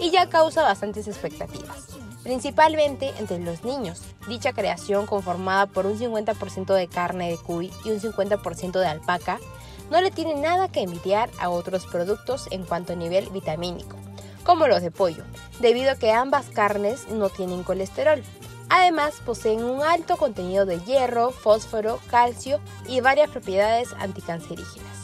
y 0.01 0.11
ya 0.11 0.29
causa 0.29 0.65
bastantes 0.65 1.07
expectativas, 1.07 1.87
principalmente 2.25 3.13
entre 3.21 3.39
los 3.39 3.63
niños. 3.63 4.03
Dicha 4.29 4.53
creación, 4.53 5.07
conformada 5.07 5.67
por 5.67 5.87
un 5.87 5.97
50% 5.97 6.75
de 6.75 6.89
carne 6.89 7.31
de 7.31 7.37
cuy 7.37 7.71
y 7.85 7.91
un 7.91 8.01
50% 8.01 8.81
de 8.81 8.87
alpaca, 8.89 9.39
no 9.89 10.01
le 10.01 10.11
tiene 10.11 10.35
nada 10.35 10.67
que 10.67 10.83
envidiar 10.83 11.31
a 11.39 11.49
otros 11.49 11.87
productos 11.87 12.49
en 12.51 12.65
cuanto 12.65 12.95
a 12.95 12.97
nivel 12.97 13.29
vitamínico, 13.31 13.97
como 14.43 14.67
los 14.67 14.83
de 14.83 14.91
pollo, 14.91 15.23
debido 15.61 15.93
a 15.93 15.97
que 15.97 16.11
ambas 16.11 16.47
carnes 16.47 17.09
no 17.09 17.29
tienen 17.29 17.63
colesterol. 17.63 18.21
Además, 18.69 19.15
poseen 19.25 19.63
un 19.63 19.83
alto 19.83 20.17
contenido 20.17 20.67
de 20.67 20.81
hierro, 20.81 21.31
fósforo, 21.31 22.01
calcio 22.11 22.59
y 22.89 23.01
varias 23.01 23.31
propiedades 23.31 23.93
anticancerígenas. 24.01 25.00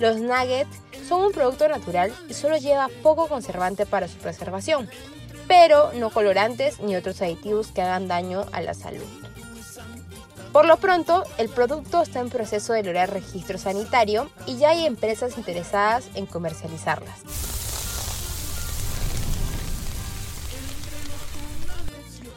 Los 0.00 0.16
nuggets 0.16 0.80
son 1.08 1.24
un 1.24 1.32
producto 1.32 1.68
natural 1.68 2.12
y 2.28 2.34
solo 2.34 2.56
lleva 2.56 2.88
poco 3.02 3.28
conservante 3.28 3.86
para 3.86 4.08
su 4.08 4.18
preservación. 4.18 4.88
pero 5.46 5.92
no 5.92 6.08
colorantes 6.08 6.80
ni 6.80 6.96
otros 6.96 7.20
aditivos 7.20 7.68
que 7.68 7.82
hagan 7.82 8.08
daño 8.08 8.46
a 8.52 8.62
la 8.62 8.72
salud. 8.72 9.04
Por 10.52 10.66
lo 10.66 10.76
pronto, 10.76 11.24
el 11.36 11.48
producto 11.48 12.00
está 12.00 12.20
en 12.20 12.30
proceso 12.30 12.72
de 12.72 12.84
lograr 12.84 13.12
registro 13.12 13.58
sanitario 13.58 14.30
y 14.46 14.56
ya 14.56 14.70
hay 14.70 14.86
empresas 14.86 15.36
interesadas 15.36 16.08
en 16.14 16.26
comercializarlas. 16.26 17.20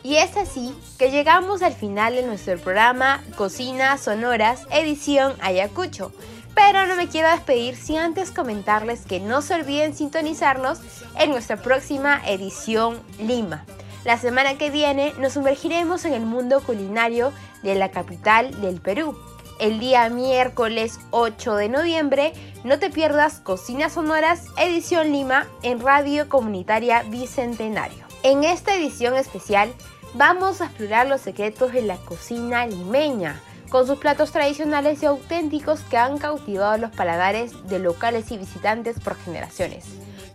Y 0.03 0.16
es 0.16 0.36
así 0.38 0.74
que 0.97 1.12
llegamos 1.12 1.62
al 1.62 1.74
final 1.74 2.16
de 2.16 2.24
nuestro 2.24 2.58
programa 2.58 3.24
Cocina 3.36 3.97
Sonoras, 3.97 4.66
edición 4.72 5.36
Ayacucho. 5.41 6.12
Pero 6.58 6.88
no 6.88 6.95
me 6.95 7.08
quiero 7.08 7.30
despedir 7.30 7.76
sin 7.76 7.99
antes 7.99 8.32
comentarles 8.32 9.05
que 9.05 9.20
no 9.20 9.43
se 9.43 9.53
olviden 9.53 9.95
sintonizarnos 9.95 10.80
en 11.20 11.30
nuestra 11.30 11.58
próxima 11.58 12.20
edición 12.26 12.99
Lima. 13.20 13.64
La 14.03 14.18
semana 14.18 14.58
que 14.58 14.72
viene 14.72 15.14
nos 15.20 15.34
sumergiremos 15.34 16.03
en 16.05 16.16
el 16.16 16.26
mundo 16.26 16.62
culinario 16.62 17.32
de 17.62 17.76
la 17.76 17.91
capital 17.91 18.60
del 18.60 18.82
Perú. 18.82 19.16
El 19.60 19.80
día 19.80 20.10
miércoles 20.10 20.99
8 21.12 21.55
de 21.58 21.70
noviembre, 21.70 22.34
no 22.64 22.80
te 22.80 22.89
pierdas 22.89 23.39
Cocinas 23.39 23.93
Sonoras, 23.93 24.45
edición 24.58 25.12
Lima, 25.12 25.45
en 25.62 25.80
Radio 25.80 26.28
Comunitaria 26.28 27.03
Bicentenario. 27.03 28.03
En 28.24 28.43
esta 28.43 28.74
edición 28.74 29.16
especial 29.16 29.72
vamos 30.16 30.62
a 30.62 30.66
explorar 30.66 31.05
los 31.05 31.22
secretos 31.22 31.72
de 31.72 31.84
la 31.84 31.97
cocina 31.97 32.66
limeña, 32.66 33.43
con 33.70 33.86
sus 33.86 33.99
platos 33.99 34.32
tradicionales 34.32 35.03
y 35.03 35.05
auténticos 35.05 35.82
que 35.82 35.97
han 35.97 36.18
cautivado 36.18 36.78
los 36.78 36.91
paladares 36.91 37.68
de 37.68 37.80
locales 37.80 38.32
y 38.32 38.38
visitantes 38.38 38.99
por 38.99 39.15
generaciones. 39.15 39.86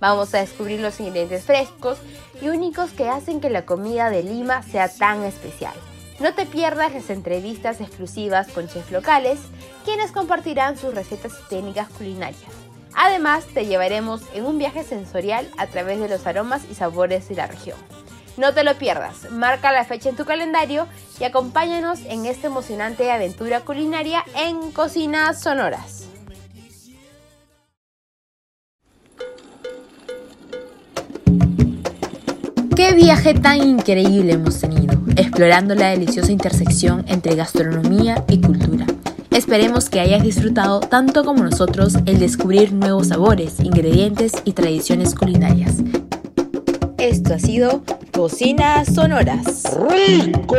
Vamos 0.00 0.34
a 0.34 0.38
descubrir 0.38 0.80
los 0.80 0.98
ingredientes 1.00 1.44
frescos 1.44 1.98
y 2.40 2.48
únicos 2.48 2.90
que 2.90 3.08
hacen 3.08 3.40
que 3.40 3.50
la 3.50 3.64
comida 3.64 4.10
de 4.10 4.22
Lima 4.22 4.62
sea 4.62 4.88
tan 4.88 5.22
especial. 5.22 5.74
No 6.20 6.34
te 6.34 6.46
pierdas 6.46 6.92
las 6.92 7.10
entrevistas 7.10 7.80
exclusivas 7.80 8.48
con 8.48 8.68
chefs 8.68 8.90
locales, 8.90 9.38
quienes 9.84 10.12
compartirán 10.12 10.76
sus 10.76 10.94
recetas 10.94 11.32
y 11.32 11.48
técnicas 11.48 11.88
culinarias. 11.88 12.42
Además, 12.94 13.44
te 13.54 13.66
llevaremos 13.66 14.22
en 14.34 14.44
un 14.44 14.58
viaje 14.58 14.84
sensorial 14.84 15.48
a 15.56 15.66
través 15.66 15.98
de 15.98 16.08
los 16.08 16.26
aromas 16.26 16.62
y 16.70 16.74
sabores 16.74 17.28
de 17.28 17.36
la 17.36 17.46
región. 17.46 17.78
No 18.36 18.54
te 18.54 18.64
lo 18.64 18.74
pierdas, 18.78 19.30
marca 19.30 19.72
la 19.72 19.84
fecha 19.84 20.08
en 20.08 20.16
tu 20.16 20.24
calendario 20.24 20.86
y 21.20 21.24
acompáñanos 21.24 22.00
en 22.06 22.24
esta 22.24 22.46
emocionante 22.46 23.10
aventura 23.10 23.60
culinaria 23.60 24.24
en 24.34 24.72
Cocinas 24.72 25.42
Sonoras. 25.42 26.06
Qué 32.74 32.94
viaje 32.94 33.34
tan 33.34 33.58
increíble 33.58 34.32
hemos 34.32 34.58
tenido, 34.58 34.94
explorando 35.16 35.74
la 35.74 35.90
deliciosa 35.90 36.32
intersección 36.32 37.04
entre 37.08 37.36
gastronomía 37.36 38.24
y 38.28 38.40
cultura. 38.40 38.86
Esperemos 39.30 39.90
que 39.90 40.00
hayas 40.00 40.22
disfrutado 40.22 40.80
tanto 40.80 41.22
como 41.24 41.44
nosotros 41.44 41.96
el 42.06 42.18
descubrir 42.18 42.72
nuevos 42.72 43.08
sabores, 43.08 43.60
ingredientes 43.60 44.32
y 44.44 44.52
tradiciones 44.52 45.14
culinarias. 45.14 45.76
Esto 47.02 47.34
ha 47.34 47.38
sido 47.40 47.82
Cocinas 48.12 48.94
Sonoras. 48.94 49.64
¡Rico! 49.90 50.56